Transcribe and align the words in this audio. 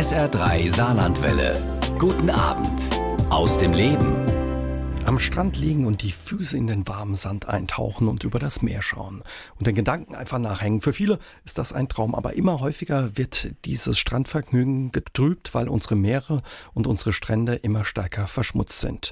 SR3 0.00 0.74
Saarlandwelle. 0.74 1.52
Guten 1.98 2.30
Abend 2.30 2.80
aus 3.28 3.58
dem 3.58 3.74
Leben. 3.74 4.16
Am 5.04 5.18
Strand 5.18 5.58
liegen 5.58 5.84
und 5.84 6.00
die 6.00 6.10
Füße 6.10 6.56
in 6.56 6.66
den 6.66 6.88
warmen 6.88 7.14
Sand 7.14 7.50
eintauchen 7.50 8.08
und 8.08 8.24
über 8.24 8.38
das 8.38 8.62
Meer 8.62 8.80
schauen 8.80 9.22
und 9.58 9.66
den 9.66 9.74
Gedanken 9.74 10.14
einfach 10.14 10.38
nachhängen. 10.38 10.80
Für 10.80 10.94
viele 10.94 11.18
ist 11.44 11.58
das 11.58 11.74
ein 11.74 11.90
Traum, 11.90 12.14
aber 12.14 12.32
immer 12.32 12.60
häufiger 12.60 13.18
wird 13.18 13.50
dieses 13.66 13.98
Strandvergnügen 13.98 14.90
getrübt, 14.90 15.52
weil 15.52 15.68
unsere 15.68 15.96
Meere 15.96 16.40
und 16.72 16.86
unsere 16.86 17.12
Strände 17.12 17.56
immer 17.56 17.84
stärker 17.84 18.26
verschmutzt 18.26 18.80
sind. 18.80 19.10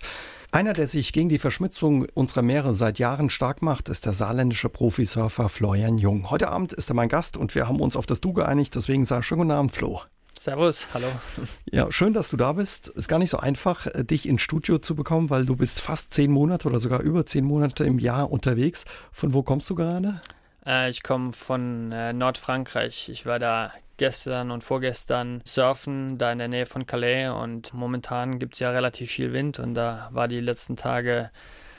Einer, 0.53 0.73
der 0.73 0.87
sich 0.87 1.13
gegen 1.13 1.29
die 1.29 1.39
Verschmutzung 1.39 2.07
unserer 2.15 2.41
Meere 2.41 2.73
seit 2.73 2.99
Jahren 2.99 3.29
stark 3.29 3.61
macht, 3.61 3.91
ist 3.91 4.07
der 4.07 4.15
saarländische 4.15 4.71
Profisurfer 4.71 5.51
Florian 5.51 5.99
Jung. 5.99 6.31
Heute 6.31 6.49
Abend 6.49 6.73
ist 6.73 6.91
er 6.91 6.95
mein 6.95 7.11
Gast 7.11 7.37
und 7.37 7.55
wir 7.55 7.69
haben 7.69 7.83
uns 7.83 7.95
auf 7.95 8.07
das 8.07 8.23
Du 8.23 8.33
geeinigt, 8.33 8.75
deswegen 8.75 9.05
sage 9.05 9.21
ich 9.21 9.27
schönen 9.27 9.43
guten 9.43 9.51
Abend, 9.51 9.73
Flo. 9.73 10.01
Servus, 10.39 10.87
hallo. 10.95 11.09
Ja, 11.71 11.91
schön, 11.91 12.13
dass 12.13 12.31
du 12.31 12.37
da 12.37 12.53
bist. 12.53 12.89
Ist 12.89 13.09
gar 13.09 13.19
nicht 13.19 13.31
so 13.31 13.39
einfach, 13.39 13.87
äh, 13.87 14.05
dich 14.05 14.29
ins 14.29 14.43
Studio 14.43 14.79
zu 14.79 14.95
bekommen, 14.95 15.31
weil 15.31 15.45
du 15.45 15.57
bist 15.57 15.81
fast 15.81 16.15
zehn 16.15 16.31
Monate 16.31 16.69
oder 16.69 16.81
sogar 16.81 17.01
über 17.01 17.27
zehn 17.27 17.45
Monate 17.45 17.85
im 17.85 17.99
Jahr 17.99 18.31
unterwegs. 18.31 18.85
Von 19.11 19.35
wo 19.35 19.43
kommst 19.43 19.69
du 19.69 19.75
gerade? 19.75 20.21
Äh, 20.65 20.91
ich 20.91 21.03
komme 21.03 21.33
von 21.33 21.91
äh, 21.91 22.13
Nordfrankreich. 22.13 23.09
Ich 23.09 23.27
war 23.27 23.39
da 23.39 23.73
gestern 23.97 24.53
und 24.53 24.63
vorgestern 24.63 25.43
surfen, 25.45 26.19
da 26.19 26.31
in 26.31 26.39
der 26.39 26.49
Nähe 26.49 26.67
von 26.67 26.87
Calais 26.87 27.29
und 27.29 27.75
momentan 27.75 28.39
gibt 28.39 28.55
es 28.55 28.61
ja 28.61 28.71
relativ 28.71 29.11
viel 29.11 29.33
Wind 29.33 29.59
und 29.59 29.75
da 29.75 30.09
war 30.13 30.29
die 30.29 30.41
letzten 30.41 30.77
Tage 30.77 31.31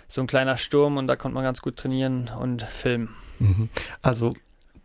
so 0.10 0.20
ein 0.20 0.28
kleiner 0.28 0.58
Sturm 0.58 0.98
und 0.98 1.08
da 1.08 1.16
konnte 1.16 1.36
man 1.36 1.46
ganz 1.46 1.62
gut 1.62 1.78
trainieren 1.78 2.30
und 2.38 2.64
filmen. 2.64 3.16
Mhm. 3.40 3.70
Also 4.02 4.34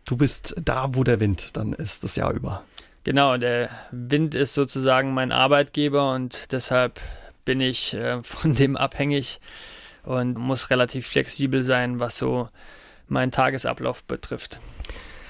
du 0.05 0.15
bist 0.15 0.55
da, 0.63 0.95
wo 0.95 1.03
der 1.03 1.19
Wind 1.19 1.57
dann 1.57 1.73
ist, 1.73 2.05
das 2.05 2.15
Jahr 2.15 2.31
über. 2.31 2.63
Genau, 3.05 3.37
der 3.37 3.69
Wind 3.91 4.33
ist 4.33 4.55
sozusagen 4.55 5.13
mein 5.13 5.31
Arbeitgeber 5.31 6.11
und 6.13 6.51
deshalb 6.51 6.99
bin 7.45 7.61
ich 7.61 7.93
äh, 7.93 8.21
von 8.23 8.55
dem 8.55 8.75
abhängig 8.75 9.39
und 10.03 10.37
muss 10.39 10.71
relativ 10.71 11.07
flexibel 11.07 11.63
sein, 11.63 11.99
was 11.99 12.17
so 12.17 12.49
meinen 13.07 13.31
Tagesablauf 13.31 14.03
betrifft. 14.03 14.59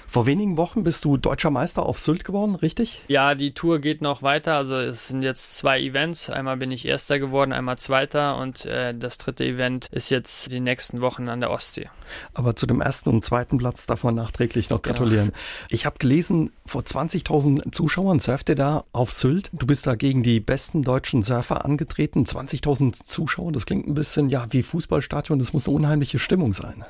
Vor 0.07 0.25
wenigen 0.25 0.57
Wochen 0.57 0.83
bist 0.83 1.03
du 1.03 1.17
deutscher 1.17 1.49
Meister 1.49 1.83
auf 1.83 1.99
Sylt 1.99 2.23
geworden, 2.23 2.55
richtig? 2.55 3.01
Ja, 3.07 3.35
die 3.35 3.53
Tour 3.53 3.79
geht 3.79 4.01
noch 4.01 4.21
weiter. 4.21 4.55
Also 4.55 4.75
es 4.75 5.07
sind 5.07 5.23
jetzt 5.23 5.57
zwei 5.57 5.81
Events. 5.81 6.29
Einmal 6.29 6.57
bin 6.57 6.71
ich 6.71 6.85
Erster 6.85 7.19
geworden, 7.19 7.51
einmal 7.51 7.77
Zweiter 7.77 8.37
und 8.37 8.65
äh, 8.65 8.93
das 8.93 9.17
dritte 9.17 9.45
Event 9.45 9.87
ist 9.91 10.09
jetzt 10.09 10.51
die 10.51 10.59
nächsten 10.59 11.01
Wochen 11.01 11.27
an 11.27 11.39
der 11.39 11.51
Ostsee. 11.51 11.89
Aber 12.33 12.55
zu 12.55 12.65
dem 12.65 12.81
ersten 12.81 13.09
und 13.09 13.25
zweiten 13.25 13.57
Platz 13.57 13.85
darf 13.85 14.03
man 14.03 14.15
nachträglich 14.15 14.69
noch 14.69 14.81
genau. 14.81 14.95
gratulieren. 14.95 15.27
Genau. 15.27 15.37
Ich 15.69 15.85
habe 15.85 15.97
gelesen, 15.97 16.51
vor 16.65 16.81
20.000 16.81 17.71
Zuschauern 17.71 18.19
surft 18.19 18.49
ihr 18.49 18.55
da 18.55 18.85
auf 18.91 19.11
Sylt. 19.11 19.49
Du 19.53 19.65
bist 19.65 19.87
da 19.87 19.95
gegen 19.95 20.23
die 20.23 20.39
besten 20.39 20.83
deutschen 20.83 21.23
Surfer 21.23 21.65
angetreten. 21.65 22.25
20.000 22.25 23.03
Zuschauer, 23.03 23.51
das 23.51 23.65
klingt 23.65 23.87
ein 23.87 23.95
bisschen 23.95 24.29
ja 24.29 24.45
wie 24.51 24.63
Fußballstadion. 24.63 25.39
Das 25.39 25.53
muss 25.53 25.67
eine 25.67 25.75
unheimliche 25.75 26.19
Stimmung 26.19 26.53
sein. 26.53 26.85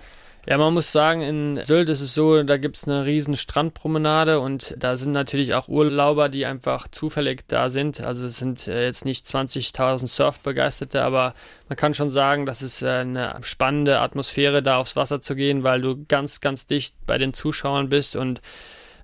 Ja, 0.48 0.60
man 0.60 0.76
muss 0.76 0.92
sagen, 0.92 1.22
in 1.22 1.64
Sylt 1.64 1.90
ist 1.90 2.02
es 2.02 2.14
so, 2.14 2.44
da 2.44 2.58
gibt 2.58 2.78
es 2.78 2.88
eine 2.88 3.06
riesen 3.06 3.36
Strandpromenade 3.36 4.40
und 4.40 4.76
da 4.78 4.96
sind 4.96 5.12
natürlich 5.12 5.56
auch 5.56 5.68
Urlauber, 5.68 6.30
die 6.30 6.46
einfach 6.46 6.88
zufällig 6.88 7.46
da 7.48 7.72
sind. 7.72 8.02
Also 8.02 8.28
es 8.28 8.38
sind 8.38 8.68
äh, 8.68 8.86
jetzt 8.86 9.06
nicht 9.06 9.26
20.000 9.26 10.06
Surfbegeisterte, 10.06 11.02
aber 11.02 11.34
man 11.68 11.78
kann 11.78 11.96
schon 11.96 12.12
sagen, 12.12 12.46
das 12.46 12.62
ist 12.62 12.84
äh, 12.84 12.90
eine 12.90 13.38
spannende 13.42 14.00
Atmosphäre, 14.00 14.62
da 14.62 14.78
aufs 14.78 14.96
Wasser 14.96 15.20
zu 15.20 15.36
gehen, 15.36 15.64
weil 15.64 15.82
du 15.82 16.06
ganz, 16.08 16.42
ganz 16.42 16.68
dicht 16.68 16.94
bei 17.08 17.18
den 17.18 17.34
Zuschauern 17.34 17.90
bist 17.90 18.16
und 18.16 18.40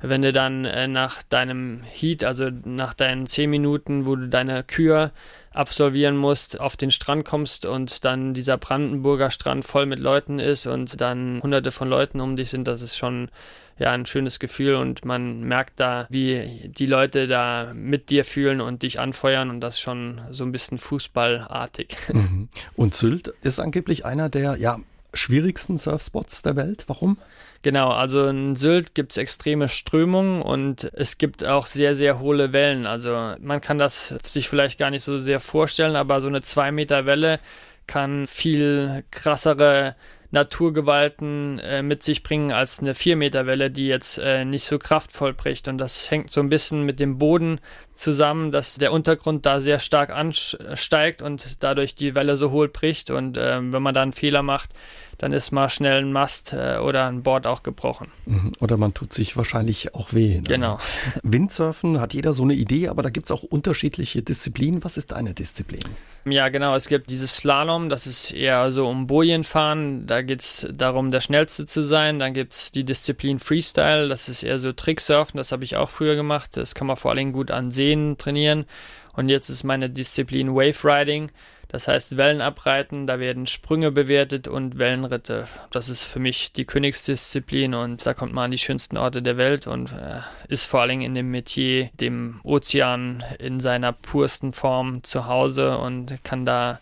wenn 0.01 0.21
du 0.21 0.31
dann 0.31 0.65
äh, 0.65 0.87
nach 0.87 1.23
deinem 1.23 1.83
Heat, 1.83 2.23
also 2.23 2.49
nach 2.65 2.93
deinen 2.93 3.27
10 3.27 3.49
Minuten, 3.49 4.05
wo 4.05 4.15
du 4.15 4.27
deine 4.27 4.63
Kür 4.63 5.11
absolvieren 5.53 6.17
musst, 6.17 6.59
auf 6.59 6.77
den 6.77 6.91
Strand 6.91 7.25
kommst 7.25 7.65
und 7.65 8.05
dann 8.05 8.33
dieser 8.33 8.57
Brandenburger 8.57 9.31
Strand 9.31 9.65
voll 9.65 9.85
mit 9.85 9.99
Leuten 9.99 10.39
ist 10.39 10.65
und 10.65 11.01
dann 11.01 11.41
hunderte 11.43 11.71
von 11.71 11.89
Leuten 11.89 12.21
um 12.21 12.35
dich 12.35 12.49
sind, 12.49 12.67
das 12.67 12.81
ist 12.81 12.97
schon 12.97 13.29
ja 13.77 13.91
ein 13.91 14.05
schönes 14.05 14.39
Gefühl 14.39 14.75
und 14.75 15.05
man 15.05 15.41
merkt 15.41 15.79
da, 15.79 16.05
wie 16.09 16.69
die 16.69 16.85
Leute 16.85 17.27
da 17.27 17.71
mit 17.73 18.09
dir 18.09 18.23
fühlen 18.23 18.61
und 18.61 18.83
dich 18.83 18.99
anfeuern 18.99 19.49
und 19.49 19.59
das 19.59 19.79
schon 19.79 20.21
so 20.29 20.43
ein 20.43 20.51
bisschen 20.51 20.77
fußballartig. 20.77 21.97
Mhm. 22.13 22.49
Und 22.75 22.93
Sylt 22.93 23.33
ist 23.41 23.59
angeblich 23.59 24.05
einer 24.05 24.29
der 24.29 24.55
ja 24.57 24.79
schwierigsten 25.13 25.77
Surfspots 25.77 26.41
der 26.41 26.55
Welt. 26.55 26.85
Warum? 26.87 27.17
Genau, 27.63 27.89
also 27.89 28.27
in 28.27 28.55
Sylt 28.55 28.95
gibt 28.95 29.11
es 29.11 29.17
extreme 29.17 29.69
Strömungen 29.69 30.41
und 30.41 30.91
es 30.93 31.17
gibt 31.17 31.47
auch 31.47 31.67
sehr, 31.67 31.95
sehr 31.95 32.19
hohle 32.19 32.53
Wellen. 32.53 32.87
Also 32.87 33.35
man 33.39 33.61
kann 33.61 33.77
das 33.77 34.15
sich 34.23 34.49
vielleicht 34.49 34.79
gar 34.79 34.89
nicht 34.89 35.03
so 35.03 35.19
sehr 35.19 35.39
vorstellen, 35.39 35.95
aber 35.95 36.21
so 36.21 36.27
eine 36.27 36.41
2 36.41 36.71
Meter 36.71 37.05
Welle 37.05 37.39
kann 37.87 38.27
viel 38.27 39.03
krassere 39.11 39.95
Naturgewalten 40.31 41.59
äh, 41.59 41.81
mit 41.81 42.03
sich 42.03 42.23
bringen 42.23 42.51
als 42.51 42.79
eine 42.79 42.93
4 42.93 43.15
Meter 43.17 43.45
Welle, 43.45 43.69
die 43.69 43.87
jetzt 43.87 44.17
äh, 44.17 44.45
nicht 44.45 44.63
so 44.63 44.79
kraftvoll 44.79 45.33
bricht. 45.33 45.67
Und 45.67 45.77
das 45.77 46.09
hängt 46.09 46.31
so 46.31 46.41
ein 46.41 46.49
bisschen 46.49 46.85
mit 46.85 46.99
dem 46.99 47.17
Boden 47.17 47.59
zusammen, 47.93 48.51
dass 48.51 48.75
der 48.75 48.93
Untergrund 48.93 49.45
da 49.45 49.61
sehr 49.61 49.79
stark 49.79 50.09
ansteigt 50.09 51.21
und 51.21 51.63
dadurch 51.63 51.95
die 51.95 52.15
Welle 52.15 52.37
so 52.37 52.51
hohl 52.51 52.69
bricht. 52.69 53.11
Und 53.11 53.37
äh, 53.37 53.59
wenn 53.61 53.83
man 53.83 53.93
da 53.93 54.01
einen 54.01 54.13
Fehler 54.13 54.41
macht, 54.41 54.71
dann 55.21 55.33
ist 55.33 55.51
mal 55.51 55.69
schnell 55.69 55.99
ein 55.99 56.11
Mast 56.11 56.51
äh, 56.51 56.77
oder 56.77 57.05
ein 57.05 57.21
Board 57.21 57.45
auch 57.45 57.61
gebrochen. 57.61 58.07
Mhm. 58.25 58.53
Oder 58.59 58.75
man 58.77 58.95
tut 58.95 59.13
sich 59.13 59.37
wahrscheinlich 59.37 59.93
auch 59.93 60.13
weh. 60.13 60.37
Ne? 60.37 60.41
Genau. 60.41 60.79
Windsurfen 61.21 62.01
hat 62.01 62.15
jeder 62.15 62.33
so 62.33 62.41
eine 62.41 62.55
Idee, 62.55 62.87
aber 62.87 63.03
da 63.03 63.11
gibt 63.11 63.27
es 63.27 63.31
auch 63.31 63.43
unterschiedliche 63.43 64.23
Disziplinen. 64.23 64.83
Was 64.83 64.97
ist 64.97 65.11
deine 65.11 65.35
Disziplin? 65.35 65.81
Ja, 66.25 66.49
genau. 66.49 66.75
Es 66.75 66.87
gibt 66.87 67.11
dieses 67.11 67.37
Slalom, 67.37 67.89
das 67.89 68.07
ist 68.07 68.31
eher 68.31 68.71
so 68.71 68.87
um 68.87 69.05
Bojen 69.05 69.43
fahren. 69.43 70.07
Da 70.07 70.23
geht 70.23 70.41
es 70.41 70.67
darum, 70.73 71.11
der 71.11 71.21
Schnellste 71.21 71.67
zu 71.67 71.83
sein. 71.83 72.17
Dann 72.17 72.33
gibt 72.33 72.53
es 72.53 72.71
die 72.71 72.83
Disziplin 72.83 73.37
Freestyle, 73.37 74.09
das 74.09 74.27
ist 74.27 74.41
eher 74.41 74.57
so 74.57 74.73
Tricksurfen. 74.73 75.37
Das 75.37 75.51
habe 75.51 75.63
ich 75.63 75.77
auch 75.77 75.89
früher 75.91 76.15
gemacht. 76.15 76.57
Das 76.57 76.73
kann 76.73 76.87
man 76.87 76.97
vor 76.97 77.11
allem 77.11 77.31
gut 77.31 77.51
an 77.51 77.69
Seen 77.69 78.17
trainieren. 78.17 78.65
Und 79.13 79.29
jetzt 79.29 79.49
ist 79.49 79.63
meine 79.63 79.87
Disziplin 79.87 80.55
Wave 80.55 80.83
Riding. 80.83 81.29
Das 81.71 81.87
heißt 81.87 82.17
Wellen 82.17 82.41
abreiten, 82.41 83.07
da 83.07 83.17
werden 83.17 83.47
Sprünge 83.47 83.93
bewertet 83.93 84.49
und 84.49 84.77
Wellenritte. 84.77 85.45
Das 85.71 85.87
ist 85.87 86.03
für 86.03 86.19
mich 86.19 86.51
die 86.51 86.65
Königsdisziplin 86.65 87.73
und 87.73 88.05
da 88.05 88.13
kommt 88.13 88.33
man 88.33 88.45
an 88.45 88.51
die 88.51 88.57
schönsten 88.57 88.97
Orte 88.97 89.21
der 89.21 89.37
Welt 89.37 89.67
und 89.67 89.93
äh, 89.93 90.19
ist 90.49 90.65
vor 90.65 90.81
allem 90.81 90.99
in 90.99 91.13
dem 91.13 91.31
Metier, 91.31 91.89
dem 91.93 92.41
Ozean 92.43 93.23
in 93.39 93.61
seiner 93.61 93.93
pursten 93.93 94.51
Form 94.51 95.01
zu 95.05 95.27
Hause 95.27 95.77
und 95.77 96.21
kann 96.25 96.45
da 96.45 96.81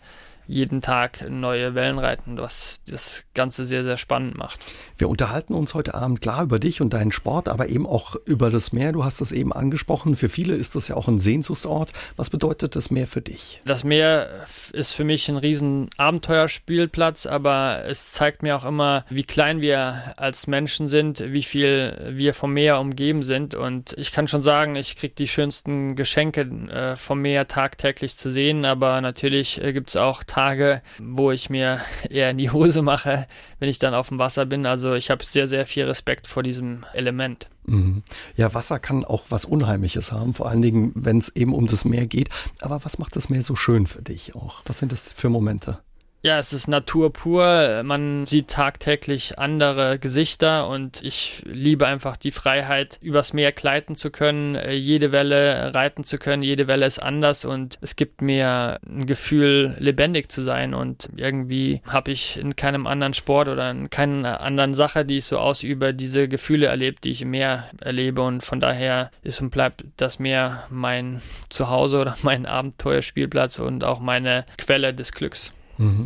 jeden 0.50 0.80
Tag 0.82 1.24
neue 1.30 1.74
Wellen 1.74 1.98
reiten, 1.98 2.36
was 2.36 2.80
das 2.86 3.24
Ganze 3.34 3.64
sehr, 3.64 3.84
sehr 3.84 3.96
spannend 3.96 4.36
macht. 4.36 4.66
Wir 4.98 5.08
unterhalten 5.08 5.54
uns 5.54 5.74
heute 5.74 5.94
Abend 5.94 6.20
klar 6.20 6.42
über 6.42 6.58
dich 6.58 6.80
und 6.80 6.92
deinen 6.92 7.12
Sport, 7.12 7.48
aber 7.48 7.68
eben 7.68 7.86
auch 7.86 8.16
über 8.24 8.50
das 8.50 8.72
Meer. 8.72 8.92
Du 8.92 9.04
hast 9.04 9.20
es 9.20 9.32
eben 9.32 9.52
angesprochen. 9.52 10.16
Für 10.16 10.28
viele 10.28 10.54
ist 10.54 10.74
das 10.74 10.88
ja 10.88 10.96
auch 10.96 11.08
ein 11.08 11.18
Sehnsuchtsort. 11.18 11.92
Was 12.16 12.30
bedeutet 12.30 12.74
das 12.76 12.90
Meer 12.90 13.06
für 13.06 13.20
dich? 13.20 13.60
Das 13.64 13.84
Meer 13.84 14.28
ist 14.72 14.92
für 14.92 15.04
mich 15.04 15.28
ein 15.28 15.36
riesen 15.36 15.88
Abenteuerspielplatz, 15.96 17.26
aber 17.26 17.84
es 17.86 18.12
zeigt 18.12 18.42
mir 18.42 18.56
auch 18.56 18.64
immer, 18.64 19.04
wie 19.08 19.24
klein 19.24 19.60
wir 19.60 20.14
als 20.16 20.46
Menschen 20.48 20.88
sind, 20.88 21.22
wie 21.32 21.44
viel 21.44 22.10
wir 22.10 22.34
vom 22.34 22.52
Meer 22.52 22.80
umgeben 22.80 23.22
sind. 23.22 23.54
Und 23.54 23.94
ich 23.96 24.10
kann 24.12 24.26
schon 24.26 24.42
sagen, 24.42 24.74
ich 24.74 24.96
kriege 24.96 25.14
die 25.14 25.28
schönsten 25.28 25.94
Geschenke 25.94 26.40
äh, 26.40 26.96
vom 26.96 27.22
Meer 27.22 27.46
tagtäglich 27.46 28.16
zu 28.16 28.32
sehen, 28.32 28.64
aber 28.64 29.00
natürlich 29.00 29.62
äh, 29.62 29.72
gibt 29.72 29.90
es 29.90 29.96
auch 29.96 30.24
Tage, 30.24 30.39
Tage, 30.40 30.80
wo 30.98 31.30
ich 31.30 31.50
mir 31.50 31.80
eher 32.10 32.30
in 32.30 32.38
die 32.38 32.50
Hose 32.50 32.80
mache, 32.80 33.26
wenn 33.58 33.68
ich 33.68 33.78
dann 33.78 33.92
auf 33.92 34.08
dem 34.08 34.18
Wasser 34.18 34.46
bin. 34.46 34.64
Also 34.64 34.94
ich 34.94 35.10
habe 35.10 35.22
sehr, 35.22 35.46
sehr 35.46 35.66
viel 35.66 35.84
Respekt 35.84 36.26
vor 36.26 36.42
diesem 36.42 36.86
Element. 36.94 37.48
Mhm. 37.66 38.02
Ja, 38.36 38.54
Wasser 38.54 38.78
kann 38.78 39.04
auch 39.04 39.24
was 39.28 39.44
Unheimliches 39.44 40.12
haben, 40.12 40.32
vor 40.32 40.48
allen 40.48 40.62
Dingen, 40.62 40.92
wenn 40.94 41.18
es 41.18 41.28
eben 41.36 41.54
um 41.54 41.66
das 41.66 41.84
Meer 41.84 42.06
geht. 42.06 42.30
Aber 42.60 42.84
was 42.84 42.98
macht 42.98 43.16
das 43.16 43.28
Meer 43.28 43.42
so 43.42 43.54
schön 43.54 43.86
für 43.86 44.02
dich 44.02 44.34
auch? 44.34 44.62
Was 44.64 44.78
sind 44.78 44.92
das 44.92 45.12
für 45.12 45.28
Momente? 45.28 45.78
Ja, 46.22 46.36
es 46.36 46.52
ist 46.52 46.68
Natur 46.68 47.14
pur. 47.14 47.82
Man 47.82 48.26
sieht 48.26 48.48
tagtäglich 48.48 49.38
andere 49.38 49.98
Gesichter 49.98 50.68
und 50.68 51.02
ich 51.02 51.42
liebe 51.46 51.86
einfach 51.86 52.18
die 52.18 52.30
Freiheit, 52.30 52.98
übers 53.00 53.32
Meer 53.32 53.52
gleiten 53.52 53.96
zu 53.96 54.10
können, 54.10 54.54
äh, 54.54 54.74
jede 54.74 55.12
Welle 55.12 55.74
reiten 55.74 56.04
zu 56.04 56.18
können. 56.18 56.42
Jede 56.42 56.66
Welle 56.66 56.84
ist 56.84 56.98
anders 56.98 57.46
und 57.46 57.78
es 57.80 57.96
gibt 57.96 58.20
mir 58.20 58.80
ein 58.86 59.06
Gefühl, 59.06 59.74
lebendig 59.78 60.30
zu 60.30 60.42
sein. 60.42 60.74
Und 60.74 61.08
irgendwie 61.16 61.80
habe 61.88 62.10
ich 62.10 62.36
in 62.36 62.54
keinem 62.54 62.86
anderen 62.86 63.14
Sport 63.14 63.48
oder 63.48 63.70
in 63.70 63.88
keiner 63.88 64.42
anderen 64.42 64.74
Sache, 64.74 65.06
die 65.06 65.16
ich 65.16 65.24
so 65.24 65.38
ausübe, 65.38 65.94
diese 65.94 66.28
Gefühle 66.28 66.66
erlebt, 66.66 67.04
die 67.04 67.12
ich 67.12 67.22
im 67.22 67.30
Meer 67.30 67.70
erlebe. 67.80 68.20
Und 68.20 68.44
von 68.44 68.60
daher 68.60 69.10
ist 69.22 69.40
und 69.40 69.48
bleibt 69.48 69.84
das 69.96 70.18
Meer 70.18 70.64
mein 70.68 71.22
Zuhause 71.48 71.98
oder 71.98 72.14
mein 72.22 72.44
Abenteuerspielplatz 72.44 73.58
und 73.58 73.84
auch 73.84 74.00
meine 74.00 74.44
Quelle 74.58 74.92
des 74.92 75.12
Glücks. 75.12 75.54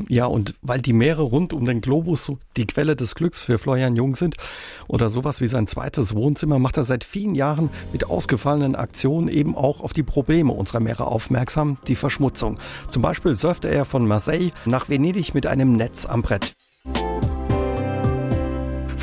Ja, 0.09 0.26
und 0.26 0.55
weil 0.62 0.81
die 0.81 0.93
Meere 0.93 1.23
rund 1.23 1.53
um 1.53 1.65
den 1.65 1.81
Globus 1.81 2.25
so 2.25 2.38
die 2.56 2.67
Quelle 2.67 2.94
des 2.94 3.15
Glücks 3.15 3.41
für 3.41 3.59
Florian 3.59 3.97
Jung 3.97 4.15
sind 4.15 4.37
oder 4.87 5.11
sowas 5.11 5.41
wie 5.41 5.47
sein 5.47 5.67
zweites 5.67 6.15
Wohnzimmer, 6.15 6.59
macht 6.59 6.76
er 6.76 6.85
seit 6.85 7.05
vielen 7.05 7.35
Jahren 7.35 7.71
mit 7.93 8.09
ausgefallenen 8.09 8.76
Aktionen 8.76 9.29
eben 9.29 9.56
auch 9.56 9.81
auf 9.81 9.93
die 9.93 10.03
Probleme 10.03 10.53
unserer 10.53 10.81
Meere 10.81 11.06
aufmerksam, 11.06 11.79
die 11.88 11.97
Verschmutzung. 11.97 12.59
Zum 12.88 13.03
Beispiel 13.03 13.35
surfte 13.35 13.69
er 13.69 13.85
von 13.85 14.06
Marseille 14.06 14.50
nach 14.65 14.88
Venedig 14.88 15.35
mit 15.35 15.47
einem 15.47 15.73
Netz 15.73 16.06
am 16.06 16.23
Brett. 16.23 16.55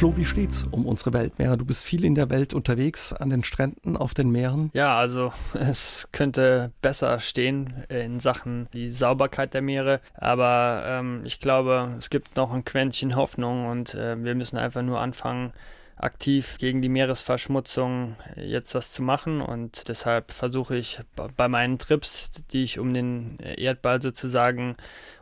Flo, 0.01 0.17
wie 0.17 0.25
steht's 0.25 0.65
um 0.71 0.87
unsere 0.87 1.13
Weltmeere? 1.13 1.59
Du 1.59 1.63
bist 1.63 1.85
viel 1.85 2.03
in 2.05 2.15
der 2.15 2.31
Welt 2.31 2.55
unterwegs, 2.55 3.13
an 3.13 3.29
den 3.29 3.43
Stränden, 3.43 3.95
auf 3.95 4.15
den 4.15 4.31
Meeren. 4.31 4.71
Ja, 4.73 4.97
also 4.97 5.31
es 5.53 6.07
könnte 6.11 6.71
besser 6.81 7.19
stehen 7.19 7.83
in 7.87 8.19
Sachen 8.19 8.67
die 8.73 8.87
Sauberkeit 8.87 9.53
der 9.53 9.61
Meere, 9.61 10.01
aber 10.15 10.85
ähm, 10.87 11.21
ich 11.23 11.39
glaube, 11.39 11.93
es 11.99 12.09
gibt 12.09 12.35
noch 12.35 12.51
ein 12.51 12.65
Quäntchen 12.65 13.15
Hoffnung 13.15 13.67
und 13.67 13.93
äh, 13.93 14.17
wir 14.17 14.33
müssen 14.33 14.57
einfach 14.57 14.81
nur 14.81 14.99
anfangen, 14.99 15.53
aktiv 15.97 16.57
gegen 16.57 16.81
die 16.81 16.89
Meeresverschmutzung 16.89 18.15
jetzt 18.35 18.73
was 18.73 18.91
zu 18.91 19.03
machen 19.03 19.39
und 19.39 19.87
deshalb 19.87 20.31
versuche 20.31 20.77
ich 20.77 20.99
bei 21.37 21.47
meinen 21.47 21.77
Trips, 21.77 22.31
die 22.51 22.63
ich 22.63 22.79
um 22.79 22.91
den 22.95 23.37
Erdball 23.37 24.01
sozusagen 24.01 24.77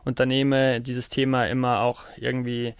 unternehme, 0.06 0.80
dieses 0.80 1.10
Thema 1.10 1.48
immer 1.48 1.82
auch 1.82 2.04
irgendwie 2.16 2.76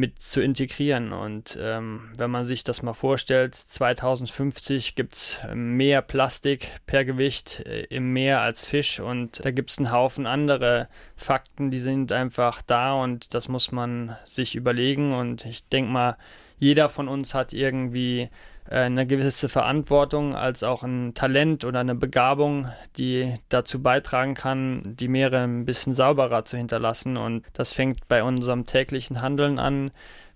mit 0.00 0.20
zu 0.20 0.40
integrieren. 0.40 1.12
Und 1.12 1.56
ähm, 1.60 2.12
wenn 2.16 2.30
man 2.30 2.44
sich 2.44 2.64
das 2.64 2.82
mal 2.82 2.94
vorstellt, 2.94 3.54
2050 3.54 4.94
gibt 4.94 5.14
es 5.14 5.38
mehr 5.54 6.02
Plastik 6.02 6.72
per 6.86 7.04
Gewicht 7.04 7.60
äh, 7.66 7.82
im 7.84 8.12
Meer 8.12 8.40
als 8.40 8.66
Fisch 8.66 8.98
und 8.98 9.44
da 9.44 9.50
gibt 9.50 9.70
es 9.70 9.78
einen 9.78 9.92
Haufen 9.92 10.26
andere 10.26 10.88
Fakten, 11.14 11.70
die 11.70 11.78
sind 11.78 12.10
einfach 12.10 12.62
da 12.62 12.94
und 12.94 13.34
das 13.34 13.48
muss 13.48 13.70
man 13.70 14.16
sich 14.24 14.56
überlegen. 14.56 15.12
Und 15.12 15.44
ich 15.44 15.68
denke 15.68 15.92
mal, 15.92 16.16
jeder 16.58 16.88
von 16.88 17.06
uns 17.06 17.34
hat 17.34 17.52
irgendwie 17.52 18.30
eine 18.70 19.06
gewisse 19.06 19.48
Verantwortung 19.48 20.36
als 20.36 20.62
auch 20.62 20.84
ein 20.84 21.12
Talent 21.14 21.64
oder 21.64 21.80
eine 21.80 21.96
Begabung, 21.96 22.68
die 22.96 23.34
dazu 23.48 23.82
beitragen 23.82 24.34
kann, 24.34 24.94
die 24.96 25.08
Meere 25.08 25.38
ein 25.38 25.64
bisschen 25.64 25.92
sauberer 25.92 26.44
zu 26.44 26.56
hinterlassen. 26.56 27.16
Und 27.16 27.44
das 27.52 27.72
fängt 27.72 28.06
bei 28.06 28.22
unserem 28.22 28.66
täglichen 28.66 29.22
Handeln 29.22 29.58
an, 29.58 29.90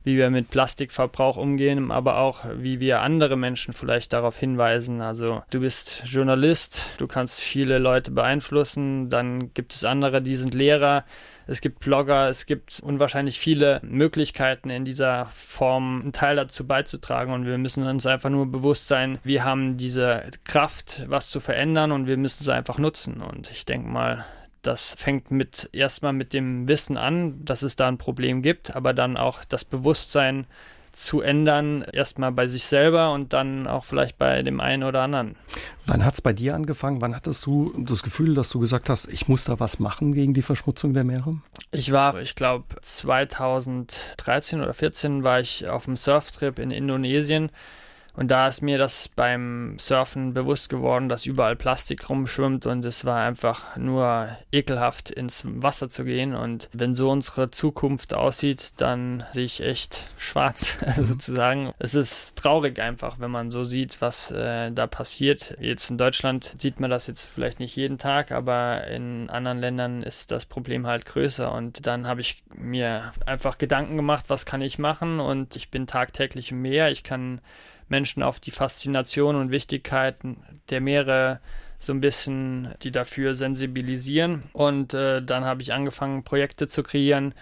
wie 0.05 0.17
wir 0.17 0.31
mit 0.31 0.51
Plastikverbrauch 0.51 1.37
umgehen, 1.37 1.91
aber 1.91 2.19
auch 2.19 2.45
wie 2.57 2.79
wir 2.79 3.01
andere 3.01 3.37
Menschen 3.37 3.73
vielleicht 3.73 4.13
darauf 4.13 4.39
hinweisen. 4.39 5.01
Also 5.01 5.43
du 5.51 5.61
bist 5.61 6.03
Journalist, 6.05 6.87
du 6.99 7.07
kannst 7.07 7.41
viele 7.41 7.79
Leute 7.79 8.11
beeinflussen, 8.11 9.09
dann 9.09 9.53
gibt 9.55 9.75
es 9.75 9.85
andere, 9.85 10.23
die 10.23 10.37
sind 10.37 10.55
Lehrer 10.55 11.05
es 11.47 11.61
gibt 11.61 11.81
Blogger, 11.81 12.29
es 12.29 12.47
gibt 12.47 12.81
unwahrscheinlich 12.83 13.39
viele 13.39 13.81
Möglichkeiten 13.83 14.71
in 14.71 14.85
dieser 14.85 15.27
Form 15.27 16.01
einen 16.01 16.13
Teil 16.13 16.37
dazu 16.37 16.67
beizutragen 16.67 17.33
und 17.33 17.47
wir 17.47 17.59
müssen 17.59 17.87
uns 17.87 18.07
einfach 18.07 18.31
nur 18.31 18.51
bewusst 18.51 18.89
sein, 18.89 19.19
wir 19.25 19.45
haben 19.45 19.77
diese 19.77 20.23
Kraft, 20.45 21.03
was 21.07 21.29
zu 21.31 21.41
verändern 21.41 21.93
und 21.93 22.07
wir 22.07 22.17
müssen 22.17 22.45
sie 22.45 22.55
einfach 22.55 22.79
nutzen 22.79 23.21
und 23.21 23.51
ich 23.51 23.67
denke 23.67 23.89
mal, 23.89 24.25
das 24.67 24.95
fängt 24.99 25.31
mit 25.31 25.69
erstmal 25.73 26.13
mit 26.13 26.33
dem 26.33 26.69
Wissen 26.69 26.97
an, 26.97 27.45
dass 27.45 27.63
es 27.63 27.77
da 27.77 27.89
ein 27.89 27.99
Problem 27.99 28.43
gibt, 28.43 28.75
aber 28.75 28.93
dann 28.93 29.17
auch 29.17 29.45
das 29.45 29.65
Bewusstsein, 29.65 30.47
zu 30.95 31.21
ändern, 31.21 31.83
erstmal 31.93 32.33
bei 32.33 32.47
sich 32.47 32.65
selber 32.65 33.13
und 33.13 33.33
dann 33.33 33.67
auch 33.67 33.85
vielleicht 33.85 34.17
bei 34.17 34.43
dem 34.43 34.61
einen 34.61 34.85
oder 34.85 35.03
anderen. 35.03 35.37
Wann 35.87 36.05
hat 36.05 36.15
es 36.15 36.23
bei 36.23 36.33
dir 36.33 36.55
angefangen? 36.55 37.01
Wann 37.01 37.15
hattest 37.15 37.45
du 37.47 37.75
das 37.79 38.03
Gefühl, 38.03 38.35
dass 38.35 38.49
du 38.49 38.61
gesagt 38.61 38.89
hast, 38.89 39.13
ich 39.13 39.29
muss 39.29 39.45
da 39.45 39.59
was 39.61 39.79
machen 39.79 40.13
gegen 40.13 40.35
die 40.35 40.43
Verschmutzung 40.43 40.95
der 40.95 41.05
Meere? 41.05 41.41
Ich 41.73 41.93
war, 41.93 42.21
ich 42.21 42.37
glaube, 42.37 42.65
2013 42.81 44.61
oder 44.61 44.73
2014 44.73 45.25
war 45.25 45.41
ich 45.41 45.69
auf 45.69 45.87
einem 45.87 45.97
Surftrip 45.97 46.59
in 46.59 46.71
Indonesien 46.71 47.51
und 48.17 48.31
da 48.31 48.47
ist 48.47 48.63
mir 48.63 48.79
das 48.79 49.09
beim 49.09 49.77
Surfen 49.79 50.35
bewusst 50.35 50.69
geworden, 50.69 51.09
dass 51.09 51.27
überall 51.27 51.57
Plastik 51.57 52.09
rumschwimmt 52.09 52.65
und 52.65 52.85
es 52.85 53.05
war 53.05 53.21
einfach 53.21 53.77
nur 53.77 54.29
ekelhaft 54.53 55.11
ins 55.11 55.43
Wasser 55.45 55.89
zu 55.89 56.05
gehen. 56.05 56.35
Und 56.35 56.69
wenn 56.73 56.95
so 56.95 57.11
unsere 57.11 57.51
Zukunft 57.51 58.15
aussieht, 58.15 58.73
dann 58.77 59.25
sehe 59.33 59.45
ich 59.45 59.61
echt 59.61 60.05
schwarz 60.17 60.79
mhm. 60.97 61.07
sozusagen. 61.07 61.73
Es 61.81 61.95
ist 61.95 62.37
traurig 62.37 62.79
einfach, 62.79 63.19
wenn 63.19 63.33
man 63.33 63.51
so 63.51 63.65
sieht, 63.65 64.01
was 64.01 64.31
äh, 64.31 64.71
da 64.71 64.87
passiert. 64.87 65.57
Jetzt 65.59 65.91
in 65.91 65.99
Deutschland 65.99 66.55
sieht 66.59 66.79
man 66.79 66.91
das 66.91 67.09
jetzt 67.09 67.25
vielleicht 67.25 67.59
nicht 67.59 67.75
jeden 67.75 67.99
Tag, 67.99 68.31
aber 68.31 68.87
in 68.87 69.29
anderen 69.29 69.59
Ländern 69.59 70.03
ist 70.05 70.31
das 70.31 70.47
Problem 70.47 70.87
halt 70.87 71.05
größer. 71.05 71.53
Und 71.53 71.85
dann 71.89 72.07
habe 72.07 72.21
ich 72.21 72.45
mir 72.55 73.11
einfach 73.27 73.59
Gedanken 73.59 73.97
gemacht, 73.97 74.27
was 74.29 74.47
kann 74.47 74.63
ich 74.63 74.79
machen? 74.79 75.19
Und 75.19 75.57
ich 75.57 75.73
bin 75.73 75.89
tagtäglich 75.89 76.53
im 76.53 76.63
Meer. 76.63 76.91
Ich 76.93 77.03
kann 77.03 77.41
Menschen 77.89 78.23
auf 78.23 78.41
die 78.41 78.51
Faszination 78.51 79.37
und 79.37 79.51
Wichtigkeiten 79.51 80.43
der 80.71 80.81
Meere 80.81 81.41
so 81.79 81.93
ein 81.93 82.01
bisschen 82.01 82.75
die 82.83 82.91
dafür 82.91 83.35
sensibilisieren. 83.35 84.45
Und 84.53 84.95
äh, 84.95 85.23
dann 85.23 85.45
habe 85.45 85.63
ich 85.63 85.73
angefangen, 85.73 86.25
Projekte 86.25 86.67
zu 86.67 86.83
kreieren, 86.83 87.35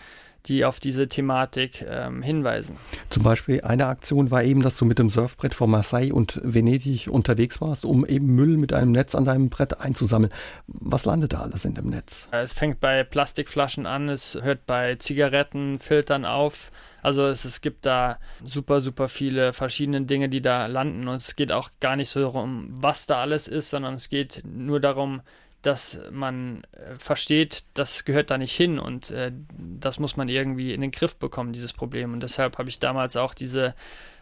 die 0.47 0.65
auf 0.65 0.81
diese 0.81 1.09
Thematik 1.09 1.85
ähm, 1.89 2.23
hinweisen. 2.23 2.77
Zum 3.11 3.23
Beispiel 3.23 3.61
eine 3.63 3.87
Aktion 3.87 4.31
war 4.31 4.43
eben, 4.43 4.63
dass 4.63 4.77
du 4.77 4.85
mit 4.85 4.99
dem 4.99 5.09
Surfbrett 5.09 5.55
vor 5.55 5.69
Marseille 5.69 6.13
und 6.13 6.41
Venedig 6.43 7.09
unterwegs 7.09 7.61
warst, 7.61 7.85
um 7.85 8.07
eben 8.07 8.27
Müll 8.27 8.57
mit 8.57 8.73
einem 8.73 8.93
Netz 8.93 9.15
an 9.15 9.25
deinem 9.25 9.49
Brett 9.51 9.81
einzusammeln. 9.81 10.33
Was 10.67 11.05
landet 11.05 11.33
da 11.33 11.41
alles 11.41 11.65
in 11.65 11.75
dem 11.75 11.91
Netz? 11.91 12.29
Es 12.31 12.53
fängt 12.53 12.81
bei 12.81 13.05
Plastikflaschen 13.05 13.87
an, 13.87 14.09
es 14.09 14.39
hört 14.43 14.67
bei 14.67 14.97
Zigarettenfiltern 14.97 16.25
auf 16.25 16.71
also 17.03 17.27
es, 17.27 17.45
es 17.45 17.61
gibt 17.61 17.85
da 17.85 18.19
super, 18.45 18.81
super 18.81 19.09
viele 19.09 19.53
verschiedene 19.53 20.03
Dinge, 20.03 20.29
die 20.29 20.41
da 20.41 20.67
landen 20.67 21.09
und 21.09 21.17
es 21.17 21.35
geht 21.35 21.51
auch 21.53 21.71
gar 21.81 21.97
nicht 21.97 22.09
so 22.09 22.21
darum, 22.21 22.75
was 22.81 23.07
da 23.07 23.21
alles 23.21 23.49
ist, 23.49 23.71
sondern 23.71 23.95
es 23.95 24.09
geht 24.09 24.43
nur 24.45 24.79
darum, 24.79 25.21
dass 25.63 25.99
man 26.11 26.65
äh, 26.73 26.97
versteht, 26.99 27.65
das 27.75 28.05
gehört 28.05 28.31
da 28.31 28.39
nicht 28.39 28.55
hin 28.55 28.79
und 28.79 29.11
äh, 29.11 29.33
das 29.81 29.99
muss 29.99 30.17
man 30.17 30.29
irgendwie 30.29 30.75
in 30.75 30.81
den 30.81 30.91
Griff 30.91 31.17
bekommen, 31.17 31.53
dieses 31.53 31.73
Problem. 31.73 32.13
Und 32.13 32.23
deshalb 32.23 32.59
habe 32.59 32.69
ich 32.69 32.81
damals 32.81 33.17
auch 33.17 33.33
diese 33.33 33.75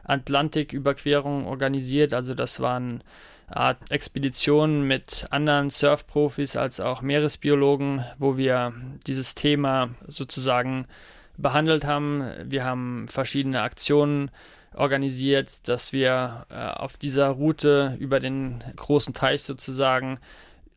Atlantiküberquerung 0.04 1.46
organisiert. 1.46 2.14
Also 2.14 2.34
das 2.34 2.60
waren 2.60 3.02
Art 3.48 3.90
Expeditionen 3.90 4.86
mit 4.86 5.26
anderen 5.30 5.70
Surfprofis 5.70 6.56
als 6.56 6.78
auch 6.78 7.02
Meeresbiologen, 7.02 8.04
wo 8.18 8.36
wir 8.36 8.72
dieses 9.06 9.34
Thema 9.34 9.90
sozusagen 10.06 10.86
behandelt 11.36 11.84
haben. 11.84 12.30
Wir 12.44 12.64
haben 12.64 13.08
verschiedene 13.08 13.62
Aktionen 13.62 14.30
organisiert, 14.74 15.66
dass 15.68 15.92
wir 15.92 16.46
äh, 16.50 16.54
auf 16.54 16.96
dieser 16.96 17.28
Route 17.28 17.96
über 17.98 18.20
den 18.20 18.62
großen 18.76 19.14
Teich 19.14 19.42
sozusagen 19.42 20.18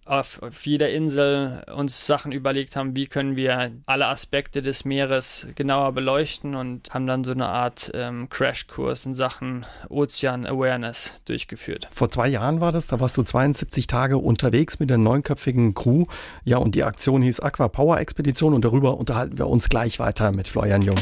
auf, 0.06 0.42
auf 0.42 0.66
jeder 0.66 0.90
Insel 0.90 1.64
uns 1.76 2.06
Sachen 2.06 2.32
überlegt 2.32 2.76
haben, 2.76 2.96
wie 2.96 3.08
können 3.08 3.38
wir 3.38 3.72
alle 3.86 4.08
Aspekte 4.08 4.62
des 4.62 4.86
Meeres 4.86 5.48
genauer 5.56 5.94
beleuchten 5.94 6.56
und 6.56 6.94
haben 6.94 7.08
dann 7.08 7.24
so 7.24 7.32
eine 7.32 7.48
Art 7.48 7.92
ähm, 7.94 8.30
Crashkurs 8.30 9.06
in 9.06 9.16
Sachen 9.16 9.66
Ozean 9.90 10.46
Awareness 10.46 11.14
durchgeführt. 11.26 11.88
Vor 11.92 12.12
zwei 12.12 12.28
Jahren 12.28 12.62
war 12.62 12.72
das, 12.72 12.88
da 12.88 13.00
warst 13.00 13.18
du 13.18 13.24
72 13.24 13.88
Tage 13.88 14.18
unterwegs 14.18 14.80
mit 14.80 14.90
der 14.90 14.98
neunköpfigen 14.98 15.74
Crew. 15.74 16.06
Ja, 16.44 16.58
und 16.58 16.76
die 16.76 16.84
Aktion 16.84 17.22
hieß 17.22 17.40
Aqua 17.40 17.68
Power 17.68 18.00
Expedition 18.00 18.54
und 18.54 18.66
darüber 18.66 18.98
unterhalten 18.98 19.38
wir 19.38 19.48
uns 19.48 19.70
gleich 19.70 20.00
weiter 20.00 20.32
mit 20.32 20.48
Florian 20.48 20.82
Jung. 20.82 20.98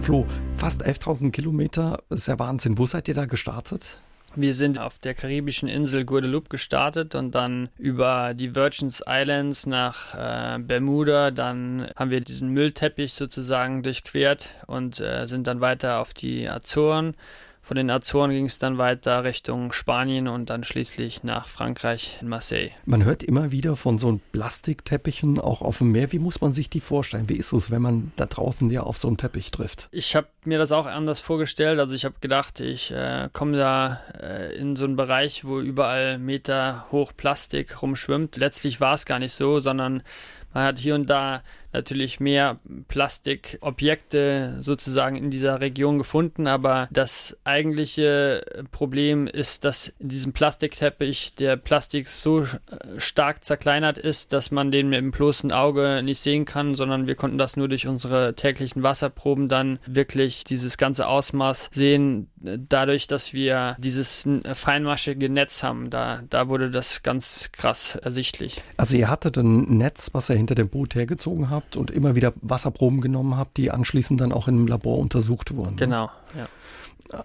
Flo, 0.00 0.24
fast 0.56 0.86
11.000 0.86 1.32
Kilometer, 1.32 1.98
ist 2.10 2.28
ja 2.28 2.38
Wahnsinn. 2.38 2.78
Wo 2.78 2.86
seid 2.86 3.08
ihr 3.08 3.14
da 3.14 3.26
gestartet? 3.26 3.98
Wir 4.38 4.52
sind 4.52 4.78
auf 4.78 4.98
der 4.98 5.14
karibischen 5.14 5.66
Insel 5.66 6.04
Guadeloupe 6.04 6.50
gestartet 6.50 7.14
und 7.14 7.34
dann 7.34 7.70
über 7.78 8.34
die 8.34 8.54
Virgin 8.54 8.92
Islands 9.06 9.64
nach 9.64 10.14
äh, 10.14 10.58
Bermuda. 10.58 11.30
Dann 11.30 11.88
haben 11.96 12.10
wir 12.10 12.20
diesen 12.20 12.50
Müllteppich 12.50 13.14
sozusagen 13.14 13.82
durchquert 13.82 14.50
und 14.66 15.00
äh, 15.00 15.26
sind 15.26 15.46
dann 15.46 15.62
weiter 15.62 16.00
auf 16.00 16.12
die 16.12 16.48
Azoren 16.48 17.14
von 17.66 17.76
den 17.76 17.90
Azoren 17.90 18.30
ging 18.30 18.46
es 18.46 18.60
dann 18.60 18.78
weiter 18.78 19.24
Richtung 19.24 19.72
Spanien 19.72 20.28
und 20.28 20.50
dann 20.50 20.62
schließlich 20.62 21.24
nach 21.24 21.48
Frankreich 21.48 22.18
in 22.20 22.28
Marseille. 22.28 22.70
Man 22.84 23.04
hört 23.04 23.24
immer 23.24 23.50
wieder 23.50 23.74
von 23.74 23.98
so 23.98 24.20
Plastikteppichen 24.30 25.40
auch 25.40 25.62
auf 25.62 25.78
dem 25.78 25.90
Meer. 25.90 26.12
Wie 26.12 26.20
muss 26.20 26.40
man 26.40 26.52
sich 26.52 26.70
die 26.70 26.78
vorstellen? 26.78 27.28
Wie 27.28 27.34
ist 27.34 27.52
es, 27.52 27.72
wenn 27.72 27.82
man 27.82 28.12
da 28.14 28.26
draußen 28.26 28.70
ja 28.70 28.82
auf 28.82 28.98
so 28.98 29.08
einen 29.08 29.16
Teppich 29.16 29.50
trifft? 29.50 29.88
Ich 29.90 30.14
habe 30.14 30.28
mir 30.44 30.58
das 30.58 30.70
auch 30.70 30.86
anders 30.86 31.18
vorgestellt. 31.18 31.80
Also 31.80 31.96
ich 31.96 32.04
habe 32.04 32.14
gedacht, 32.20 32.60
ich 32.60 32.92
äh, 32.92 33.28
komme 33.32 33.56
da 33.56 34.00
äh, 34.16 34.54
in 34.56 34.76
so 34.76 34.84
einen 34.84 34.94
Bereich, 34.94 35.44
wo 35.44 35.58
überall 35.58 36.18
Meter 36.18 36.86
hoch 36.92 37.14
Plastik 37.16 37.82
rumschwimmt. 37.82 38.36
Letztlich 38.36 38.80
war 38.80 38.94
es 38.94 39.06
gar 39.06 39.18
nicht 39.18 39.32
so, 39.32 39.58
sondern 39.58 40.04
Man 40.52 40.64
hat 40.64 40.78
hier 40.78 40.94
und 40.94 41.10
da 41.10 41.42
natürlich 41.76 42.20
mehr 42.20 42.58
Plastikobjekte 42.88 44.56
sozusagen 44.60 45.16
in 45.16 45.30
dieser 45.30 45.60
Region 45.60 45.98
gefunden, 45.98 46.46
aber 46.46 46.88
das 46.90 47.36
eigentliche 47.44 48.44
Problem 48.72 49.26
ist, 49.26 49.64
dass 49.64 49.92
in 49.98 50.08
diesem 50.08 50.32
Plastikteppich 50.32 51.34
der 51.34 51.56
Plastik 51.56 52.08
so 52.08 52.40
äh, 52.40 52.46
stark 52.96 53.44
zerkleinert 53.44 53.98
ist, 53.98 54.32
dass 54.32 54.50
man 54.50 54.70
den 54.70 54.88
mit 54.88 54.98
dem 54.98 55.10
bloßen 55.10 55.52
Auge 55.52 56.00
nicht 56.02 56.20
sehen 56.20 56.46
kann, 56.46 56.74
sondern 56.74 57.06
wir 57.06 57.14
konnten 57.14 57.38
das 57.38 57.56
nur 57.56 57.68
durch 57.68 57.86
unsere 57.86 58.34
täglichen 58.34 58.82
Wasserproben 58.82 59.48
dann 59.48 59.78
wirklich 59.86 60.44
dieses 60.44 60.78
ganze 60.78 61.06
Ausmaß 61.06 61.68
sehen, 61.72 62.30
dadurch, 62.38 63.06
dass 63.06 63.32
wir 63.32 63.76
dieses 63.78 64.26
feinmaschige 64.54 65.28
Netz 65.28 65.62
haben. 65.62 65.90
Da, 65.90 66.22
da 66.30 66.48
wurde 66.48 66.70
das 66.70 67.02
ganz 67.02 67.50
krass 67.52 67.96
ersichtlich. 67.96 68.62
Also 68.76 68.96
ihr 68.96 69.10
hattet 69.10 69.36
ein 69.36 69.76
Netz, 69.76 70.10
was 70.12 70.30
ihr 70.30 70.36
hinter 70.46 70.54
dem 70.54 70.68
Boot 70.68 70.94
hergezogen 70.94 71.50
habt 71.50 71.76
und 71.76 71.90
immer 71.90 72.14
wieder 72.14 72.32
Wasserproben 72.40 73.00
genommen 73.00 73.36
habt, 73.36 73.56
die 73.56 73.72
anschließend 73.72 74.20
dann 74.20 74.32
auch 74.32 74.46
im 74.46 74.68
Labor 74.68 74.98
untersucht 74.98 75.54
wurden. 75.54 75.70
Ne? 75.70 75.76
Genau, 75.76 76.10
ja. 76.36 76.48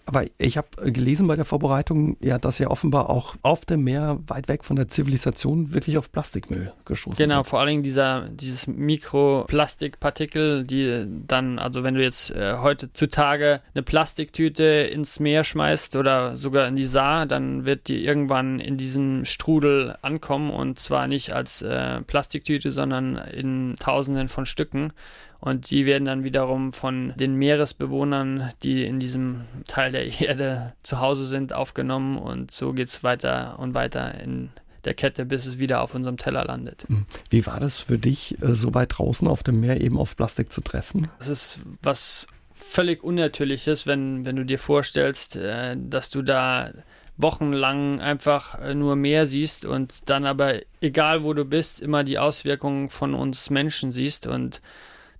Aber 0.06 0.26
ich 0.38 0.58
habe 0.58 0.92
gelesen 0.92 1.28
bei 1.28 1.36
der 1.36 1.46
Vorbereitung, 1.46 2.18
ja, 2.22 2.38
dass 2.38 2.60
ja 2.60 2.70
offenbar 2.70 3.10
auch 3.10 3.36
auf 3.42 3.66
dem 3.66 3.84
Meer, 3.84 4.20
weit 4.28 4.48
weg 4.48 4.64
von 4.64 4.76
der 4.76 4.88
Zivilisation, 4.88 5.74
wirklich 5.74 5.98
auf 5.98 6.12
Plastikmüll 6.12 6.72
gestoßen 6.86 7.18
Genau, 7.18 7.38
wird. 7.38 7.48
vor 7.48 7.60
allen 7.60 7.70
Dingen 7.70 7.84
dieser, 7.84 8.30
dieses 8.30 8.68
Mikroplastikpartikel, 8.68 10.64
die 10.64 11.06
dann, 11.28 11.60
also 11.60 11.84
wenn 11.84 11.96
du 11.96 12.04
jetzt 12.04 12.32
äh, 12.32 12.58
heutzutage 12.58 13.62
eine 13.74 13.84
Plastiktüte 13.84 14.64
ins 14.64 15.20
Meer 15.20 15.44
schmeißt 15.44 15.96
oder 15.96 16.38
sogar 16.38 16.68
in 16.68 16.76
die 16.76 16.86
Saar, 16.86 17.26
dann 17.26 17.66
wird 17.66 17.88
die 17.88 18.06
irgendwann 18.06 18.60
in 18.60 18.78
diesem 18.78 19.26
Strudel 19.26 19.98
ankommen 20.02 20.52
und 20.52 20.80
zwar 20.80 21.08
nicht 21.08 21.34
als 21.34 21.62
äh, 21.62 22.02
Plastiktüte, 22.02 22.72
sondern 22.72 23.18
in 23.18 23.76
Tausenden 23.80 24.28
von 24.28 24.46
Stücken. 24.46 24.94
Und 25.42 25.72
die 25.72 25.88
werden 25.88 26.06
dann 26.06 26.24
wiederum 26.24 26.72
von 26.72 27.14
den 27.18 27.34
Meeresbewohnern, 27.34 28.52
die 28.62 28.86
in 28.86 29.00
diesem 29.00 29.42
Teil 29.68 29.92
der 29.92 30.06
Erde 30.22 30.74
zu 30.84 31.00
Hause 31.00 31.26
sind, 31.26 31.52
aufgenommen. 31.52 32.18
Und 32.18 32.52
so 32.52 32.74
geht 32.74 32.88
es 32.88 33.04
weiter 33.04 33.58
und 33.60 33.74
weiter 33.74 34.22
in 34.22 34.52
der 34.86 34.94
Kette, 34.94 35.26
bis 35.26 35.46
es 35.48 35.60
wieder 35.60 35.82
auf 35.82 35.96
unserem 35.96 36.18
Teller 36.18 36.46
landet. 36.46 36.86
Hm. 36.88 37.06
Wie 37.30 37.46
war 37.46 37.60
das 37.60 37.78
für 37.78 37.98
dich, 37.98 38.42
äh, 38.42 38.56
so 38.56 38.74
weit 38.74 38.98
draußen 38.98 39.28
auf 39.28 39.44
dem 39.44 39.60
Meer 39.60 39.82
eben 39.82 39.98
auf 39.98 40.16
Plastik 40.16 40.52
zu 40.52 40.62
treffen? 40.62 41.10
Es 41.20 41.28
ist 41.28 41.62
was 41.82 42.28
völlig 42.54 43.04
Unnatürliches, 43.04 43.88
wenn, 43.88 44.26
wenn 44.26 44.36
du 44.36 44.46
dir 44.46 44.60
vorstellst, 44.60 45.36
äh, 45.36 45.76
dass 45.78 46.10
du 46.12 46.22
da 46.22 46.72
wochenlang 47.18 48.00
einfach 48.00 48.60
äh, 48.60 48.74
nur 48.74 48.96
Meer 48.96 49.26
siehst 49.26 49.66
und 49.66 50.10
dann 50.10 50.26
aber, 50.26 50.62
egal 50.82 51.24
wo 51.24 51.34
du 51.34 51.46
bist, 51.46 51.82
immer 51.82 52.04
die 52.04 52.20
Auswirkungen 52.20 52.90
von 52.90 53.14
uns 53.14 53.50
Menschen 53.50 53.92
siehst 53.92 54.28
und 54.28 54.62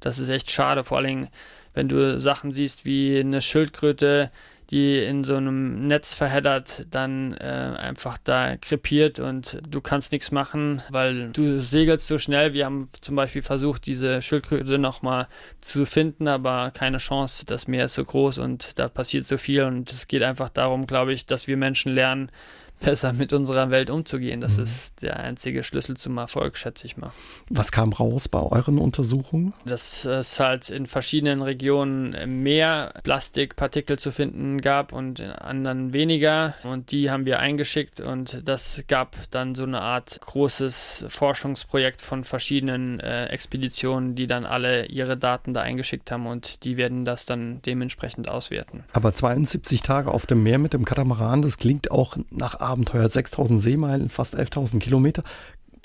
das 0.02 0.20
ist 0.20 0.30
echt 0.30 0.52
schade, 0.52 0.84
vor 0.84 0.98
allem 0.98 1.30
wenn 1.74 1.88
du 1.88 2.20
Sachen 2.20 2.52
siehst 2.52 2.86
wie 2.86 3.20
eine 3.20 3.42
Schildkröte, 3.42 4.30
die 4.72 5.04
in 5.04 5.26
so 5.26 5.36
einem 5.36 5.88
Netz 5.88 6.14
verheddert, 6.14 6.86
dann 6.90 7.34
äh, 7.34 7.76
einfach 7.78 8.18
da 8.24 8.56
krepiert 8.56 9.20
und 9.20 9.60
du 9.70 9.82
kannst 9.82 10.14
nichts 10.14 10.32
machen, 10.32 10.82
weil 10.90 11.30
du 11.32 11.60
segelst 11.60 12.08
so 12.08 12.18
schnell. 12.18 12.54
Wir 12.54 12.66
haben 12.66 12.88
zum 13.02 13.18
Beispiel 13.18 13.44
versucht, 13.44 13.86
diese 13.86 14.22
Schildkröte 14.22 14.78
nochmal 14.80 15.28
zu 15.60 15.86
finden, 15.86 16.30
aber 16.30 16.72
keine 16.72 17.00
Chance. 17.00 17.46
Das 17.46 17.68
Meer 17.68 17.86
ist 17.86 17.96
so 17.96 18.06
groß 18.06 18.38
und 18.38 18.80
da 18.80 18.88
passiert 18.88 19.26
so 19.26 19.38
viel 19.38 19.64
und 19.64 19.92
es 19.92 20.08
geht 20.08 20.24
einfach 20.24 20.48
darum, 20.48 20.88
glaube 20.88 21.12
ich, 21.12 21.26
dass 21.26 21.48
wir 21.48 21.58
Menschen 21.58 21.94
lernen, 21.94 22.32
besser 22.82 23.14
mit 23.14 23.34
unserer 23.34 23.70
Welt 23.70 23.90
umzugehen. 23.90 24.42
Das 24.42 24.58
mhm. 24.58 24.64
ist 24.64 25.02
der 25.02 25.20
einzige 25.20 25.64
Schlüssel 25.64 25.98
zum 25.98 26.18
Erfolg, 26.18 26.58
schätze 26.58 26.86
ich 26.86 26.98
mal. 26.98 27.12
Was 27.50 27.72
kam 27.72 27.94
raus 27.94 28.28
bei 28.28 28.42
euren 28.42 28.78
Untersuchungen? 28.78 29.54
Dass 29.66 30.06
es 30.06 30.40
halt 30.40 30.70
in 30.70 30.88
verschiedenen 30.88 31.42
Regionen 31.42 32.44
mehr 32.44 32.94
Plastikpartikel 33.04 33.98
zu 33.98 34.12
finden 34.12 34.62
gab 34.62 34.94
und 34.94 35.20
in 35.20 35.32
anderen 35.32 35.94
weniger. 35.94 36.56
Und 36.64 36.92
die 36.92 37.10
haben 37.10 37.26
wir 37.26 37.40
eingeschickt 37.40 38.00
und 38.00 38.42
das 38.46 38.84
gab 38.88 39.16
dann 39.32 39.56
so 39.56 39.64
eine 39.64 39.82
Art 39.82 40.20
großes 40.22 41.06
Forschungsprojekt 41.08 42.02
von 42.02 42.24
verschiedenen 42.24 43.00
äh, 43.00 43.26
Expeditionen, 43.28 44.16
die 44.16 44.28
dann 44.28 44.46
alle 44.46 44.86
ihre 44.88 45.18
Daten 45.18 45.54
da 45.54 45.62
eingeschickt 45.62 46.12
haben 46.12 46.28
und 46.28 46.64
die 46.64 46.78
werden 46.78 47.06
das 47.06 47.26
dann 47.26 47.62
dementsprechend 47.66 48.30
auswerten. 48.30 48.84
Aber 48.94 49.14
72 49.14 49.82
Tage 49.82 50.12
auf 50.12 50.26
dem 50.26 50.44
Meer 50.44 50.60
mit 50.60 50.74
dem 50.74 50.86
Katamaran, 50.86 51.42
das 51.42 51.58
klingt 51.58 51.92
auch 51.92 52.18
nach 52.30 52.60
Abenteuer. 52.72 53.08
6000 53.08 53.62
Seemeilen, 53.62 54.10
fast 54.10 54.36
11.000 54.36 54.80
Kilometer. 54.80 55.24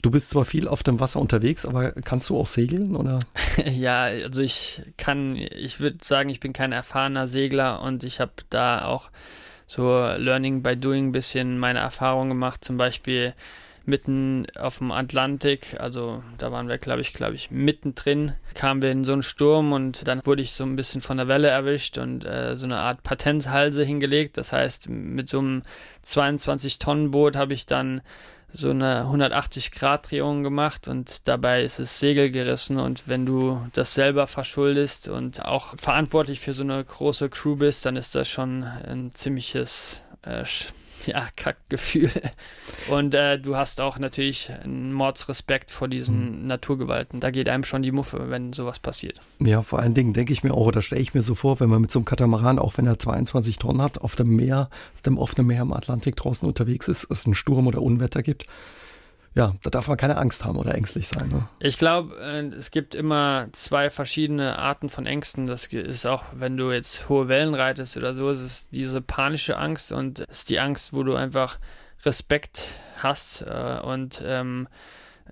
Du 0.02 0.10
bist 0.10 0.30
zwar 0.30 0.44
viel 0.44 0.68
auf 0.68 0.82
dem 0.82 1.00
Wasser 1.00 1.20
unterwegs, 1.20 1.64
aber 1.66 1.92
kannst 1.92 2.28
du 2.30 2.38
auch 2.38 2.46
segeln 2.46 2.94
oder? 2.94 3.18
ja, 3.64 4.04
also 4.04 4.42
ich 4.42 4.82
kann, 4.96 5.36
ich 5.36 5.80
würde 5.80 5.98
sagen, 6.02 6.28
ich 6.28 6.40
bin 6.40 6.52
kein 6.52 6.72
erfahrener 6.72 7.28
Segler 7.28 7.82
und 7.82 8.04
ich 8.04 8.20
habe 8.20 8.32
da 8.50 8.84
auch 8.84 9.10
so 9.66 9.82
Learning 10.16 10.62
by 10.62 10.76
Doing 10.76 11.08
ein 11.08 11.12
bisschen 11.12 11.58
meine 11.58 11.80
Erfahrungen 11.80 12.28
gemacht. 12.30 12.64
Zum 12.64 12.76
Beispiel 12.76 13.34
mitten 13.86 14.46
auf 14.58 14.78
dem 14.78 14.92
Atlantik, 14.92 15.76
also 15.80 16.22
da 16.38 16.52
waren 16.52 16.68
wir, 16.68 16.78
glaube 16.78 17.00
ich, 17.00 17.14
glaube 17.14 17.34
ich, 17.34 17.50
mittendrin, 17.50 18.34
kamen 18.54 18.82
wir 18.82 18.90
in 18.90 19.04
so 19.04 19.12
einen 19.12 19.22
Sturm 19.22 19.72
und 19.72 20.06
dann 20.08 20.20
wurde 20.24 20.42
ich 20.42 20.52
so 20.52 20.64
ein 20.64 20.76
bisschen 20.76 21.00
von 21.00 21.16
der 21.16 21.28
Welle 21.28 21.48
erwischt 21.48 21.98
und 21.98 22.24
äh, 22.24 22.56
so 22.56 22.66
eine 22.66 22.78
Art 22.78 23.02
Patenthalse 23.02 23.84
hingelegt. 23.84 24.36
Das 24.38 24.52
heißt, 24.52 24.88
mit 24.88 25.28
so 25.28 25.38
einem 25.38 25.62
22-Tonnen-Boot 26.04 27.36
habe 27.36 27.54
ich 27.54 27.66
dann 27.66 28.02
so 28.52 28.70
eine 28.70 29.04
180-Grad-Drehung 29.04 30.42
gemacht 30.42 30.88
und 30.88 31.28
dabei 31.28 31.62
ist 31.62 31.78
es 31.78 31.98
Segel 31.98 32.30
gerissen 32.30 32.78
und 32.78 33.06
wenn 33.06 33.26
du 33.26 33.60
das 33.72 33.94
selber 33.94 34.26
verschuldest 34.26 35.08
und 35.08 35.44
auch 35.44 35.76
verantwortlich 35.76 36.40
für 36.40 36.52
so 36.52 36.62
eine 36.62 36.82
große 36.82 37.28
Crew 37.28 37.56
bist, 37.56 37.84
dann 37.84 37.96
ist 37.96 38.14
das 38.14 38.28
schon 38.28 38.62
ein 38.64 39.12
ziemliches 39.12 40.00
äh, 40.22 40.44
ja, 41.12 41.28
Kackgefühl. 41.36 42.10
Und 42.90 43.14
äh, 43.14 43.38
du 43.38 43.56
hast 43.56 43.80
auch 43.80 43.98
natürlich 43.98 44.50
einen 44.50 44.92
Mordsrespekt 44.92 45.70
vor 45.70 45.88
diesen 45.88 46.40
mhm. 46.40 46.46
Naturgewalten. 46.46 47.20
Da 47.20 47.30
geht 47.30 47.48
einem 47.48 47.64
schon 47.64 47.82
die 47.82 47.92
Muffe, 47.92 48.30
wenn 48.30 48.52
sowas 48.52 48.78
passiert. 48.78 49.20
Ja, 49.38 49.62
vor 49.62 49.78
allen 49.78 49.94
Dingen 49.94 50.12
denke 50.12 50.32
ich 50.32 50.42
mir 50.42 50.52
auch, 50.52 50.66
oder 50.66 50.82
stelle 50.82 51.00
ich 51.00 51.14
mir 51.14 51.22
so 51.22 51.34
vor, 51.34 51.60
wenn 51.60 51.68
man 51.68 51.82
mit 51.82 51.90
so 51.90 51.98
einem 51.98 52.06
Katamaran, 52.06 52.58
auch 52.58 52.76
wenn 52.76 52.86
er 52.86 52.98
22 52.98 53.58
Tonnen 53.58 53.82
hat, 53.82 53.98
auf 53.98 54.16
dem 54.16 54.34
Meer, 54.34 54.68
auf 54.94 55.02
dem 55.02 55.18
offenen 55.18 55.46
Meer 55.46 55.62
im 55.62 55.72
Atlantik 55.72 56.16
draußen 56.16 56.46
unterwegs 56.46 56.88
ist, 56.88 57.10
es 57.10 57.26
einen 57.26 57.34
Sturm 57.34 57.66
oder 57.66 57.82
Unwetter 57.82 58.22
gibt, 58.22 58.44
ja, 59.36 59.54
da 59.62 59.68
darf 59.68 59.86
man 59.86 59.98
keine 59.98 60.16
Angst 60.16 60.46
haben 60.46 60.56
oder 60.56 60.74
ängstlich 60.74 61.08
sein. 61.08 61.28
Ne? 61.28 61.46
Ich 61.60 61.76
glaube, 61.76 62.16
äh, 62.16 62.46
es 62.56 62.70
gibt 62.70 62.94
immer 62.94 63.48
zwei 63.52 63.90
verschiedene 63.90 64.58
Arten 64.58 64.88
von 64.88 65.04
Ängsten. 65.04 65.46
Das 65.46 65.66
ist 65.66 66.06
auch, 66.06 66.24
wenn 66.32 66.56
du 66.56 66.72
jetzt 66.72 67.10
hohe 67.10 67.28
Wellen 67.28 67.54
reitest 67.54 67.98
oder 67.98 68.14
so, 68.14 68.30
es 68.30 68.40
ist 68.40 68.68
diese 68.72 69.02
panische 69.02 69.58
Angst 69.58 69.92
und 69.92 70.20
es 70.20 70.38
ist 70.38 70.48
die 70.48 70.58
Angst, 70.58 70.94
wo 70.94 71.02
du 71.02 71.14
einfach 71.14 71.58
Respekt 72.06 72.62
hast 72.96 73.42
äh, 73.42 73.78
und 73.82 74.22
ähm, 74.24 74.68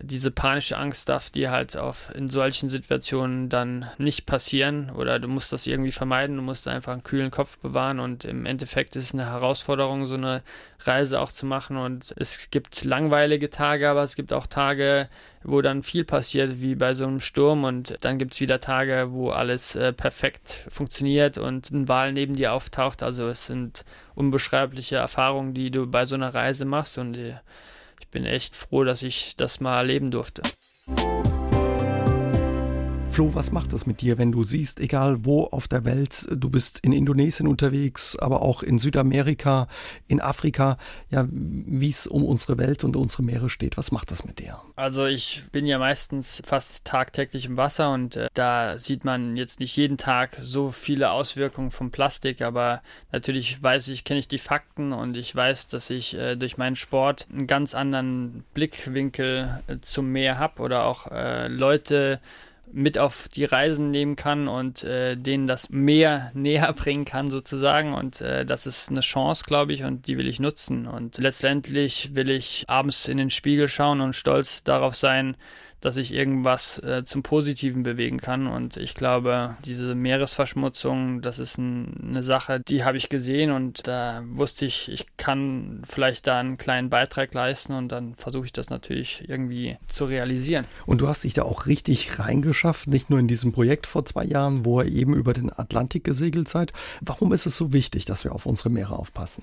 diese 0.01 0.31
panische 0.31 0.77
Angst 0.77 1.09
darf 1.09 1.31
dir 1.31 1.53
halt 1.53 1.77
auf 1.77 2.11
in 2.15 2.29
solchen 2.29 2.69
Situationen 2.69 3.49
dann 3.49 3.89
nicht 3.97 4.27
passieren 4.27 4.91
oder 4.91 5.21
du 5.21 5.29
musst 5.29 5.53
das 5.53 5.67
irgendwie 5.69 5.93
vermeiden, 5.93 6.37
du 6.37 6.43
musst 6.43 6.67
einfach 6.67 6.93
einen 6.93 7.05
kühlen 7.05 7.31
Kopf 7.31 7.59
bewahren 7.59 8.01
und 8.01 8.25
im 8.25 8.45
Endeffekt 8.45 8.97
ist 8.97 9.07
es 9.07 9.15
eine 9.15 9.27
Herausforderung, 9.27 10.07
so 10.07 10.15
eine 10.15 10.43
Reise 10.81 11.21
auch 11.21 11.31
zu 11.31 11.47
machen 11.47 11.77
und 11.77 12.13
es 12.17 12.51
gibt 12.51 12.83
langweilige 12.85 13.51
Tage, 13.51 13.89
aber 13.89 14.03
es 14.03 14.17
gibt 14.17 14.33
auch 14.33 14.49
Tage, 14.49 15.09
wo 15.45 15.63
dann 15.63 15.85
viel 15.85 16.05
passiert, 16.05 16.61
wie 16.61 16.75
bei 16.75 16.95
so 16.95 17.07
einem 17.07 17.21
Sturm 17.21 17.63
und 17.63 17.97
dann 18.01 18.19
gibt 18.19 18.35
es 18.35 18.41
wieder 18.41 18.61
Tage, 18.61 19.13
wo 19.13 19.31
alles 19.31 19.77
äh, 19.77 19.93
perfekt 19.93 20.67
funktioniert 20.69 21.39
und 21.39 21.71
ein 21.71 21.89
Wal 21.89 22.13
neben 22.13 22.35
dir 22.35 22.53
auftaucht, 22.53 23.03
also 23.03 23.29
es 23.29 23.47
sind 23.47 23.85
unbeschreibliche 24.17 24.97
Erfahrungen, 24.97 25.55
die 25.55 25.71
du 25.71 25.87
bei 25.87 26.05
so 26.05 26.17
einer 26.17 26.35
Reise 26.35 26.65
machst 26.65 26.99
und 26.99 27.17
äh, 27.17 27.35
ich 28.05 28.11
bin 28.11 28.27
echt 28.27 28.55
froh, 28.55 28.85
dass 28.85 29.03
ich 29.03 29.35
das 29.35 29.61
mal 29.61 29.79
erleben 29.79 30.11
durfte. 30.11 30.43
Flo, 33.15 33.33
was 33.33 33.53
macht 33.53 33.73
das 33.73 33.87
mit 33.87 34.01
dir, 34.01 34.19
wenn 34.19 34.33
du 34.33 34.43
siehst, 34.43 34.81
egal 34.81 35.25
wo 35.25 35.45
auf 35.45 35.69
der 35.69 35.85
Welt, 35.85 36.27
du 36.33 36.51
bist 36.51 36.81
in 36.81 36.93
Indonesien 36.93 37.47
unterwegs, 37.47 38.17
aber 38.17 38.43
auch 38.43 38.65
in 38.65 38.81
Südamerika, 38.81 39.69
in 40.09 40.21
Afrika, 40.21 40.79
ja, 41.11 41.25
wie 41.31 41.91
es 41.91 42.09
um 42.09 42.25
unsere 42.25 42.59
Welt 42.59 42.83
und 42.83 42.97
unsere 42.97 43.23
Meere 43.23 43.49
steht. 43.51 43.77
Was 43.77 43.93
macht 43.93 44.11
das 44.11 44.25
mit 44.25 44.41
dir? 44.41 44.59
Also 44.75 45.07
ich 45.07 45.45
bin 45.53 45.65
ja 45.65 45.79
meistens 45.79 46.43
fast 46.45 46.85
tagtäglich 46.85 47.47
im 47.47 47.57
Wasser 47.57 47.93
und 47.93 48.17
äh, 48.17 48.27
da 48.35 48.81
sieht 48.81 49.05
man 49.05 49.37
jetzt 49.37 49.61
nicht 49.61 49.77
jeden 49.77 49.97
Tag 49.97 50.37
so 50.41 50.73
viele 50.73 51.13
Auswirkungen 51.13 51.71
vom 51.71 51.93
Plastik, 51.93 52.43
aber 52.43 52.83
natürlich 53.13 53.63
weiß 53.63 53.87
ich, 53.89 54.03
kenne 54.03 54.19
ich 54.19 54.27
die 54.27 54.39
Fakten 54.39 54.93
und 54.93 55.17
ich 55.17 55.37
weiß, 55.37 55.69
dass 55.69 55.89
ich 55.89 56.15
äh, 56.19 56.35
durch 56.35 56.59
meinen 56.59 56.75
Sport 56.75 57.29
einen 57.33 57.47
ganz 57.47 57.75
anderen 57.75 58.43
Blickwinkel 58.55 59.63
äh, 59.69 59.77
zum 59.83 60.11
Meer 60.11 60.37
habe 60.41 60.61
oder 60.61 60.87
auch 60.87 61.13
äh, 61.13 61.47
Leute 61.47 62.19
mit 62.75 62.99
auf 62.99 63.29
die 63.29 63.45
Reisen 63.45 63.91
nehmen 63.91 64.17
kann 64.17 64.49
und 64.49 64.83
äh, 64.83 65.17
denen 65.17 65.47
das 65.47 65.71
Meer 65.71 66.31
näher 66.35 66.73
bringen 66.73 67.05
kann 67.05 67.31
sozusagen. 67.31 67.95
Und 67.95 68.21
äh, 68.21 68.45
das 68.45 68.67
ist 68.67 68.91
eine 68.91 69.01
Chance, 69.01 69.45
glaube 69.47 69.73
ich, 69.73 69.85
und 69.85 70.07
die 70.09 70.19
will 70.19 70.27
ich 70.27 70.41
nutzen. 70.41 70.87
Und 70.87 71.19
letztendlich 71.19 72.15
will 72.15 72.31
ich 72.31 72.65
abends 72.69 73.09
in 73.09 73.17
den 73.17 73.31
Spiegel 73.31 73.69
schauen 73.69 74.01
und 74.01 74.15
stolz 74.15 74.65
darauf 74.65 74.97
sein, 74.97 75.37
dass 75.85 75.99
ich 75.99 76.15
irgendwas 76.15 76.79
äh, 76.79 77.05
zum 77.05 77.23
Positiven 77.23 77.83
bewegen 77.83 78.17
kann. 78.17 78.47
Und 78.47 78.79
ich 78.79 78.95
glaube, 78.95 79.59
diese 79.67 79.95
Meeresverschmutzung, 79.95 81.21
das 81.21 81.39
ist 81.39 81.59
ein, 81.59 82.09
eine 82.09 82.23
Sache, 82.23 82.59
die 82.59 82.85
habe 82.85 82.97
ich 82.97 83.11
gesehen 83.11 83.51
und 83.51 83.87
da 83.87 84.23
wusste 84.27 84.65
ich, 84.65 84.91
ich 84.91 85.07
kann 85.19 85.83
vielleicht 85.87 86.27
da 86.27 86.41
einen 86.41 86.57
kleinen 86.57 86.89
Beitrag 86.89 87.35
leisten 87.35 87.75
und 87.75 87.91
dann 87.91 88.15
versuche 88.15 88.47
ich 88.47 88.53
das 88.53 88.71
natürlich 88.71 89.29
irgendwie 89.29 89.77
zu 89.87 90.07
realisieren. 90.07 90.65
Und 90.87 91.03
du 91.03 91.09
hast 91.09 91.23
dich 91.23 91.35
da 91.35 91.43
auch 91.43 91.67
richtig 91.67 92.19
reingeschafft, 92.19 92.89
nicht 92.89 93.11
nur 93.11 93.19
in 93.19 93.29
diesem 93.29 93.53
Projekt 93.53 93.87
vor 93.87 94.07
zwei 94.07 94.25
Jahren, 94.25 94.65
wo 94.65 94.81
ihr 94.81 94.91
eben 94.91 95.13
über 95.13 95.35
den 95.35 95.53
Atlantik 95.53 96.03
gesegelt 96.03 96.49
seid. 96.49 96.73
Warum 97.03 97.31
ist 97.35 97.45
es 97.45 97.59
so 97.59 97.75
wichtig, 97.75 98.07
dass 98.07 98.25
wir 98.25 98.33
auf 98.33 98.47
unsere 98.47 98.71
Meere 98.71 98.99
aufpassen? 98.99 99.43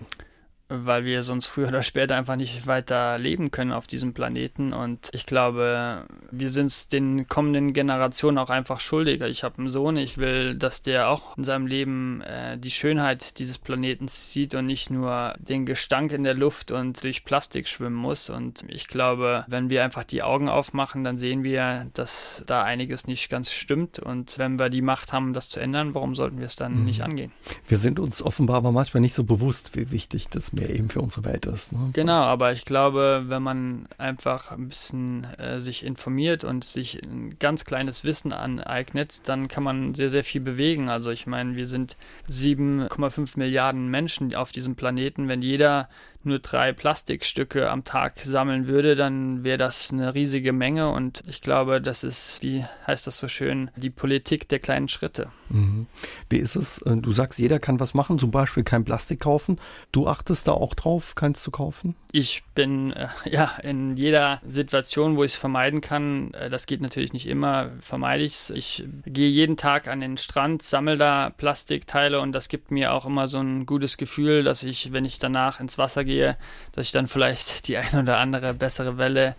Weil 0.71 1.03
wir 1.03 1.23
sonst 1.23 1.47
früher 1.47 1.67
oder 1.67 1.83
später 1.83 2.15
einfach 2.15 2.37
nicht 2.37 2.65
weiter 2.65 3.17
leben 3.17 3.51
können 3.51 3.73
auf 3.73 3.87
diesem 3.87 4.13
Planeten. 4.13 4.71
Und 4.71 5.09
ich 5.11 5.25
glaube, 5.25 6.05
wir 6.31 6.49
sind 6.49 6.67
es 6.67 6.87
den 6.87 7.27
kommenden 7.27 7.73
Generationen 7.73 8.37
auch 8.37 8.49
einfach 8.49 8.79
schuldig. 8.79 9.21
Ich 9.21 9.43
habe 9.43 9.57
einen 9.57 9.69
Sohn, 9.69 9.97
ich 9.97 10.17
will, 10.17 10.55
dass 10.55 10.81
der 10.81 11.09
auch 11.09 11.37
in 11.37 11.43
seinem 11.43 11.67
Leben 11.67 12.21
äh, 12.21 12.57
die 12.57 12.71
Schönheit 12.71 13.37
dieses 13.39 13.57
Planeten 13.57 14.07
sieht 14.07 14.55
und 14.55 14.65
nicht 14.65 14.89
nur 14.89 15.35
den 15.39 15.65
Gestank 15.65 16.13
in 16.13 16.23
der 16.23 16.33
Luft 16.33 16.71
und 16.71 17.03
durch 17.03 17.25
Plastik 17.25 17.67
schwimmen 17.67 17.95
muss. 17.95 18.29
Und 18.29 18.63
ich 18.67 18.87
glaube, 18.87 19.45
wenn 19.47 19.69
wir 19.69 19.83
einfach 19.83 20.05
die 20.05 20.23
Augen 20.23 20.47
aufmachen, 20.49 21.03
dann 21.03 21.19
sehen 21.19 21.43
wir, 21.43 21.87
dass 21.93 22.43
da 22.47 22.63
einiges 22.63 23.07
nicht 23.07 23.29
ganz 23.29 23.51
stimmt. 23.51 23.99
Und 23.99 24.37
wenn 24.37 24.57
wir 24.57 24.69
die 24.69 24.81
Macht 24.81 25.11
haben, 25.11 25.33
das 25.33 25.49
zu 25.49 25.59
ändern, 25.59 25.93
warum 25.93 26.15
sollten 26.15 26.39
wir 26.39 26.45
es 26.45 26.55
dann 26.55 26.79
mhm. 26.79 26.85
nicht 26.85 27.03
angehen? 27.03 27.31
Wir 27.67 27.77
sind 27.77 27.99
uns 27.99 28.21
offenbar 28.21 28.57
aber 28.57 28.71
manchmal 28.71 29.01
nicht 29.01 29.13
so 29.13 29.23
bewusst, 29.23 29.75
wie 29.75 29.91
wichtig 29.91 30.29
das 30.29 30.51
der 30.61 30.69
eben 30.69 30.89
für 30.89 31.01
unsere 31.01 31.25
Welt 31.25 31.45
ist. 31.47 31.73
Ne? 31.73 31.89
Genau, 31.93 32.21
aber 32.21 32.51
ich 32.51 32.65
glaube, 32.65 33.23
wenn 33.27 33.41
man 33.41 33.87
einfach 33.97 34.51
ein 34.51 34.69
bisschen 34.69 35.23
äh, 35.37 35.59
sich 35.59 35.83
informiert 35.83 36.43
und 36.43 36.63
sich 36.63 37.01
ein 37.01 37.37
ganz 37.39 37.65
kleines 37.65 38.03
Wissen 38.03 38.31
aneignet, 38.31 39.21
dann 39.25 39.47
kann 39.47 39.63
man 39.63 39.95
sehr, 39.95 40.09
sehr 40.09 40.23
viel 40.23 40.41
bewegen. 40.41 40.89
Also 40.89 41.09
ich 41.09 41.25
meine, 41.25 41.55
wir 41.55 41.65
sind 41.65 41.97
7,5 42.29 43.39
Milliarden 43.39 43.89
Menschen 43.89 44.35
auf 44.35 44.51
diesem 44.51 44.75
Planeten. 44.75 45.27
Wenn 45.27 45.41
jeder 45.41 45.89
nur 46.25 46.39
drei 46.39 46.73
Plastikstücke 46.73 47.69
am 47.69 47.83
Tag 47.83 48.19
sammeln 48.19 48.67
würde, 48.67 48.95
dann 48.95 49.43
wäre 49.43 49.57
das 49.57 49.91
eine 49.91 50.13
riesige 50.13 50.53
Menge 50.53 50.89
und 50.89 51.21
ich 51.27 51.41
glaube, 51.41 51.81
das 51.81 52.03
ist, 52.03 52.41
wie 52.41 52.65
heißt 52.87 53.07
das 53.07 53.17
so 53.17 53.27
schön, 53.27 53.71
die 53.75 53.89
Politik 53.89 54.47
der 54.49 54.59
kleinen 54.59 54.89
Schritte. 54.89 55.29
Mhm. 55.49 55.87
Wie 56.29 56.37
ist 56.37 56.55
es? 56.55 56.81
Äh, 56.81 56.97
du 56.97 57.11
sagst, 57.11 57.39
jeder 57.39 57.59
kann 57.59 57.79
was 57.79 57.93
machen, 57.93 58.19
zum 58.19 58.31
Beispiel 58.31 58.63
kein 58.63 58.83
Plastik 58.83 59.19
kaufen. 59.21 59.59
Du 59.91 60.07
achtest 60.07 60.47
da 60.47 60.53
auch 60.53 60.75
drauf, 60.75 61.15
keins 61.15 61.43
zu 61.43 61.51
kaufen? 61.51 61.95
Ich 62.11 62.43
bin 62.55 62.93
äh, 62.93 63.07
ja 63.29 63.57
in 63.63 63.97
jeder 63.97 64.41
Situation, 64.47 65.17
wo 65.17 65.23
ich 65.23 65.33
es 65.33 65.37
vermeiden 65.39 65.81
kann, 65.81 66.33
äh, 66.33 66.49
das 66.49 66.65
geht 66.65 66.81
natürlich 66.81 67.13
nicht 67.13 67.27
immer, 67.27 67.71
vermeide 67.79 68.23
ich 68.23 68.33
es. 68.33 68.49
Ich 68.49 68.85
gehe 69.05 69.29
jeden 69.29 69.57
Tag 69.57 69.87
an 69.87 69.99
den 69.99 70.17
Strand, 70.17 70.63
sammle 70.63 70.97
da 70.97 71.29
Plastikteile 71.29 72.19
und 72.19 72.31
das 72.31 72.49
gibt 72.49 72.71
mir 72.71 72.93
auch 72.93 73.05
immer 73.05 73.27
so 73.27 73.39
ein 73.39 73.65
gutes 73.65 73.97
Gefühl, 73.97 74.43
dass 74.43 74.63
ich, 74.63 74.91
wenn 74.93 75.05
ich 75.05 75.19
danach 75.19 75.59
ins 75.59 75.77
Wasser 75.77 76.03
gehe, 76.03 76.10
gehe, 76.11 76.37
dass 76.73 76.87
ich 76.87 76.91
dann 76.91 77.07
vielleicht 77.07 77.67
die 77.67 77.77
ein 77.77 77.95
oder 77.97 78.17
andere 78.19 78.53
bessere 78.53 78.97
Welle 78.97 79.35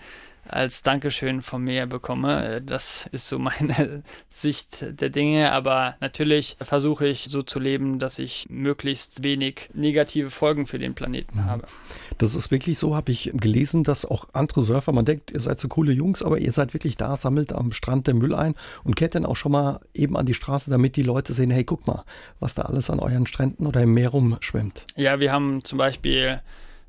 als 0.48 0.82
Dankeschön 0.82 1.40
von 1.40 1.62
mir 1.62 1.86
bekomme. 1.86 2.60
Das 2.62 3.08
ist 3.12 3.28
so 3.28 3.38
meine 3.38 4.02
Sicht 4.30 4.84
der 5.00 5.10
Dinge, 5.10 5.52
aber 5.52 5.94
natürlich 6.00 6.56
versuche 6.60 7.06
ich 7.06 7.26
so 7.28 7.42
zu 7.42 7.60
leben, 7.60 7.98
dass 7.98 8.18
ich 8.18 8.46
möglichst 8.50 9.22
wenig 9.22 9.70
negative 9.72 10.30
Folgen 10.30 10.66
für 10.66 10.78
den 10.78 10.94
Planeten 10.94 11.38
mhm. 11.38 11.44
habe. 11.44 11.66
Das 12.18 12.34
ist 12.34 12.50
wirklich 12.50 12.78
so, 12.78 12.96
habe 12.96 13.12
ich 13.12 13.30
gelesen, 13.34 13.84
dass 13.84 14.04
auch 14.04 14.26
andere 14.32 14.62
Surfer, 14.62 14.92
man 14.92 15.04
denkt, 15.04 15.30
ihr 15.30 15.40
seid 15.40 15.60
so 15.60 15.68
coole 15.68 15.92
Jungs, 15.92 16.22
aber 16.22 16.38
ihr 16.38 16.52
seid 16.52 16.74
wirklich 16.74 16.96
da, 16.96 17.16
sammelt 17.16 17.52
am 17.52 17.72
Strand 17.72 18.06
den 18.06 18.18
Müll 18.18 18.34
ein 18.34 18.54
und 18.84 18.96
kehrt 18.96 19.14
dann 19.14 19.26
auch 19.26 19.36
schon 19.36 19.52
mal 19.52 19.80
eben 19.94 20.16
an 20.16 20.26
die 20.26 20.34
Straße, 20.34 20.70
damit 20.70 20.96
die 20.96 21.02
Leute 21.02 21.32
sehen, 21.32 21.50
hey, 21.50 21.64
guck 21.64 21.86
mal, 21.86 22.04
was 22.40 22.54
da 22.54 22.62
alles 22.62 22.90
an 22.90 22.98
euren 22.98 23.26
Stränden 23.26 23.66
oder 23.66 23.82
im 23.82 23.94
Meer 23.94 24.10
rumschwimmt. 24.10 24.86
Ja, 24.96 25.20
wir 25.20 25.32
haben 25.32 25.64
zum 25.64 25.78
Beispiel 25.78 26.40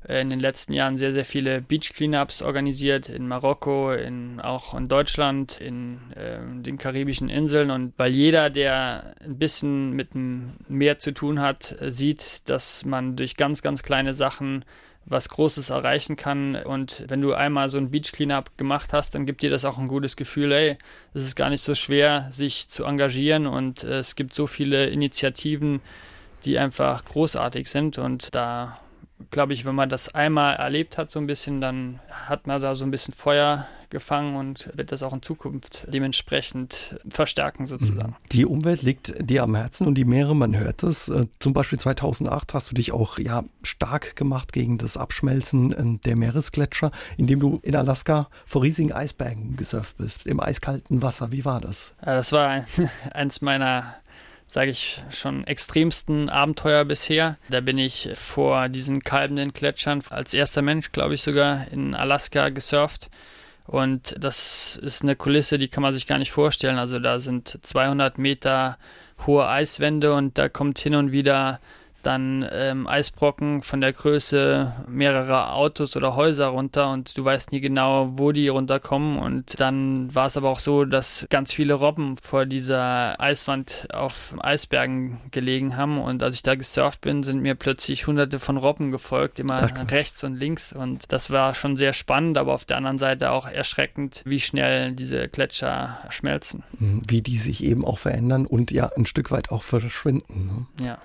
in 0.06 0.28
den 0.28 0.40
letzten 0.40 0.74
Jahren 0.74 0.98
sehr, 0.98 1.12
sehr 1.12 1.24
viele 1.24 1.62
Beach 1.62 1.92
Cleanups 1.94 2.42
organisiert 2.42 3.08
in 3.08 3.26
Marokko, 3.26 3.92
in, 3.92 4.40
auch 4.40 4.74
in 4.74 4.86
Deutschland, 4.86 5.60
in 5.60 6.12
äh, 6.12 6.40
den 6.62 6.76
karibischen 6.76 7.30
Inseln. 7.30 7.70
Und 7.70 7.94
weil 7.96 8.12
jeder, 8.12 8.50
der 8.50 9.14
ein 9.24 9.38
bisschen 9.38 9.92
mit 9.92 10.12
dem 10.14 10.54
Meer 10.68 10.98
zu 10.98 11.12
tun 11.12 11.40
hat, 11.40 11.80
äh, 11.80 11.90
sieht, 11.90 12.42
dass 12.48 12.84
man 12.84 13.16
durch 13.16 13.36
ganz, 13.36 13.62
ganz 13.62 13.82
kleine 13.82 14.12
Sachen 14.12 14.64
was 15.06 15.28
Großes 15.28 15.70
erreichen 15.70 16.16
kann. 16.16 16.56
Und 16.56 17.04
wenn 17.08 17.20
du 17.20 17.32
einmal 17.32 17.68
so 17.68 17.78
ein 17.78 17.90
Beach 17.90 18.12
Cleanup 18.12 18.56
gemacht 18.58 18.92
hast, 18.92 19.14
dann 19.14 19.26
gibt 19.26 19.42
dir 19.42 19.50
das 19.50 19.64
auch 19.64 19.78
ein 19.78 19.88
gutes 19.88 20.16
Gefühl, 20.16 20.52
ey, 20.52 20.78
es 21.14 21.24
ist 21.24 21.36
gar 21.36 21.50
nicht 21.50 21.62
so 21.62 21.74
schwer, 21.74 22.28
sich 22.30 22.68
zu 22.68 22.84
engagieren 22.84 23.46
und 23.46 23.84
äh, 23.84 23.98
es 23.98 24.16
gibt 24.16 24.34
so 24.34 24.46
viele 24.46 24.86
Initiativen, 24.86 25.80
die 26.44 26.58
einfach 26.58 27.04
großartig 27.06 27.70
sind 27.70 27.96
und 27.96 28.34
da 28.34 28.78
glaube 29.30 29.52
ich, 29.52 29.64
wenn 29.64 29.74
man 29.74 29.88
das 29.88 30.14
einmal 30.14 30.56
erlebt 30.56 30.98
hat, 30.98 31.10
so 31.10 31.18
ein 31.18 31.26
bisschen, 31.26 31.60
dann 31.60 32.00
hat 32.10 32.46
man 32.46 32.60
da 32.60 32.74
so 32.74 32.84
ein 32.84 32.90
bisschen 32.90 33.14
Feuer 33.14 33.66
gefangen 33.90 34.34
und 34.34 34.70
wird 34.74 34.90
das 34.90 35.04
auch 35.04 35.12
in 35.12 35.22
Zukunft 35.22 35.86
dementsprechend 35.88 36.96
verstärken 37.08 37.66
sozusagen. 37.66 38.10
Mhm. 38.10 38.28
Die 38.32 38.44
Umwelt 38.44 38.82
liegt 38.82 39.14
dir 39.20 39.44
am 39.44 39.54
Herzen 39.54 39.86
und 39.86 39.94
die 39.94 40.04
Meere, 40.04 40.34
man 40.34 40.56
hört 40.56 40.82
es. 40.82 41.08
Äh, 41.08 41.26
zum 41.38 41.52
Beispiel 41.52 41.78
2008 41.78 42.54
hast 42.54 42.70
du 42.70 42.74
dich 42.74 42.90
auch 42.90 43.18
ja 43.18 43.44
stark 43.62 44.16
gemacht 44.16 44.52
gegen 44.52 44.78
das 44.78 44.96
Abschmelzen 44.96 45.72
äh, 45.72 45.98
der 46.04 46.16
Meeresgletscher, 46.16 46.90
indem 47.16 47.38
du 47.38 47.60
in 47.62 47.76
Alaska 47.76 48.28
vor 48.46 48.64
riesigen 48.64 48.92
Eisbergen 48.92 49.56
gesurft 49.56 49.96
bist, 49.96 50.26
im 50.26 50.40
eiskalten 50.40 51.00
Wasser. 51.00 51.30
Wie 51.30 51.44
war 51.44 51.60
das? 51.60 51.92
Das 52.02 52.32
war 52.32 52.48
ein, 52.48 52.66
eins 53.12 53.42
meiner 53.42 53.94
sage 54.46 54.70
ich, 54.70 55.02
schon 55.10 55.46
extremsten 55.46 56.28
Abenteuer 56.28 56.84
bisher. 56.84 57.38
Da 57.48 57.60
bin 57.60 57.78
ich 57.78 58.10
vor 58.14 58.68
diesen 58.68 59.02
kalbenden 59.02 59.52
Gletschern 59.52 60.02
als 60.10 60.34
erster 60.34 60.62
Mensch, 60.62 60.92
glaube 60.92 61.14
ich, 61.14 61.22
sogar 61.22 61.66
in 61.72 61.94
Alaska 61.94 62.50
gesurft. 62.50 63.10
Und 63.66 64.14
das 64.18 64.76
ist 64.76 65.02
eine 65.02 65.16
Kulisse, 65.16 65.58
die 65.58 65.68
kann 65.68 65.82
man 65.82 65.92
sich 65.92 66.06
gar 66.06 66.18
nicht 66.18 66.32
vorstellen. 66.32 66.78
Also 66.78 66.98
da 66.98 67.18
sind 67.20 67.58
200 67.62 68.18
Meter 68.18 68.78
hohe 69.26 69.48
Eiswände 69.48 70.14
und 70.14 70.36
da 70.36 70.48
kommt 70.48 70.78
hin 70.78 70.94
und 70.94 71.12
wieder 71.12 71.60
dann 72.06 72.46
ähm, 72.52 72.86
Eisbrocken 72.86 73.62
von 73.62 73.80
der 73.80 73.92
Größe 73.92 74.72
mehrerer 74.88 75.54
Autos 75.54 75.96
oder 75.96 76.16
Häuser 76.16 76.48
runter 76.48 76.90
und 76.90 77.16
du 77.16 77.24
weißt 77.24 77.52
nie 77.52 77.60
genau, 77.60 78.12
wo 78.16 78.32
die 78.32 78.48
runterkommen. 78.48 79.18
Und 79.18 79.58
dann 79.60 80.14
war 80.14 80.26
es 80.26 80.36
aber 80.36 80.48
auch 80.50 80.58
so, 80.58 80.84
dass 80.84 81.26
ganz 81.30 81.52
viele 81.52 81.74
Robben 81.74 82.16
vor 82.16 82.46
dieser 82.46 83.20
Eiswand 83.20 83.88
auf 83.92 84.34
Eisbergen 84.40 85.18
gelegen 85.30 85.76
haben. 85.76 86.00
Und 86.00 86.22
als 86.22 86.36
ich 86.36 86.42
da 86.42 86.54
gesurft 86.54 87.00
bin, 87.00 87.22
sind 87.22 87.40
mir 87.40 87.54
plötzlich 87.54 88.06
hunderte 88.06 88.38
von 88.38 88.56
Robben 88.56 88.90
gefolgt, 88.90 89.38
immer 89.38 89.70
Ach, 89.74 89.90
rechts 89.90 90.24
und 90.24 90.34
links. 90.34 90.72
Und 90.72 91.12
das 91.12 91.30
war 91.30 91.54
schon 91.54 91.76
sehr 91.76 91.92
spannend, 91.92 92.38
aber 92.38 92.54
auf 92.54 92.64
der 92.64 92.76
anderen 92.76 92.98
Seite 92.98 93.30
auch 93.30 93.46
erschreckend, 93.46 94.22
wie 94.24 94.40
schnell 94.40 94.92
diese 94.92 95.28
Gletscher 95.28 95.98
schmelzen. 96.10 96.62
Mhm, 96.78 97.02
wie 97.08 97.22
die 97.22 97.38
sich 97.38 97.64
eben 97.64 97.84
auch 97.84 97.98
verändern 97.98 98.46
und 98.46 98.70
ja 98.70 98.90
ein 98.96 99.06
Stück 99.06 99.30
weit 99.30 99.50
auch 99.50 99.62
verschwinden. 99.62 100.66
Ne? 100.78 100.86
Ja 100.86 100.98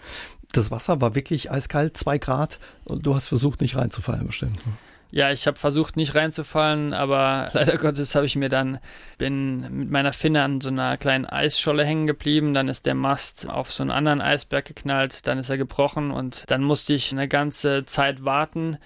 das 0.52 0.72
Wasser 0.72 1.02
war 1.02 1.16
wirklich 1.16 1.52
eiskalt, 1.52 1.98
zwei 1.98 2.18
Grad 2.18 2.60
und 2.86 3.06
du 3.06 3.16
hast 3.16 3.28
versucht, 3.28 3.62
nicht 3.62 3.76
reinzufallen 3.76 4.28
bestimmt. 4.28 4.66
Ne? 4.66 4.74
Ja, 5.12 5.32
ich 5.32 5.48
habe 5.48 5.58
versucht, 5.58 5.98
nicht 5.98 6.14
reinzufallen, 6.14 6.94
aber 6.94 7.50
leider 7.54 7.78
Gottes 7.78 8.14
habe 8.14 8.26
ich 8.26 8.36
mir 8.36 8.50
dann, 8.50 8.80
bin 9.18 9.62
mit 9.72 9.90
meiner 9.90 10.14
Finne 10.14 10.44
an 10.44 10.62
so 10.62 10.70
einer 10.70 10.98
kleinen 10.98 11.26
Eisscholle 11.26 11.84
hängen 11.84 12.06
geblieben, 12.06 12.54
dann 12.54 12.68
ist 12.68 12.86
der 12.86 12.96
Mast 12.96 13.50
auf 13.50 13.72
so 13.72 13.82
einen 13.82 13.92
anderen 13.92 14.22
Eisberg 14.22 14.66
geknallt, 14.66 15.26
dann 15.26 15.40
ist 15.40 15.50
er 15.50 15.58
gebrochen 15.58 16.12
und 16.12 16.44
dann 16.48 16.64
musste 16.64 16.94
ich 16.94 17.12
eine 17.12 17.28
ganze 17.28 17.86
Zeit 17.86 18.24
warten, 18.24 18.78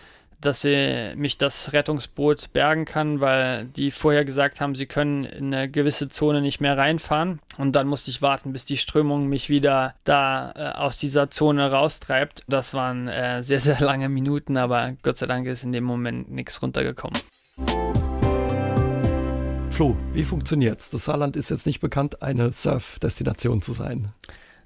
dass 0.46 0.62
sie 0.62 1.14
mich 1.16 1.38
das 1.38 1.74
Rettungsboot 1.74 2.52
bergen 2.54 2.86
kann, 2.86 3.20
weil 3.20 3.66
die 3.66 3.92
vorher 3.92 4.26
gesagt 4.26 4.62
haben, 4.62 4.76
sie 4.76 4.86
können 4.86 5.26
in 5.26 5.54
eine 5.54 5.70
gewisse 5.70 6.10
Zone 6.10 6.42
nicht 6.42 6.62
mehr 6.62 6.78
reinfahren. 6.78 7.40
Und 7.58 7.76
dann 7.76 7.88
musste 7.88 8.12
ich 8.12 8.22
warten, 8.22 8.54
bis 8.54 8.66
die 8.66 8.78
Strömung 8.78 9.28
mich 9.28 9.50
wieder 9.50 9.96
da 10.04 10.52
äh, 10.56 10.78
aus 10.78 10.98
dieser 10.98 11.30
Zone 11.30 11.72
raustreibt. 11.72 12.44
Das 12.48 12.74
waren 12.74 13.08
äh, 13.08 13.44
sehr, 13.44 13.60
sehr 13.60 13.80
lange 13.80 14.10
Minuten, 14.10 14.58
aber 14.58 14.94
Gott 15.02 15.18
sei 15.18 15.26
Dank 15.26 15.48
ist 15.48 15.64
in 15.64 15.72
dem 15.72 15.84
Moment 15.84 16.32
nichts 16.32 16.62
runtergekommen. 16.62 17.20
Flo, 19.72 19.98
wie 20.14 20.24
funktioniert's? 20.24 20.92
Das 20.92 21.06
Saarland 21.06 21.36
ist 21.36 21.50
jetzt 21.50 21.66
nicht 21.66 21.80
bekannt, 21.80 22.22
eine 22.22 22.52
Surf-Destination 22.52 23.64
zu 23.64 23.74
sein. 23.74 24.10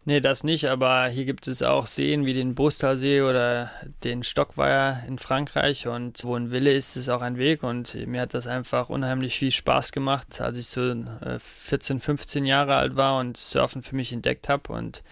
Nee, 0.08 0.22
das 0.22 0.46
nicht, 0.46 0.70
aber 0.70 1.10
hier 1.10 1.26
gibt 1.26 1.50
es 1.50 1.62
auch 1.62 1.86
Seen 1.86 2.26
wie 2.26 2.34
den 2.34 2.56
Brustalsee 2.56 3.24
oder 3.24 3.70
den 4.06 4.24
Stockweiher 4.24 5.04
in 5.06 5.20
Frankreich 5.20 5.86
und 5.86 6.24
wo 6.24 6.34
ein 6.34 6.50
Wille 6.50 6.72
ist, 6.72 6.96
ist 6.96 7.10
auch 7.10 7.22
ein 7.22 7.38
Weg 7.38 7.62
und 7.62 7.94
mir 8.08 8.22
hat 8.22 8.34
das 8.34 8.48
einfach 8.48 8.88
unheimlich 8.88 9.38
viel 9.38 9.52
Spaß 9.52 9.92
gemacht, 9.92 10.40
als 10.40 10.56
ich 10.56 10.68
so 10.68 10.96
14, 11.40 11.98
äh, 11.98 12.00
15 12.00 12.46
Jahre 12.46 12.78
alt 12.78 12.96
war 12.96 13.20
und 13.20 13.36
Surfen 13.36 13.84
für 13.84 13.98
mich 13.98 14.14
entdeckt 14.14 14.48
habe 14.48 14.72
und 14.72 15.04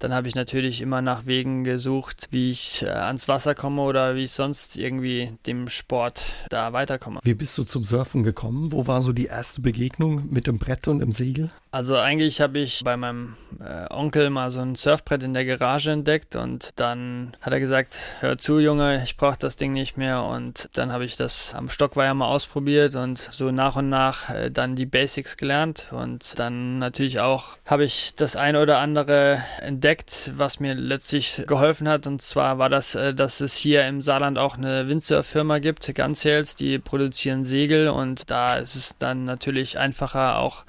dann 0.00 0.12
habe 0.14 0.26
ich 0.26 0.34
natürlich 0.34 0.80
immer 0.80 1.02
nach 1.02 1.26
Wegen 1.26 1.62
gesucht, 1.62 2.28
wie 2.30 2.50
ich 2.50 2.82
äh, 2.82 2.88
ans 2.88 3.28
Wasser 3.28 3.54
komme 3.54 3.82
oder 3.82 4.16
wie 4.16 4.24
ich 4.24 4.32
sonst 4.32 4.76
irgendwie 4.76 5.32
dem 5.46 5.68
Sport 5.68 6.24
da 6.48 6.72
weiterkomme. 6.72 7.20
Wie 7.22 7.34
bist 7.34 7.56
du 7.58 7.64
zum 7.64 7.84
Surfen 7.84 8.22
gekommen? 8.22 8.72
Wo 8.72 8.86
war 8.86 9.02
so 9.02 9.12
die 9.12 9.26
erste 9.26 9.60
Begegnung 9.60 10.28
mit 10.30 10.46
dem 10.46 10.58
Brett 10.58 10.88
und 10.88 10.98
dem 10.98 11.12
Segel? 11.12 11.50
Also 11.72 11.96
eigentlich 11.96 12.40
habe 12.40 12.58
ich 12.58 12.82
bei 12.82 12.96
meinem 12.96 13.36
äh, 13.60 13.86
Onkel 13.94 14.30
mal 14.30 14.50
so 14.50 14.60
ein 14.60 14.74
Surfbrett 14.74 15.22
in 15.22 15.34
der 15.34 15.44
Garage 15.44 15.92
entdeckt 15.92 16.34
und 16.34 16.70
dann 16.74 17.36
hat 17.40 17.52
er 17.52 17.60
gesagt, 17.60 17.96
hör 18.18 18.38
zu 18.38 18.58
Junge, 18.58 19.02
ich 19.04 19.16
brauche 19.16 19.38
das 19.38 19.54
Ding 19.54 19.72
nicht 19.72 19.96
mehr 19.96 20.24
und 20.24 20.68
dann 20.72 20.90
habe 20.90 21.04
ich 21.04 21.16
das 21.16 21.54
am 21.54 21.70
Stockweiher 21.70 22.14
mal 22.14 22.26
ausprobiert 22.26 22.96
und 22.96 23.18
so 23.18 23.52
nach 23.52 23.76
und 23.76 23.88
nach 23.88 24.30
äh, 24.30 24.50
dann 24.50 24.74
die 24.74 24.86
Basics 24.86 25.36
gelernt 25.36 25.88
und 25.92 26.36
dann 26.40 26.80
natürlich 26.80 27.20
auch 27.20 27.58
habe 27.66 27.84
ich 27.84 28.14
das 28.16 28.34
eine 28.34 28.60
oder 28.60 28.78
andere 28.78 29.44
entdeckt, 29.60 29.89
was 30.36 30.60
mir 30.60 30.74
letztlich 30.74 31.42
geholfen 31.46 31.88
hat. 31.88 32.06
Und 32.06 32.22
zwar 32.22 32.58
war 32.58 32.68
das, 32.68 32.94
äh, 32.94 33.14
dass 33.14 33.40
es 33.40 33.54
hier 33.54 33.86
im 33.86 34.02
Saarland 34.02 34.38
auch 34.38 34.56
eine 34.56 34.88
Windsurf-Firma 34.88 35.58
gibt, 35.58 35.94
Gunsales, 35.94 36.54
die 36.54 36.78
produzieren 36.78 37.44
Segel. 37.44 37.88
Und 37.88 38.30
da 38.30 38.56
ist 38.56 38.74
es 38.74 38.98
dann 38.98 39.24
natürlich 39.24 39.78
einfacher 39.78 40.38
auch 40.38 40.64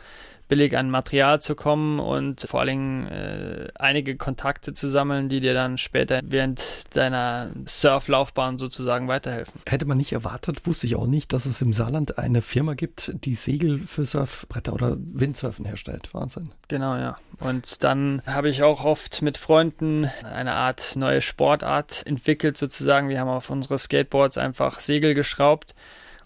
billig 0.52 0.78
an 0.78 0.90
Material 0.90 1.42
zu 1.42 1.56
kommen 1.56 2.02
und 2.02 2.42
vor 2.42 2.60
allen 2.60 2.68
Dingen 2.68 3.08
äh, 3.08 3.70
einige 3.76 4.18
Kontakte 4.18 4.74
zu 4.74 4.90
sammeln, 4.90 5.30
die 5.30 5.40
dir 5.40 5.54
dann 5.54 5.78
später 5.78 6.20
während 6.26 6.94
deiner 6.94 7.52
Surflaufbahn 7.66 8.58
sozusagen 8.58 9.08
weiterhelfen. 9.08 9.62
Hätte 9.66 9.86
man 9.86 9.96
nicht 9.96 10.12
erwartet, 10.12 10.68
wusste 10.68 10.88
ich 10.88 10.98
auch 10.98 11.08
nicht, 11.08 11.32
dass 11.32 11.46
es 11.46 11.62
im 11.62 11.72
Saarland 11.72 12.18
eine 12.18 12.42
Firma 12.42 12.74
gibt, 12.74 13.14
die 13.24 13.34
Segel 13.34 13.80
für 13.80 14.04
Surfbretter 14.04 14.74
oder 14.74 14.98
Windsurfen 15.00 15.64
herstellt. 15.64 16.10
Wahnsinn. 16.12 16.52
Genau, 16.68 16.98
ja. 16.98 17.18
Und 17.40 17.82
dann 17.86 18.22
habe 18.26 18.50
ich 18.50 18.62
auch 18.62 18.84
oft 18.84 19.22
mit 19.22 19.38
Freunden 19.38 20.12
eine 20.22 20.52
Art 20.52 20.98
neue 20.98 21.22
Sportart 21.22 22.04
entwickelt, 22.06 22.58
sozusagen. 22.58 23.08
Wir 23.08 23.22
haben 23.22 23.30
auf 23.30 23.50
unsere 23.50 23.78
Skateboards 23.78 24.38
einfach 24.38 24.82
Segel 24.82 25.14
geschraubt 25.14 25.76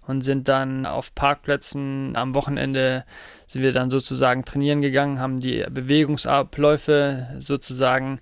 und 0.08 0.22
sind 0.22 0.48
dann 0.48 0.86
auf 0.86 1.14
Parkplätzen. 1.16 2.16
Am 2.16 2.34
Wochenende 2.36 3.06
sind 3.48 3.62
wir 3.62 3.72
dann 3.72 3.90
sozusagen 3.90 4.46
trainieren 4.46 4.82
gegangen, 4.82 5.20
haben 5.20 5.40
die 5.40 5.66
Bewegungsabläufe 5.70 7.28
sozusagen 7.40 8.20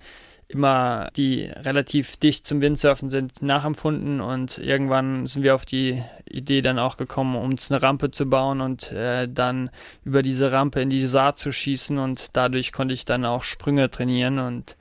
immer, 0.47 1.09
die 1.15 1.43
relativ 1.43 2.17
dicht 2.17 2.45
zum 2.45 2.61
Windsurfen 2.61 3.09
sind, 3.09 3.41
nachempfunden. 3.41 4.21
Und 4.21 4.57
irgendwann 4.57 5.27
sind 5.27 5.43
wir 5.43 5.55
auf 5.55 5.65
die 5.65 6.03
Idee 6.29 6.61
dann 6.61 6.79
auch 6.79 6.97
gekommen, 6.97 7.35
uns 7.35 7.71
eine 7.71 7.81
Rampe 7.81 8.11
zu 8.11 8.27
bauen 8.27 8.61
und 8.61 8.91
äh, 8.91 9.27
dann 9.27 9.69
über 10.03 10.21
diese 10.21 10.51
Rampe 10.51 10.81
in 10.81 10.89
die 10.89 11.05
Saat 11.07 11.39
zu 11.39 11.51
schießen. 11.51 11.97
Und 11.97 12.27
dadurch 12.33 12.71
konnte 12.71 12.93
ich 12.93 13.05
dann 13.05 13.25
auch 13.25 13.43
Sprünge 13.43 13.89
trainieren. 13.89 14.39
Und 14.39 14.77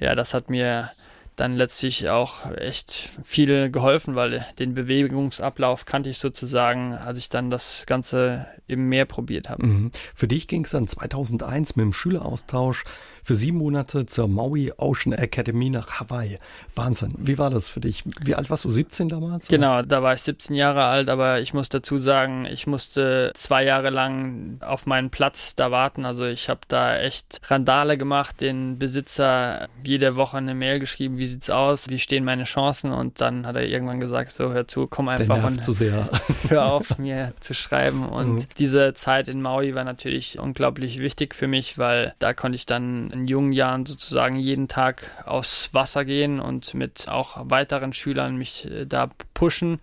ja, 0.00 0.14
das 0.14 0.34
hat 0.34 0.50
mir 0.50 0.90
dann 1.36 1.54
letztlich 1.54 2.08
auch 2.08 2.50
echt 2.56 3.08
viel 3.22 3.70
geholfen, 3.70 4.14
weil 4.14 4.46
den 4.58 4.74
Bewegungsablauf 4.74 5.84
kannte 5.86 6.10
ich 6.10 6.18
sozusagen, 6.18 6.92
als 6.94 7.18
ich 7.18 7.28
dann 7.28 7.50
das 7.50 7.86
Ganze 7.86 8.46
im 8.66 8.88
Meer 8.88 9.06
probiert 9.06 9.48
habe. 9.48 9.66
Mhm. 9.66 9.90
Für 10.14 10.28
dich 10.28 10.46
ging 10.46 10.64
es 10.64 10.70
dann 10.70 10.86
2001 10.86 11.76
mit 11.76 11.84
dem 11.84 11.92
Schüleraustausch 11.92 12.84
für 13.22 13.34
sieben 13.34 13.58
Monate 13.58 14.06
zur 14.06 14.28
Maui 14.28 14.72
Ocean 14.76 15.12
Academy 15.12 15.70
nach 15.70 16.00
Hawaii. 16.00 16.38
Wahnsinn. 16.74 17.14
Wie 17.18 17.38
war 17.38 17.50
das 17.50 17.68
für 17.68 17.80
dich? 17.80 18.02
Wie 18.20 18.34
alt 18.34 18.50
warst 18.50 18.64
du? 18.64 18.70
17 18.70 19.08
damals? 19.08 19.48
Oder? 19.48 19.56
Genau, 19.56 19.82
da 19.82 20.02
war 20.02 20.14
ich 20.14 20.22
17 20.22 20.56
Jahre 20.56 20.84
alt, 20.84 21.08
aber 21.08 21.40
ich 21.40 21.54
muss 21.54 21.68
dazu 21.68 21.98
sagen, 21.98 22.46
ich 22.46 22.66
musste 22.66 23.32
zwei 23.34 23.64
Jahre 23.64 23.90
lang 23.90 24.58
auf 24.60 24.86
meinen 24.86 25.10
Platz 25.10 25.54
da 25.54 25.70
warten. 25.70 26.04
Also 26.04 26.24
ich 26.24 26.48
habe 26.48 26.60
da 26.68 26.98
echt 26.98 27.40
Randale 27.44 27.96
gemacht, 27.96 28.40
den 28.40 28.78
Besitzer 28.78 29.68
jede 29.84 30.16
Woche 30.16 30.38
eine 30.38 30.54
Mail 30.54 30.80
geschrieben, 30.80 31.18
wie 31.18 31.26
sieht's 31.26 31.50
aus, 31.50 31.88
wie 31.88 31.98
stehen 31.98 32.24
meine 32.24 32.44
Chancen 32.44 32.92
und 32.92 33.20
dann 33.20 33.46
hat 33.46 33.56
er 33.56 33.66
irgendwann 33.66 34.00
gesagt, 34.00 34.32
so 34.32 34.52
hör 34.52 34.66
zu, 34.66 34.86
komm 34.86 35.08
einfach 35.08 35.44
und 35.44 35.62
zu 35.62 35.72
sehr. 35.72 36.08
hör 36.48 36.72
auf 36.72 36.98
mir 36.98 37.34
zu 37.40 37.54
schreiben 37.54 38.08
und 38.08 38.34
mhm. 38.34 38.46
diese 38.58 38.94
Zeit 38.94 39.28
in 39.28 39.42
Maui 39.42 39.74
war 39.74 39.84
natürlich 39.84 40.38
unglaublich 40.38 40.98
wichtig 40.98 41.34
für 41.34 41.46
mich, 41.46 41.78
weil 41.78 42.14
da 42.18 42.34
konnte 42.34 42.56
ich 42.56 42.66
dann 42.66 43.11
in 43.12 43.26
jungen 43.26 43.52
Jahren 43.52 43.86
sozusagen 43.86 44.36
jeden 44.36 44.68
Tag 44.68 45.10
aufs 45.26 45.72
Wasser 45.74 46.04
gehen 46.04 46.40
und 46.40 46.74
mit 46.74 47.08
auch 47.08 47.38
weiteren 47.50 47.92
Schülern 47.92 48.36
mich 48.36 48.70
äh, 48.70 48.86
da 48.86 49.10
pushen. 49.34 49.80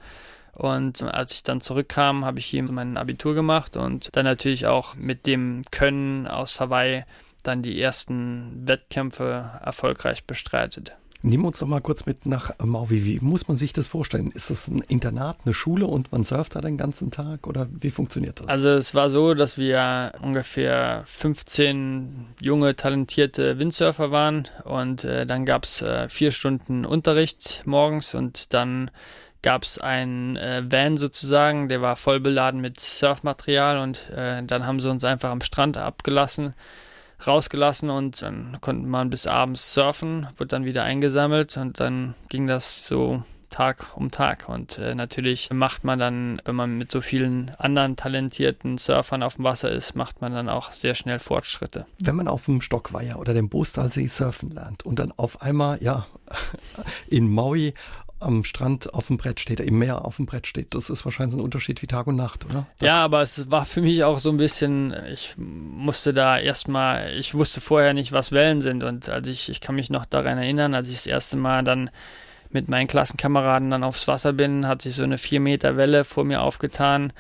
Und 0.54 1.02
als 1.04 1.34
ich 1.34 1.44
dann 1.44 1.62
zurückkam, 1.62 2.26
habe 2.26 2.40
ich 2.40 2.46
hier 2.46 2.64
mein 2.64 2.98
Abitur 2.98 3.34
gemacht 3.34 3.78
und 3.78 4.10
dann 4.14 4.26
natürlich 4.26 4.68
auch 4.68 4.96
mit 4.96 5.26
dem 5.26 5.64
Können 5.72 6.28
aus 6.28 6.60
Hawaii 6.60 7.06
dann 7.44 7.62
die 7.62 7.82
ersten 7.82 8.68
Wettkämpfe 8.68 9.52
erfolgreich 9.64 10.26
bestreitet. 10.26 10.94
Wir 11.22 11.44
uns 11.44 11.60
doch 11.60 11.68
mal 11.68 11.82
kurz 11.82 12.06
mit 12.06 12.26
nach 12.26 12.52
Maui. 12.60 13.04
Wie 13.04 13.20
muss 13.22 13.50
man 13.50 13.58
sich 13.58 13.74
das 13.74 13.90
vorstellen? 13.90 14.32
Ist 14.32 14.50
das 14.50 14.70
ein 14.70 14.80
Internat, 14.88 15.38
eine 15.44 15.54
Schule 15.54 15.86
und 15.86 16.12
man 16.14 16.24
surft 16.24 16.56
da 16.56 16.62
den 16.62 16.78
ganzen 16.78 17.12
Tag 17.12 17.46
oder 17.46 17.68
wie 17.72 17.90
funktioniert 17.90 18.40
das? 18.40 18.48
Also 18.48 18.70
es 18.70 18.96
war 18.96 19.10
so, 19.10 19.34
dass 19.34 19.58
wir 19.58 20.14
ungefähr 20.22 21.04
15 21.06 22.28
junge, 22.42 22.76
talentierte 22.78 23.60
Windsurfer 23.60 24.12
waren 24.12 24.48
und 24.64 25.04
äh, 25.04 25.26
dann 25.26 25.46
gab 25.46 25.66
es 25.66 25.82
äh, 25.82 26.08
vier 26.08 26.32
Stunden 26.32 26.86
Unterricht 26.86 27.64
morgens 27.66 28.16
und 28.16 28.54
dann 28.54 28.90
gab 29.42 29.64
es 29.64 29.78
einen 29.78 30.38
äh, 30.38 30.64
Van 30.70 30.96
sozusagen, 30.96 31.68
der 31.68 31.82
war 31.82 31.98
voll 31.98 32.22
beladen 32.22 32.62
mit 32.62 32.80
Surfmaterial 32.80 33.80
und 33.80 34.10
äh, 34.10 34.42
dann 34.44 34.66
haben 34.66 34.80
sie 34.80 34.90
uns 34.90 35.04
einfach 35.04 35.32
am 35.32 35.42
Strand 35.42 35.76
abgelassen 35.76 36.54
rausgelassen 37.26 37.90
und 37.90 38.22
dann 38.22 38.58
konnte 38.62 38.88
man 38.88 39.10
bis 39.10 39.28
abends 39.28 39.74
surfen, 39.74 40.28
wurde 40.38 40.48
dann 40.48 40.66
wieder 40.66 40.84
eingesammelt 40.84 41.58
und 41.58 41.80
dann 41.80 42.16
ging 42.30 42.48
das 42.48 42.86
so 42.86 43.24
Tag 43.50 43.88
um 43.96 44.12
Tag. 44.12 44.48
Und 44.48 44.78
äh, 44.78 44.96
natürlich 44.96 45.50
macht 45.52 45.84
man 45.84 46.00
dann, 46.00 46.42
wenn 46.46 46.56
man 46.56 46.78
mit 46.78 46.92
so 46.92 47.02
vielen 47.02 47.52
anderen 47.58 47.96
talentierten 47.96 48.78
Surfern 48.78 49.24
auf 49.24 49.36
dem 49.36 49.44
Wasser 49.44 49.72
ist, 49.72 49.96
macht 49.96 50.22
man 50.22 50.34
dann 50.34 50.50
auch 50.50 50.72
sehr 50.72 50.96
schnell 50.96 51.20
Fortschritte. 51.20 51.86
Wenn 52.00 52.16
man 52.16 52.28
auf 52.28 52.46
dem 52.46 52.62
Stockweiher 52.62 53.20
oder 53.20 53.34
dem 53.34 53.50
Bostalsee 53.50 54.08
surfen 54.08 54.52
lernt 54.52 54.86
und 54.86 55.00
dann 55.00 55.12
auf 55.12 55.42
einmal, 55.42 55.82
ja, 55.82 56.08
in 57.08 57.30
Maui 57.32 57.74
am 58.20 58.44
Strand 58.44 58.94
auf 58.94 59.08
dem 59.08 59.18
Brett 59.18 59.40
steht, 59.40 59.60
im 59.60 59.80
Meer 59.80 60.06
auf 60.06 60.18
dem 60.18 60.26
Brett 60.26 60.48
steht. 60.48 60.76
Das 60.76 60.90
ist 60.90 61.06
wahrscheinlich 61.06 61.38
ein 61.38 61.44
Unterschied 61.44 61.82
wie 61.82 61.88
Tag 61.88 62.08
und 62.08 62.16
Nacht, 62.16 62.46
oder? 62.46 62.68
Ja, 62.82 63.04
aber 63.04 63.22
es 63.22 63.50
war 63.50 63.66
für 63.66 63.82
mich 63.82 64.04
auch 64.04 64.20
so 64.20 64.30
ein 64.30 64.38
bisschen, 64.38 64.94
ich 65.12 65.36
musste 65.38 66.14
da 66.14 66.38
erstmal, 66.38 67.14
ich 67.18 67.34
wusste 67.34 67.62
vorher 67.62 67.94
nicht, 67.94 68.12
was 68.12 68.32
Wellen 68.32 68.62
sind. 68.62 68.84
Und 68.84 69.10
als 69.10 69.28
ich, 69.28 69.50
ich 69.50 69.62
kann 69.62 69.76
mich 69.76 69.90
noch 69.90 70.06
daran 70.06 70.38
erinnern, 70.38 70.74
als 70.74 70.90
ich 70.90 70.96
das 70.96 71.08
erste 71.08 71.38
Mal 71.38 71.64
dann 71.64 71.90
mit 72.52 72.68
meinen 72.68 72.88
Klassenkameraden 72.88 73.70
dann 73.70 73.84
aufs 73.84 74.08
Wasser 74.08 74.34
bin, 74.34 74.68
hat 74.68 74.82
sich 74.82 74.96
so 74.96 75.04
eine 75.04 75.18
vier 75.18 75.40
Meter 75.40 75.78
Welle 75.78 76.04
vor 76.04 76.26
mir 76.26 76.42
aufgetan. 76.42 77.14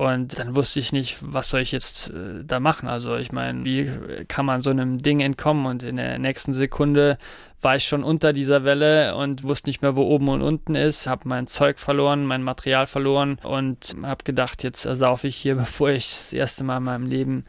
Und 0.00 0.38
dann 0.38 0.56
wusste 0.56 0.80
ich 0.80 0.92
nicht, 0.92 1.18
was 1.20 1.50
soll 1.50 1.60
ich 1.60 1.72
jetzt 1.72 2.08
äh, 2.08 2.42
da 2.42 2.58
machen. 2.58 2.88
Also 2.88 3.16
ich 3.16 3.32
meine, 3.32 3.66
wie 3.66 3.90
kann 4.28 4.46
man 4.46 4.62
so 4.62 4.70
einem 4.70 5.02
Ding 5.02 5.20
entkommen? 5.20 5.66
Und 5.66 5.82
in 5.82 5.96
der 5.96 6.18
nächsten 6.18 6.54
Sekunde 6.54 7.18
war 7.60 7.76
ich 7.76 7.84
schon 7.84 8.02
unter 8.02 8.32
dieser 8.32 8.64
Welle 8.64 9.14
und 9.14 9.44
wusste 9.44 9.68
nicht 9.68 9.82
mehr, 9.82 9.96
wo 9.96 10.04
oben 10.04 10.30
und 10.30 10.40
unten 10.40 10.74
ist. 10.74 11.06
Habe 11.06 11.28
mein 11.28 11.46
Zeug 11.48 11.78
verloren, 11.78 12.24
mein 12.24 12.42
Material 12.42 12.86
verloren 12.86 13.36
und 13.42 13.94
habe 14.02 14.24
gedacht, 14.24 14.62
jetzt 14.62 14.86
ersaufe 14.86 15.28
ich 15.28 15.36
hier, 15.36 15.54
bevor 15.56 15.90
ich 15.90 16.08
das 16.16 16.32
erste 16.32 16.64
Mal 16.64 16.78
in 16.78 16.84
meinem 16.84 17.06
Leben 17.06 17.44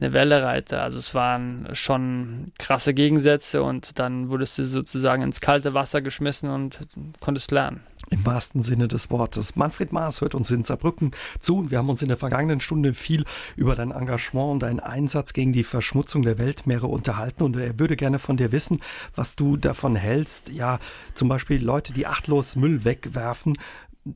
eine 0.00 0.12
Welle 0.12 0.42
reite. 0.42 0.80
Also 0.80 0.98
es 0.98 1.14
waren 1.14 1.68
schon 1.72 2.46
krasse 2.58 2.94
Gegensätze 2.94 3.62
und 3.62 3.98
dann 3.98 4.28
wurdest 4.28 4.58
du 4.58 4.64
sozusagen 4.64 5.22
ins 5.22 5.40
kalte 5.40 5.74
Wasser 5.74 6.02
geschmissen 6.02 6.50
und 6.50 6.80
konntest 7.20 7.50
lernen. 7.50 7.80
Im 8.10 8.26
wahrsten 8.26 8.62
Sinne 8.62 8.86
des 8.86 9.10
Wortes. 9.10 9.56
Manfred 9.56 9.92
Maas 9.92 10.20
hört 10.20 10.34
uns 10.34 10.50
in 10.50 10.62
Saarbrücken 10.62 11.12
zu 11.40 11.56
und 11.58 11.70
wir 11.70 11.78
haben 11.78 11.88
uns 11.88 12.02
in 12.02 12.08
der 12.08 12.16
vergangenen 12.16 12.60
Stunde 12.60 12.92
viel 12.92 13.24
über 13.56 13.74
dein 13.74 13.92
Engagement 13.92 14.52
und 14.52 14.62
deinen 14.62 14.80
Einsatz 14.80 15.32
gegen 15.32 15.52
die 15.52 15.64
Verschmutzung 15.64 16.22
der 16.22 16.38
Weltmeere 16.38 16.86
unterhalten 16.86 17.42
und 17.42 17.56
er 17.56 17.78
würde 17.78 17.96
gerne 17.96 18.18
von 18.18 18.36
dir 18.36 18.52
wissen, 18.52 18.80
was 19.14 19.36
du 19.36 19.56
davon 19.56 19.96
hältst, 19.96 20.50
ja, 20.50 20.78
zum 21.14 21.28
Beispiel 21.28 21.64
Leute, 21.64 21.92
die 21.94 22.06
achtlos 22.06 22.56
Müll 22.56 22.84
wegwerfen, 22.84 23.56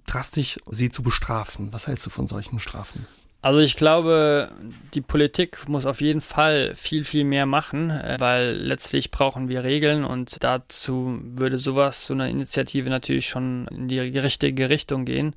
drastisch 0.06 0.58
sie 0.70 0.90
zu 0.90 1.02
bestrafen. 1.02 1.72
Was 1.72 1.86
hältst 1.86 2.04
du 2.04 2.10
von 2.10 2.26
solchen 2.26 2.58
Strafen? 2.58 3.06
Also 3.40 3.60
ich 3.60 3.76
glaube, 3.76 4.50
die 4.94 5.00
Politik 5.00 5.68
muss 5.68 5.86
auf 5.86 6.00
jeden 6.00 6.20
Fall 6.20 6.74
viel, 6.74 7.04
viel 7.04 7.22
mehr 7.22 7.46
machen, 7.46 7.90
äh, 7.90 8.16
weil 8.18 8.54
letztlich 8.54 9.12
brauchen 9.12 9.48
wir 9.48 9.62
Regeln 9.62 10.04
und 10.04 10.42
dazu 10.42 11.20
würde 11.22 11.58
sowas, 11.58 12.06
so 12.06 12.14
eine 12.14 12.30
Initiative 12.30 12.90
natürlich 12.90 13.28
schon 13.28 13.68
in 13.68 13.86
die 13.86 14.00
richtige 14.00 14.68
Richtung 14.70 15.04
gehen. 15.04 15.36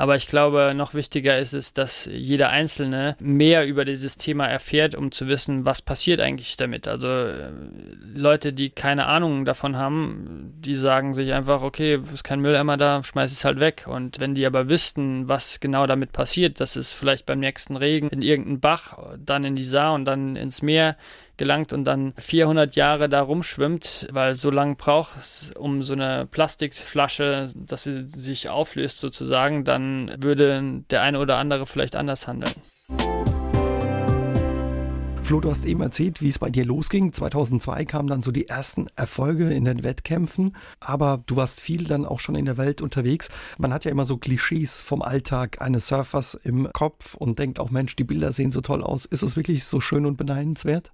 Aber 0.00 0.16
ich 0.16 0.28
glaube, 0.28 0.72
noch 0.74 0.94
wichtiger 0.94 1.38
ist 1.38 1.52
es, 1.52 1.74
dass 1.74 2.08
jeder 2.10 2.48
Einzelne 2.48 3.16
mehr 3.20 3.66
über 3.66 3.84
dieses 3.84 4.16
Thema 4.16 4.46
erfährt, 4.46 4.94
um 4.94 5.12
zu 5.12 5.28
wissen, 5.28 5.66
was 5.66 5.82
passiert 5.82 6.22
eigentlich 6.22 6.56
damit. 6.56 6.88
Also 6.88 7.06
äh, 7.06 7.50
Leute, 8.14 8.54
die 8.54 8.70
keine 8.70 9.04
Ahnung 9.04 9.44
davon 9.44 9.76
haben, 9.76 10.54
die 10.56 10.74
sagen 10.74 11.12
sich 11.12 11.34
einfach, 11.34 11.60
okay, 11.60 12.00
ist 12.14 12.24
kein 12.24 12.40
Mülleimer 12.40 12.78
da, 12.78 13.02
schmeiß 13.02 13.30
es 13.30 13.44
halt 13.44 13.60
weg. 13.60 13.84
Und 13.88 14.20
wenn 14.20 14.34
die 14.34 14.46
aber 14.46 14.70
wüssten, 14.70 15.28
was 15.28 15.60
genau 15.60 15.86
damit 15.86 16.12
passiert, 16.12 16.60
dass 16.60 16.76
es 16.76 16.94
vielleicht 16.94 17.26
beim 17.26 17.38
nächsten 17.38 17.76
Regen 17.76 18.08
in 18.08 18.22
irgendeinen 18.22 18.60
Bach, 18.60 18.96
dann 19.18 19.44
in 19.44 19.54
die 19.54 19.64
Saar 19.64 19.92
und 19.92 20.06
dann 20.06 20.34
ins 20.34 20.62
Meer 20.62 20.96
gelangt 21.40 21.72
und 21.72 21.84
dann 21.84 22.12
400 22.18 22.76
Jahre 22.76 23.08
da 23.08 23.22
rumschwimmt, 23.22 24.08
weil 24.12 24.34
so 24.34 24.50
lange 24.50 24.74
braucht 24.74 25.16
es, 25.18 25.50
um 25.58 25.82
so 25.82 25.94
eine 25.94 26.28
Plastikflasche, 26.30 27.50
dass 27.56 27.84
sie 27.84 28.06
sich 28.06 28.50
auflöst 28.50 28.98
sozusagen, 28.98 29.64
dann 29.64 30.14
würde 30.18 30.84
der 30.90 31.00
eine 31.00 31.18
oder 31.18 31.38
andere 31.38 31.66
vielleicht 31.66 31.96
anders 31.96 32.28
handeln. 32.28 32.52
Flo, 35.22 35.40
du 35.40 35.48
hast 35.48 35.64
eben 35.64 35.80
erzählt, 35.80 36.20
wie 36.20 36.28
es 36.28 36.38
bei 36.40 36.50
dir 36.50 36.66
losging. 36.66 37.12
2002 37.14 37.86
kamen 37.86 38.08
dann 38.08 38.20
so 38.20 38.32
die 38.32 38.48
ersten 38.48 38.88
Erfolge 38.96 39.50
in 39.50 39.64
den 39.64 39.82
Wettkämpfen, 39.82 40.56
aber 40.78 41.22
du 41.24 41.36
warst 41.36 41.60
viel 41.62 41.84
dann 41.84 42.04
auch 42.04 42.20
schon 42.20 42.34
in 42.34 42.44
der 42.44 42.58
Welt 42.58 42.82
unterwegs. 42.82 43.30
Man 43.56 43.72
hat 43.72 43.86
ja 43.86 43.92
immer 43.92 44.04
so 44.04 44.18
Klischees 44.18 44.82
vom 44.82 45.00
Alltag 45.00 45.62
eines 45.62 45.86
Surfers 45.86 46.34
im 46.34 46.68
Kopf 46.74 47.14
und 47.14 47.38
denkt 47.38 47.60
auch, 47.60 47.70
Mensch, 47.70 47.96
die 47.96 48.04
Bilder 48.04 48.32
sehen 48.32 48.50
so 48.50 48.60
toll 48.60 48.82
aus. 48.82 49.06
Ist 49.06 49.22
es 49.22 49.36
wirklich 49.36 49.64
so 49.64 49.80
schön 49.80 50.04
und 50.04 50.18
beneidenswert? 50.18 50.92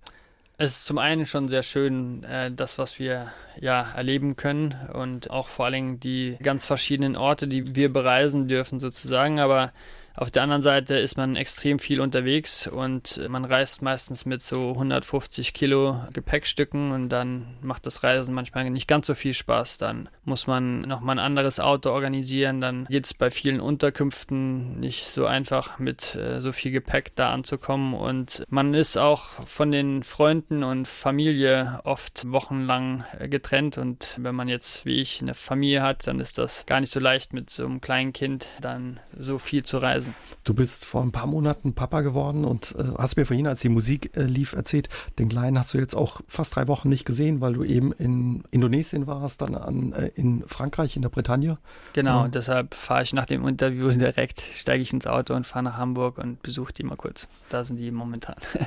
Es 0.58 0.78
ist 0.78 0.84
zum 0.86 0.96
einen 0.96 1.26
schon 1.26 1.48
sehr 1.48 1.62
schön, 1.62 2.24
äh, 2.24 2.50
das, 2.50 2.78
was 2.78 2.98
wir 2.98 3.30
ja 3.60 3.92
erleben 3.92 4.36
können 4.36 4.74
und 4.94 5.30
auch 5.30 5.48
vor 5.48 5.66
allen 5.66 5.74
Dingen 5.74 6.00
die 6.00 6.38
ganz 6.42 6.66
verschiedenen 6.66 7.14
Orte, 7.14 7.46
die 7.46 7.76
wir 7.76 7.92
bereisen 7.92 8.48
dürfen 8.48 8.80
sozusagen, 8.80 9.38
aber 9.38 9.72
auf 10.14 10.30
der 10.30 10.42
anderen 10.42 10.62
Seite 10.62 10.96
ist 10.96 11.18
man 11.18 11.36
extrem 11.36 11.78
viel 11.78 12.00
unterwegs 12.00 12.66
und 12.66 13.20
man 13.28 13.44
reist 13.44 13.82
meistens 13.82 14.24
mit 14.24 14.40
so 14.40 14.70
150 14.70 15.52
Kilo 15.52 16.00
Gepäckstücken 16.14 16.90
und 16.92 17.10
dann 17.10 17.58
macht 17.60 17.84
das 17.84 18.02
Reisen 18.02 18.34
manchmal 18.34 18.70
nicht 18.70 18.88
ganz 18.88 19.08
so 19.08 19.14
viel 19.14 19.34
Spaß. 19.34 19.76
Dann 19.76 20.08
muss 20.26 20.46
man 20.46 20.82
nochmal 20.82 21.18
ein 21.18 21.24
anderes 21.24 21.60
Auto 21.60 21.90
organisieren. 21.90 22.60
Dann 22.60 22.86
geht 22.86 23.06
es 23.06 23.14
bei 23.14 23.30
vielen 23.30 23.60
Unterkünften 23.60 24.78
nicht 24.80 25.06
so 25.06 25.26
einfach 25.26 25.78
mit 25.78 26.14
äh, 26.14 26.40
so 26.40 26.52
viel 26.52 26.72
Gepäck 26.72 27.14
da 27.16 27.30
anzukommen 27.30 27.94
und 27.94 28.44
man 28.48 28.74
ist 28.74 28.98
auch 28.98 29.24
von 29.44 29.70
den 29.70 30.02
Freunden 30.02 30.62
und 30.62 30.88
Familie 30.88 31.80
oft 31.84 32.30
wochenlang 32.30 33.04
äh, 33.18 33.28
getrennt 33.28 33.78
und 33.78 34.16
wenn 34.20 34.34
man 34.34 34.48
jetzt 34.48 34.84
wie 34.84 35.00
ich 35.00 35.22
eine 35.22 35.34
Familie 35.34 35.82
hat, 35.82 36.06
dann 36.06 36.20
ist 36.20 36.38
das 36.38 36.66
gar 36.66 36.80
nicht 36.80 36.92
so 36.92 37.00
leicht 37.00 37.32
mit 37.32 37.50
so 37.50 37.64
einem 37.64 37.80
kleinen 37.80 38.12
Kind 38.12 38.46
dann 38.60 39.00
so 39.18 39.38
viel 39.38 39.64
zu 39.64 39.78
reisen. 39.78 40.14
Du 40.44 40.54
bist 40.54 40.84
vor 40.84 41.02
ein 41.02 41.12
paar 41.12 41.26
Monaten 41.26 41.74
Papa 41.74 42.00
geworden 42.00 42.44
und 42.44 42.74
äh, 42.78 42.84
hast 42.98 43.16
mir 43.16 43.26
vorhin, 43.26 43.46
als 43.46 43.60
die 43.60 43.68
Musik 43.68 44.16
äh, 44.16 44.22
lief, 44.22 44.52
erzählt, 44.52 44.88
den 45.18 45.28
Kleinen 45.28 45.58
hast 45.58 45.74
du 45.74 45.78
jetzt 45.78 45.94
auch 45.94 46.20
fast 46.26 46.56
drei 46.56 46.68
Wochen 46.68 46.88
nicht 46.88 47.04
gesehen, 47.04 47.40
weil 47.40 47.54
du 47.54 47.64
eben 47.64 47.92
in 47.92 48.44
Indonesien 48.50 49.06
warst, 49.06 49.42
dann 49.42 49.54
an, 49.54 49.92
äh, 49.92 50.10
in 50.16 50.42
Frankreich, 50.46 50.96
in 50.96 51.02
der 51.02 51.10
Bretagne. 51.10 51.58
Genau, 51.92 52.24
und 52.24 52.34
deshalb 52.34 52.74
fahre 52.74 53.02
ich 53.02 53.12
nach 53.12 53.26
dem 53.26 53.46
Interview 53.46 53.90
direkt, 53.92 54.40
steige 54.40 54.82
ich 54.82 54.92
ins 54.92 55.06
Auto 55.06 55.34
und 55.34 55.46
fahre 55.46 55.64
nach 55.64 55.76
Hamburg 55.76 56.18
und 56.18 56.42
besuche 56.42 56.72
die 56.72 56.82
mal 56.82 56.96
kurz. 56.96 57.28
Da 57.50 57.64
sind 57.64 57.76
die 57.76 57.90
momentan. 57.90 58.36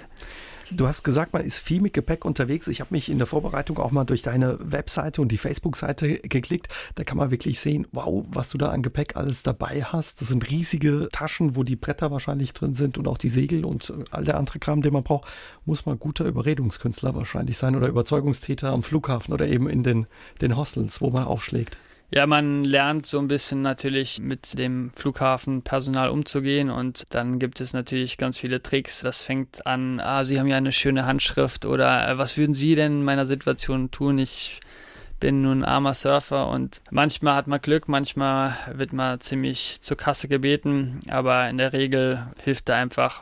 Du 0.72 0.88
hast 0.88 1.04
gesagt, 1.04 1.34
man 1.34 1.44
ist 1.44 1.58
viel 1.58 1.82
mit 1.82 1.94
Gepäck 1.94 2.26
unterwegs. 2.26 2.68
Ich 2.68 2.80
habe 2.80 2.94
mich 2.94 3.10
in 3.10 3.18
der 3.18 3.26
Vorbereitung 3.26 3.80
auch 3.80 3.90
mal 3.90 4.04
durch 4.04 4.22
deine 4.22 4.58
Webseite 4.62 5.22
und 5.22 5.32
die 5.32 5.38
Facebook-Seite 5.38 6.20
geklickt. 6.20 6.68
Da 6.96 7.04
kann 7.04 7.18
man 7.18 7.32
wirklich 7.32 7.60
sehen, 7.60 7.88
wow, 7.92 8.24
was 8.30 8.50
du 8.50 8.58
da 8.60 8.70
an 8.70 8.84
Gepäck 8.84 9.16
alles 9.16 9.42
dabei 9.42 9.84
hast. 9.84 10.22
Das 10.22 10.28
sind 10.28 10.50
riesige 10.50 11.10
Taschen, 11.12 11.56
wo 11.56 11.64
die 11.64 11.76
Bretter 11.76 12.12
wahrscheinlich 12.12 12.54
drin 12.54 12.76
sind 12.76 13.00
und 13.00 13.08
auch 13.08 13.18
die 13.18 13.30
Segel 13.30 13.66
und 13.66 13.90
äh, 13.90 14.04
all 14.12 14.24
der 14.24 14.38
andere 14.38 14.60
Kram, 14.60 14.84
den 14.84 14.94
man 14.94 15.04
braucht. 15.04 15.28
Muss 15.66 15.88
man 15.88 15.98
guter 15.98 16.26
Überredungskünstler 16.26 17.16
wahrscheinlich 17.16 17.58
sein 17.58 17.76
oder 17.76 17.88
Überzeugungstäter 17.88 18.70
am 18.70 18.84
Flughafen 18.84 19.34
oder 19.34 19.48
eben 19.48 19.68
in 19.68 19.84
den, 19.84 20.06
den 20.42 20.56
Hostels, 20.56 21.02
wo 21.02 21.10
man 21.10 21.24
aufschlägt. 21.24 21.80
Ja, 22.12 22.26
man 22.26 22.64
lernt 22.64 23.06
so 23.06 23.20
ein 23.20 23.28
bisschen 23.28 23.62
natürlich 23.62 24.20
mit 24.20 24.58
dem 24.58 24.92
Flughafenpersonal 24.96 26.10
umzugehen 26.10 26.72
und 26.72 27.04
dann 27.12 27.38
gibt 27.38 27.62
es 27.62 27.72
natürlich 27.74 28.18
ganz 28.18 28.40
viele 28.40 28.64
Tricks. 28.64 29.02
Das 29.02 29.22
fängt 29.22 29.68
an, 29.68 30.00
ah, 30.00 30.24
Sie 30.24 30.40
haben 30.40 30.48
ja 30.48 30.58
eine 30.58 30.72
schöne 30.72 31.06
Handschrift 31.06 31.68
oder 31.68 32.10
äh, 32.10 32.18
was 32.18 32.36
würden 32.36 32.56
Sie 32.56 32.74
denn 32.74 32.94
in 32.94 33.04
meiner 33.04 33.28
Situation 33.28 33.92
tun? 33.92 34.18
Ich 34.18 34.60
bin 35.20 35.44
nun 35.44 35.64
armer 35.64 35.94
Surfer 35.94 36.48
und 36.48 36.82
manchmal 36.90 37.36
hat 37.36 37.46
man 37.46 37.62
Glück, 37.62 37.88
manchmal 37.88 38.56
wird 38.74 38.92
man 38.92 39.20
ziemlich 39.20 39.80
zur 39.82 39.98
Kasse 39.98 40.28
gebeten, 40.28 41.02
aber 41.10 41.48
in 41.48 41.60
der 41.60 41.74
Regel 41.74 42.26
hilft 42.44 42.70
da 42.70 42.76
einfach 42.76 43.22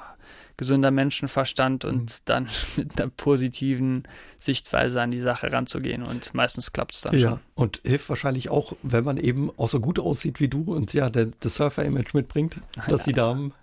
gesunder 0.57 0.91
Menschenverstand 0.91 1.85
und 1.85 2.01
mhm. 2.01 2.23
dann 2.25 2.49
mit 2.77 2.99
einer 2.99 3.09
positiven 3.09 4.03
Sichtweise 4.37 5.01
an 5.01 5.11
die 5.11 5.21
Sache 5.21 5.51
ranzugehen. 5.51 6.03
Und 6.03 6.33
meistens 6.33 6.73
klappt 6.73 6.95
es 6.95 7.01
dann 7.01 7.17
ja, 7.17 7.29
schon. 7.29 7.39
Und 7.55 7.81
hilft 7.85 8.09
wahrscheinlich 8.09 8.49
auch, 8.49 8.73
wenn 8.83 9.03
man 9.03 9.17
eben 9.17 9.51
auch 9.57 9.69
so 9.69 9.79
gut 9.79 9.99
aussieht 9.99 10.39
wie 10.39 10.47
du 10.47 10.73
und 10.73 10.93
ja, 10.93 11.09
das 11.09 11.55
Surfer-Image 11.55 12.13
mitbringt, 12.13 12.59
dass 12.87 13.03
die 13.03 13.13
Damen 13.13 13.53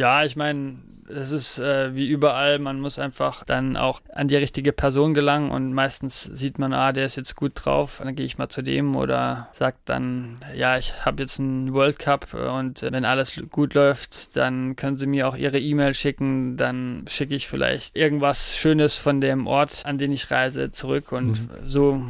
ja, 0.00 0.24
ich 0.24 0.34
meine, 0.34 0.78
es 1.14 1.32
ist 1.32 1.58
äh, 1.58 1.94
wie 1.94 2.08
überall, 2.08 2.58
man 2.58 2.80
muss 2.80 2.98
einfach 2.98 3.44
dann 3.44 3.76
auch 3.76 4.00
an 4.12 4.28
die 4.28 4.36
richtige 4.36 4.72
Person 4.72 5.14
gelangen 5.14 5.50
und 5.50 5.72
meistens 5.72 6.22
sieht 6.22 6.58
man, 6.58 6.72
ah, 6.72 6.92
der 6.92 7.06
ist 7.06 7.16
jetzt 7.16 7.36
gut 7.36 7.52
drauf, 7.54 8.00
dann 8.02 8.14
gehe 8.14 8.26
ich 8.26 8.38
mal 8.38 8.48
zu 8.48 8.62
dem 8.62 8.96
oder 8.96 9.48
sagt 9.52 9.88
dann, 9.88 10.38
ja, 10.54 10.76
ich 10.76 11.04
habe 11.04 11.22
jetzt 11.22 11.40
einen 11.40 11.72
World 11.72 11.98
Cup 11.98 12.34
und 12.34 12.82
wenn 12.82 13.04
alles 13.04 13.40
gut 13.50 13.74
läuft, 13.74 14.36
dann 14.36 14.76
können 14.76 14.98
Sie 14.98 15.06
mir 15.06 15.28
auch 15.28 15.36
Ihre 15.36 15.58
E-Mail 15.58 15.94
schicken, 15.94 16.56
dann 16.56 17.04
schicke 17.08 17.34
ich 17.34 17.48
vielleicht 17.48 17.96
irgendwas 17.96 18.56
Schönes 18.56 18.96
von 18.96 19.20
dem 19.20 19.46
Ort, 19.46 19.84
an 19.84 19.98
den 19.98 20.12
ich 20.12 20.30
reise, 20.30 20.72
zurück. 20.72 21.12
Und 21.12 21.40
mhm. 21.40 21.48
so 21.64 22.02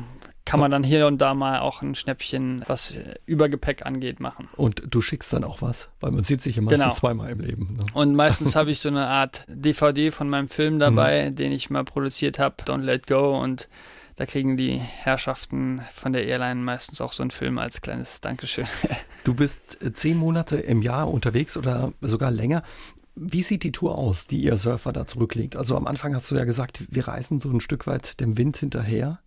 kann 0.50 0.58
man 0.58 0.72
dann 0.72 0.82
hier 0.82 1.06
und 1.06 1.18
da 1.18 1.32
mal 1.32 1.60
auch 1.60 1.80
ein 1.80 1.94
Schnäppchen, 1.94 2.64
was 2.66 2.98
Übergepäck 3.24 3.86
angeht, 3.86 4.18
machen. 4.18 4.48
Und 4.56 4.82
du 4.90 5.00
schickst 5.00 5.32
dann 5.32 5.44
auch 5.44 5.62
was, 5.62 5.90
weil 6.00 6.10
man 6.10 6.24
sieht 6.24 6.42
sich 6.42 6.56
ja 6.56 6.62
meistens 6.62 6.80
genau. 6.80 6.92
zweimal 6.92 7.30
im 7.30 7.38
Leben. 7.38 7.76
Ne? 7.78 7.86
Und 7.94 8.16
meistens 8.16 8.56
habe 8.56 8.72
ich 8.72 8.80
so 8.80 8.88
eine 8.88 9.06
Art 9.06 9.44
DVD 9.46 10.10
von 10.10 10.28
meinem 10.28 10.48
Film 10.48 10.80
dabei, 10.80 11.30
mhm. 11.30 11.36
den 11.36 11.52
ich 11.52 11.70
mal 11.70 11.84
produziert 11.84 12.40
habe, 12.40 12.56
Don't 12.64 12.82
Let 12.82 13.06
Go 13.06 13.40
und 13.40 13.68
da 14.16 14.26
kriegen 14.26 14.56
die 14.56 14.72
Herrschaften 14.72 15.82
von 15.92 16.12
der 16.12 16.26
Airline 16.26 16.60
meistens 16.62 17.00
auch 17.00 17.12
so 17.12 17.22
einen 17.22 17.30
Film 17.30 17.58
als 17.58 17.80
kleines 17.80 18.20
Dankeschön. 18.20 18.66
Du 19.22 19.34
bist 19.34 19.80
äh, 19.82 19.92
zehn 19.92 20.16
Monate 20.16 20.56
im 20.56 20.82
Jahr 20.82 21.12
unterwegs 21.12 21.56
oder 21.58 21.92
sogar 22.00 22.30
länger. 22.30 22.62
Wie 23.14 23.42
sieht 23.42 23.64
die 23.64 23.70
Tour 23.70 23.98
aus, 23.98 24.26
die 24.26 24.42
ihr 24.42 24.56
Surfer 24.56 24.94
da 24.94 25.06
zurücklegt? 25.06 25.56
Also 25.56 25.76
am 25.76 25.86
Anfang 25.86 26.14
hast 26.14 26.30
du 26.30 26.36
ja 26.36 26.44
gesagt, 26.44 26.80
wir 26.88 27.06
reisen 27.06 27.38
so 27.38 27.50
ein 27.50 27.60
Stück 27.60 27.86
weit 27.86 28.18
dem 28.18 28.38
Wind 28.38 28.56
hinterher. 28.56 29.20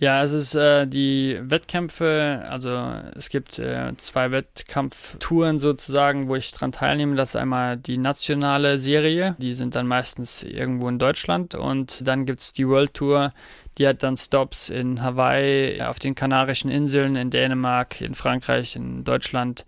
Ja, 0.00 0.22
es 0.22 0.32
ist 0.32 0.54
äh, 0.54 0.86
die 0.86 1.38
Wettkämpfe, 1.42 2.42
also 2.48 2.70
es 3.14 3.28
gibt 3.28 3.58
äh, 3.58 3.92
zwei 3.98 4.30
Wettkampftouren 4.30 5.58
sozusagen, 5.58 6.26
wo 6.26 6.36
ich 6.36 6.52
dran 6.52 6.72
teilnehme. 6.72 7.16
Das 7.16 7.30
ist 7.30 7.36
einmal 7.36 7.76
die 7.76 7.98
nationale 7.98 8.78
Serie, 8.78 9.36
die 9.38 9.52
sind 9.52 9.74
dann 9.74 9.86
meistens 9.86 10.42
irgendwo 10.42 10.88
in 10.88 10.98
Deutschland 10.98 11.54
und 11.54 12.08
dann 12.08 12.24
gibt 12.24 12.40
es 12.40 12.54
die 12.54 12.66
World 12.66 12.94
Tour, 12.94 13.34
die 13.76 13.86
hat 13.86 14.02
dann 14.02 14.16
Stops 14.16 14.70
in 14.70 15.02
Hawaii, 15.02 15.82
auf 15.82 15.98
den 15.98 16.14
Kanarischen 16.14 16.70
Inseln, 16.70 17.14
in 17.14 17.28
Dänemark, 17.28 18.00
in 18.00 18.14
Frankreich, 18.14 18.76
in 18.76 19.04
Deutschland. 19.04 19.66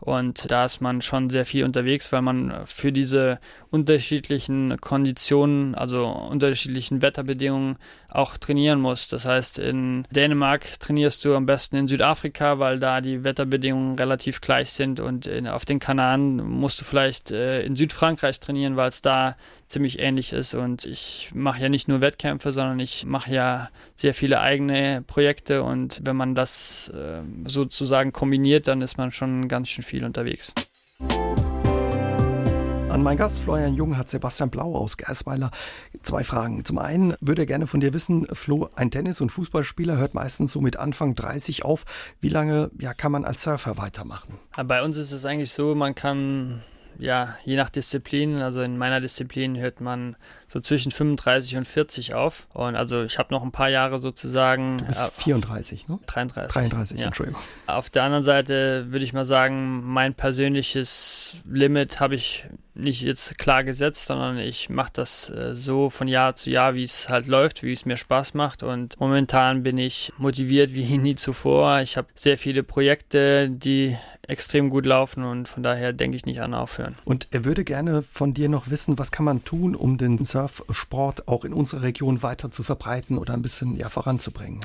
Und 0.00 0.50
da 0.50 0.64
ist 0.64 0.80
man 0.80 1.02
schon 1.02 1.28
sehr 1.30 1.44
viel 1.44 1.64
unterwegs, 1.64 2.10
weil 2.12 2.22
man 2.22 2.62
für 2.66 2.90
diese 2.90 3.38
unterschiedlichen 3.70 4.76
Konditionen, 4.80 5.74
also 5.74 6.06
unterschiedlichen 6.08 7.02
Wetterbedingungen 7.02 7.76
auch 8.08 8.36
trainieren 8.36 8.80
muss. 8.80 9.08
Das 9.08 9.24
heißt, 9.24 9.58
in 9.58 10.06
Dänemark 10.10 10.80
trainierst 10.80 11.24
du 11.24 11.34
am 11.34 11.46
besten 11.46 11.76
in 11.76 11.88
Südafrika, 11.88 12.58
weil 12.58 12.80
da 12.80 13.00
die 13.00 13.22
Wetterbedingungen 13.22 13.96
relativ 13.98 14.40
gleich 14.40 14.72
sind 14.72 15.00
und 15.00 15.26
in, 15.26 15.46
auf 15.46 15.64
den 15.64 15.78
Kanaren 15.78 16.36
musst 16.36 16.80
du 16.80 16.84
vielleicht 16.84 17.30
äh, 17.30 17.62
in 17.62 17.76
Südfrankreich 17.76 18.40
trainieren, 18.40 18.76
weil 18.76 18.88
es 18.88 19.02
da 19.02 19.36
ziemlich 19.66 20.00
ähnlich 20.00 20.32
ist. 20.32 20.54
Und 20.54 20.86
ich 20.86 21.30
mache 21.32 21.62
ja 21.62 21.68
nicht 21.68 21.86
nur 21.86 22.00
Wettkämpfe, 22.00 22.50
sondern 22.52 22.80
ich 22.80 23.06
mache 23.06 23.32
ja 23.32 23.70
sehr 23.94 24.14
viele 24.14 24.40
eigene 24.40 25.04
Projekte 25.06 25.62
und 25.62 26.00
wenn 26.02 26.16
man 26.16 26.34
das 26.34 26.88
äh, 26.88 27.20
sozusagen 27.46 28.12
kombiniert, 28.12 28.66
dann 28.66 28.82
ist 28.82 28.98
man 28.98 29.12
schon 29.12 29.46
ganz 29.46 29.68
schön 29.68 29.84
viel 29.90 30.04
unterwegs. 30.04 30.54
An 32.90 33.02
meinen 33.04 33.18
Gast 33.18 33.40
Florian 33.40 33.74
Jung 33.74 33.96
hat 33.96 34.10
Sebastian 34.10 34.50
Blau 34.50 34.74
aus 34.74 34.96
Gersweiler 34.96 35.50
zwei 36.02 36.24
Fragen. 36.24 36.64
Zum 36.64 36.78
einen 36.78 37.14
würde 37.20 37.42
er 37.42 37.46
gerne 37.46 37.66
von 37.66 37.80
dir 37.80 37.94
wissen, 37.94 38.26
Flo, 38.32 38.68
ein 38.74 38.90
Tennis- 38.90 39.20
und 39.20 39.30
Fußballspieler 39.30 39.96
hört 39.96 40.14
meistens 40.14 40.52
so 40.52 40.60
mit 40.60 40.76
Anfang 40.76 41.14
30 41.14 41.64
auf. 41.64 41.84
Wie 42.20 42.28
lange 42.28 42.70
ja, 42.78 42.94
kann 42.94 43.12
man 43.12 43.24
als 43.24 43.42
Surfer 43.42 43.78
weitermachen? 43.78 44.38
Bei 44.64 44.82
uns 44.82 44.96
ist 44.96 45.12
es 45.12 45.24
eigentlich 45.24 45.52
so, 45.52 45.74
man 45.74 45.94
kann 45.94 46.62
ja, 46.98 47.36
je 47.44 47.56
nach 47.56 47.70
Disziplin, 47.70 48.40
also 48.40 48.60
in 48.60 48.76
meiner 48.76 49.00
Disziplin 49.00 49.56
hört 49.56 49.80
man 49.80 50.16
so 50.52 50.58
zwischen 50.58 50.90
35 50.90 51.56
und 51.58 51.68
40 51.68 52.14
auf. 52.14 52.48
Und 52.52 52.74
also 52.74 53.04
ich 53.04 53.18
habe 53.18 53.32
noch 53.32 53.44
ein 53.44 53.52
paar 53.52 53.68
Jahre 53.68 53.98
sozusagen. 54.00 54.78
Du 54.78 54.84
bist 54.86 55.12
34, 55.12 55.86
ne? 55.86 56.00
33. 56.06 56.52
33, 56.52 56.98
ja. 56.98 57.06
Entschuldigung. 57.06 57.40
Auf 57.68 57.88
der 57.88 58.02
anderen 58.02 58.24
Seite 58.24 58.86
würde 58.90 59.04
ich 59.04 59.12
mal 59.12 59.24
sagen, 59.24 59.84
mein 59.84 60.14
persönliches 60.14 61.36
Limit 61.48 62.00
habe 62.00 62.16
ich 62.16 62.46
nicht 62.74 63.02
jetzt 63.02 63.38
klar 63.38 63.62
gesetzt, 63.62 64.06
sondern 64.06 64.38
ich 64.38 64.70
mache 64.70 64.90
das 64.92 65.30
äh, 65.30 65.54
so 65.54 65.90
von 65.90 66.08
Jahr 66.08 66.34
zu 66.34 66.50
Jahr, 66.50 66.74
wie 66.74 66.84
es 66.84 67.08
halt 67.08 67.26
läuft, 67.26 67.62
wie 67.62 67.72
es 67.72 67.84
mir 67.84 67.96
Spaß 67.96 68.34
macht. 68.34 68.62
Und 68.62 68.98
momentan 68.98 69.62
bin 69.62 69.78
ich 69.78 70.12
motiviert 70.18 70.74
wie 70.74 70.98
nie 70.98 71.14
zuvor. 71.14 71.80
Ich 71.80 71.96
habe 71.96 72.08
sehr 72.14 72.38
viele 72.38 72.62
Projekte, 72.62 73.50
die 73.50 73.96
extrem 74.30 74.70
gut 74.70 74.86
laufen 74.86 75.24
und 75.24 75.48
von 75.48 75.62
daher 75.62 75.92
denke 75.92 76.16
ich 76.16 76.24
nicht 76.24 76.40
an 76.40 76.54
aufhören. 76.54 76.94
Und 77.04 77.28
er 77.32 77.44
würde 77.44 77.64
gerne 77.64 78.02
von 78.02 78.32
dir 78.32 78.48
noch 78.48 78.70
wissen, 78.70 78.98
was 78.98 79.10
kann 79.10 79.24
man 79.24 79.44
tun, 79.44 79.74
um 79.74 79.98
den 79.98 80.24
Surfsport 80.48 81.28
auch 81.28 81.44
in 81.44 81.52
unserer 81.52 81.82
Region 81.82 82.22
weiter 82.22 82.50
zu 82.50 82.62
verbreiten 82.62 83.18
oder 83.18 83.34
ein 83.34 83.42
bisschen 83.42 83.76
ja, 83.76 83.88
voranzubringen? 83.88 84.60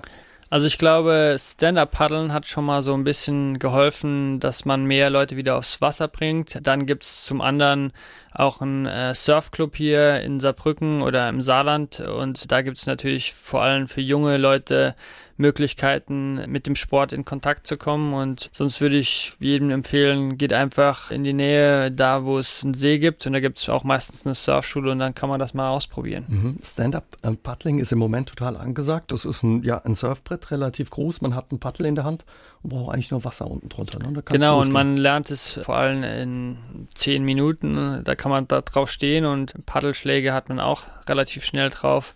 Also 0.50 0.68
ich 0.68 0.78
glaube, 0.78 1.36
Stand-Up-Paddeln 1.40 2.32
hat 2.32 2.46
schon 2.46 2.66
mal 2.66 2.84
so 2.84 2.94
ein 2.94 3.04
bisschen 3.04 3.58
geholfen, 3.58 4.40
dass 4.40 4.64
man 4.64 4.86
mehr 4.86 5.10
Leute 5.10 5.38
wieder 5.38 5.58
aufs 5.58 5.82
Wasser 5.82 6.08
bringt. 6.08 6.60
Dann 6.62 6.86
gibt 6.86 7.04
es 7.04 7.26
zum 7.26 7.42
anderen 7.42 7.92
auch 8.32 8.62
einen 8.62 8.86
äh, 8.86 9.16
Surfclub 9.16 9.76
hier 9.76 10.22
in 10.22 10.40
Saarbrücken 10.40 11.02
oder 11.02 11.28
im 11.30 11.42
Saarland 11.42 12.00
und 12.00 12.52
da 12.52 12.62
gibt 12.62 12.78
es 12.78 12.86
natürlich 12.86 13.34
vor 13.34 13.64
allem 13.64 13.88
für 13.88 14.02
junge 14.02 14.38
Leute 14.38 14.96
Möglichkeiten, 15.38 16.50
mit 16.50 16.66
dem 16.66 16.76
Sport 16.76 17.12
in 17.12 17.26
Kontakt 17.26 17.68
zu 17.68 17.78
kommen. 17.78 18.14
Und 18.14 18.50
sonst 18.54 18.80
würde 18.80 18.98
ich 18.98 19.34
jedem 19.40 19.70
empfehlen, 19.70 20.38
geht 20.38 20.54
einfach 20.54 21.12
in 21.12 21.24
die 21.24 21.34
Nähe, 21.34 21.92
da 21.92 22.24
wo 22.24 22.38
es 22.38 22.64
einen 22.64 22.74
See 22.74 23.00
gibt. 23.00 23.28
Und 23.28 23.34
da 23.34 23.40
gibt 23.40 23.60
es 23.60 23.68
auch 23.70 23.84
meistens 23.84 24.26
eine 24.26 24.36
Surfschule 24.36 24.92
und 24.92 25.00
dann 25.00 25.14
kann 25.14 25.30
man 25.30 25.40
das 25.40 25.54
mal 25.54 25.70
ausprobieren. 25.70 26.26
Mhm. 26.28 26.58
Stand-up-Paddling 26.64 27.80
ist 27.80 27.92
im 27.92 28.00
Moment 28.00 28.30
total 28.30 28.56
angesagt. 28.56 29.12
Das 29.12 29.26
ist 29.26 29.44
ein, 29.44 29.64
ja, 29.64 29.82
ein 29.84 29.94
Surfbrett, 29.94 30.52
relativ 30.52 30.90
groß. 30.90 31.22
Man 31.22 31.36
hat 31.36 31.52
ein 31.52 31.60
Paddel 31.60 31.86
in 31.86 31.96
der 31.96 32.06
Hand 32.06 32.24
und 32.64 32.70
braucht 32.70 32.94
eigentlich 32.94 33.12
nur 33.12 33.24
Wasser 33.24 33.50
unten 33.50 33.70
drunter. 33.70 34.00
Ne? 34.00 34.24
Genau, 34.26 34.60
und 34.60 34.72
man 34.72 34.98
lernt 34.98 35.32
es 35.32 35.60
vor 35.64 35.76
allem 35.76 36.04
in 36.04 36.58
zehn 36.94 37.24
Minuten. 37.24 38.02
Da 38.04 38.16
kann 38.16 38.32
man 38.32 38.48
da 38.48 38.62
drauf 38.62 38.90
stehen 38.90 39.26
und 39.26 39.54
Paddelschläge 39.66 40.34
hat 40.34 40.50
man 40.50 40.60
auch 40.60 40.84
relativ 41.08 41.46
schnell 41.46 41.70
drauf. 41.70 42.14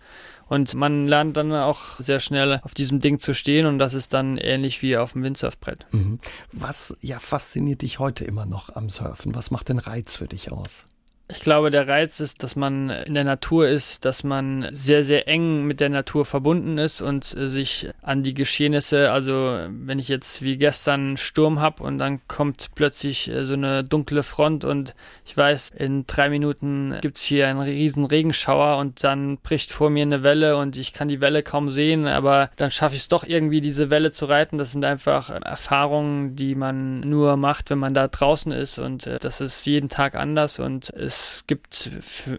Und 0.50 0.74
man 0.74 1.06
lernt 1.06 1.36
dann 1.36 1.52
auch 1.52 2.00
sehr 2.00 2.18
schnell 2.18 2.58
auf 2.64 2.74
diesem 2.74 2.98
Ding 2.98 3.20
zu 3.20 3.34
stehen 3.34 3.66
und 3.66 3.78
das 3.78 3.94
ist 3.94 4.12
dann 4.12 4.36
ähnlich 4.36 4.82
wie 4.82 4.96
auf 4.96 5.12
dem 5.12 5.22
Windsurfbrett. 5.22 5.86
Mhm. 5.92 6.18
Was 6.50 6.92
ja 7.00 7.20
fasziniert 7.20 7.82
dich 7.82 8.00
heute 8.00 8.24
immer 8.24 8.46
noch 8.46 8.74
am 8.74 8.90
Surfen? 8.90 9.32
Was 9.36 9.52
macht 9.52 9.68
den 9.68 9.78
Reiz 9.78 10.16
für 10.16 10.26
dich 10.26 10.50
aus? 10.50 10.86
Ich 11.32 11.40
glaube, 11.40 11.70
der 11.70 11.86
Reiz 11.86 12.20
ist, 12.20 12.42
dass 12.42 12.56
man 12.56 12.90
in 12.90 13.14
der 13.14 13.24
Natur 13.24 13.68
ist, 13.68 14.04
dass 14.04 14.24
man 14.24 14.68
sehr, 14.72 15.04
sehr 15.04 15.28
eng 15.28 15.64
mit 15.64 15.80
der 15.80 15.88
Natur 15.88 16.24
verbunden 16.24 16.78
ist 16.78 17.00
und 17.00 17.24
sich 17.24 17.88
an 18.02 18.22
die 18.22 18.34
Geschehnisse, 18.34 19.12
also 19.12 19.60
wenn 19.68 19.98
ich 19.98 20.08
jetzt 20.08 20.42
wie 20.42 20.56
gestern 20.56 21.16
Sturm 21.16 21.60
habe 21.60 21.82
und 21.82 21.98
dann 21.98 22.20
kommt 22.26 22.70
plötzlich 22.74 23.30
äh, 23.30 23.44
so 23.44 23.54
eine 23.54 23.84
dunkle 23.84 24.22
Front 24.22 24.64
und 24.64 24.94
ich 25.24 25.36
weiß, 25.36 25.70
in 25.76 26.06
drei 26.06 26.30
Minuten 26.30 26.96
gibt 27.00 27.18
es 27.18 27.22
hier 27.22 27.48
einen 27.48 27.60
riesen 27.60 28.04
Regenschauer 28.04 28.78
und 28.78 29.04
dann 29.04 29.38
bricht 29.38 29.70
vor 29.70 29.90
mir 29.90 30.02
eine 30.02 30.22
Welle 30.22 30.56
und 30.56 30.76
ich 30.76 30.92
kann 30.92 31.08
die 31.08 31.20
Welle 31.20 31.42
kaum 31.42 31.70
sehen, 31.70 32.06
aber 32.06 32.50
dann 32.56 32.70
schaffe 32.70 32.96
ich 32.96 33.02
es 33.02 33.08
doch 33.08 33.24
irgendwie, 33.24 33.60
diese 33.60 33.90
Welle 33.90 34.10
zu 34.10 34.26
reiten. 34.26 34.58
Das 34.58 34.72
sind 34.72 34.84
einfach 34.84 35.30
Erfahrungen, 35.30 36.34
die 36.34 36.54
man 36.54 37.00
nur 37.00 37.36
macht, 37.36 37.70
wenn 37.70 37.78
man 37.78 37.94
da 37.94 38.08
draußen 38.08 38.52
ist 38.52 38.78
und 38.78 39.06
äh, 39.06 39.18
das 39.18 39.40
ist 39.40 39.64
jeden 39.66 39.88
Tag 39.88 40.14
anders 40.16 40.58
und 40.58 40.90
es 40.90 41.19
es 41.20 41.46
gibt 41.46 41.90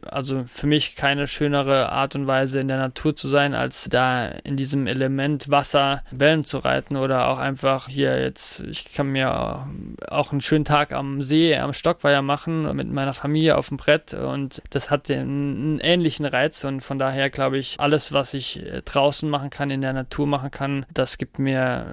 also 0.06 0.44
für 0.46 0.67
mich 0.67 0.96
keine 0.96 1.28
schönere 1.28 1.91
Art 1.91 2.15
und 2.15 2.28
Weise 2.28 2.60
in 2.60 2.67
der 2.67 2.78
Natur 2.78 3.15
zu 3.15 3.28
sein, 3.28 3.54
als 3.54 3.88
da 3.89 4.28
in 4.28 4.58
diesem 4.58 4.88
Element 4.88 5.50
Wasser 5.50 6.04
Wellen 6.12 6.44
zu 6.44 6.58
reiten 6.58 6.96
oder 6.96 7.28
auch 7.28 7.38
einfach 7.38 7.88
hier 7.88 8.22
jetzt, 8.22 8.62
ich 8.62 8.94
kann 8.94 9.08
mir 9.08 9.67
auch 10.10 10.32
einen 10.32 10.41
schönen 10.41 10.65
Tag 10.65 10.94
am 10.94 11.22
See, 11.22 11.56
am 11.56 11.74
Stockweiher 11.74 12.22
machen 12.22 12.76
mit 12.76 12.91
meiner 12.91 13.13
Familie 13.13 13.58
auf 13.58 13.70
dem 13.70 13.78
Brett 13.78 14.13
und 14.13 14.62
das 14.70 14.89
hat 14.89 15.10
einen, 15.10 15.80
ähnlichen 15.80 16.26
Reiz 16.26 16.63
und 16.63 16.82
von 16.82 17.00
daher 17.00 17.30
glaube 17.30 17.58
ich, 17.58 17.80
alles, 17.80 18.13
was 18.13 18.34
ich 18.34 18.63
draußen 18.86 19.30
machen 19.30 19.50
kann, 19.50 19.70
in 19.70 19.82
der 19.82 19.94
Natur 19.94 20.28
machen 20.28 20.52
kann, 20.52 20.86
das 20.94 21.17
gibt 21.17 21.39
mir 21.39 21.86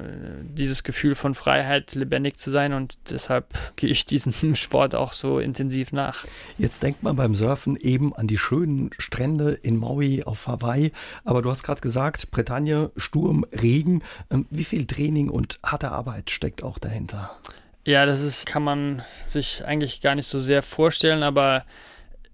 dieses 0.42 0.83
Gefühl 0.83 1.14
von 1.14 1.35
Freiheit, 1.35 1.94
lebendig 1.94 2.38
zu 2.38 2.51
sein 2.51 2.72
und 2.72 2.98
deshalb 3.11 3.46
gehe 3.77 3.90
ich 3.90 4.07
diesem 4.07 4.55
Sport 4.57 4.94
auch 4.94 5.12
so 5.12 5.38
intensiv 5.38 5.92
nach. 5.92 6.24
Jetzt 6.59 6.78
Jetzt 6.79 6.85
denkt 6.85 7.03
man 7.03 7.17
beim 7.17 7.35
Surfen 7.35 7.75
eben 7.75 8.14
an 8.14 8.29
die 8.29 8.38
schönen 8.38 8.91
Strände 8.99 9.51
in 9.51 9.79
Maui 9.79 10.23
auf 10.23 10.47
Hawaii. 10.47 10.93
Aber 11.25 11.43
du 11.43 11.51
hast 11.51 11.64
gerade 11.64 11.81
gesagt, 11.81 12.31
Bretagne, 12.31 12.93
Sturm, 12.97 13.45
Regen. 13.51 14.05
Ähm, 14.31 14.47
wie 14.51 14.62
viel 14.62 14.87
Training 14.87 15.29
und 15.29 15.59
harte 15.64 15.91
Arbeit 15.91 16.31
steckt 16.31 16.62
auch 16.62 16.79
dahinter? 16.79 17.37
Ja, 17.85 18.07
das 18.07 18.23
ist, 18.23 18.47
kann 18.47 18.62
man 18.62 19.03
sich 19.27 19.64
eigentlich 19.64 20.03
gar 20.03 20.14
nicht 20.14 20.29
so 20.29 20.38
sehr 20.38 20.62
vorstellen, 20.62 21.25
aber 21.25 21.64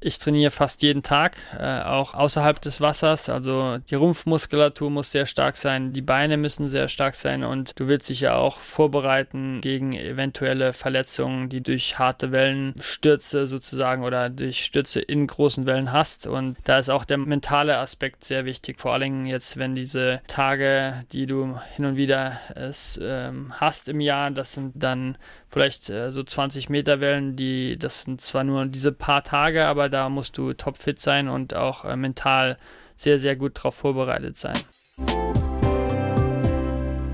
ich 0.05 0.19
trainiere 0.19 0.51
fast 0.51 0.83
jeden 0.83 1.03
Tag, 1.03 1.39
äh, 1.59 1.81
auch 1.81 2.13
außerhalb 2.13 2.61
des 2.61 2.81
Wassers. 2.83 3.31
Also 3.31 3.79
die 3.79 3.95
Rumpfmuskulatur 3.95 4.91
muss 4.91 5.11
sehr 5.11 5.25
stark 5.25 5.57
sein, 5.57 5.95
die 5.95 6.03
Beine 6.03 6.37
müssen 6.37 6.69
sehr 6.69 6.89
stark 6.89 7.15
sein 7.15 7.43
und 7.43 7.79
du 7.81 7.89
willst 7.89 8.11
dich 8.11 8.21
ja 8.21 8.35
auch 8.35 8.59
vorbereiten 8.59 9.63
gegen 9.63 9.95
eventuelle 9.95 10.75
Verletzungen, 10.75 11.49
die 11.49 11.63
durch 11.63 11.99
harte 11.99 12.33
Wellenstürze 12.33 13.47
sozusagen 13.47 14.05
oder 14.05 14.29
durch 14.29 14.65
Stürze 14.65 15.01
in 15.01 15.27
großen 15.27 15.65
Wellen 15.67 15.91
hast. 15.91 16.27
Und 16.27 16.59
da 16.65 16.79
ist 16.79 16.91
auch 16.91 17.07
der 17.07 17.17
mentale 17.17 17.79
Aspekt 17.79 18.25
sehr 18.25 18.45
wichtig, 18.45 18.81
vor 18.81 18.93
allem 18.93 19.25
jetzt, 19.25 19.57
wenn 19.57 19.75
diese 19.75 20.21
Tage, 20.27 21.05
die 21.13 21.25
du 21.25 21.59
hin 21.77 21.87
und 21.87 21.97
wieder 21.97 22.41
es, 22.55 23.01
ähm, 23.03 23.55
hast 23.59 23.89
im 23.89 24.01
Jahr, 24.01 24.31
das 24.31 24.53
sind 24.53 24.73
dann 24.75 25.17
vielleicht 25.55 25.89
äh, 25.89 26.11
so 26.11 26.25
20 26.25 26.69
Meter 26.69 27.01
Wellen, 27.01 27.37
die, 27.37 27.79
das 27.79 28.03
sind 28.03 28.21
zwar 28.21 28.43
nur 28.43 28.67
diese 28.67 28.91
paar 28.91 29.23
Tage, 29.23 29.67
aber 29.67 29.89
da 29.89 30.09
musst 30.09 30.37
du 30.37 30.53
topfit 30.53 31.01
sein 31.01 31.29
und 31.29 31.55
auch 31.55 31.85
äh, 31.85 31.95
mental 31.95 32.59
sehr, 32.97 33.21
sehr 33.21 33.37
gut 33.37 33.57
darauf 33.57 33.77
vorbereitet 33.77 34.37
sein. 34.37 34.57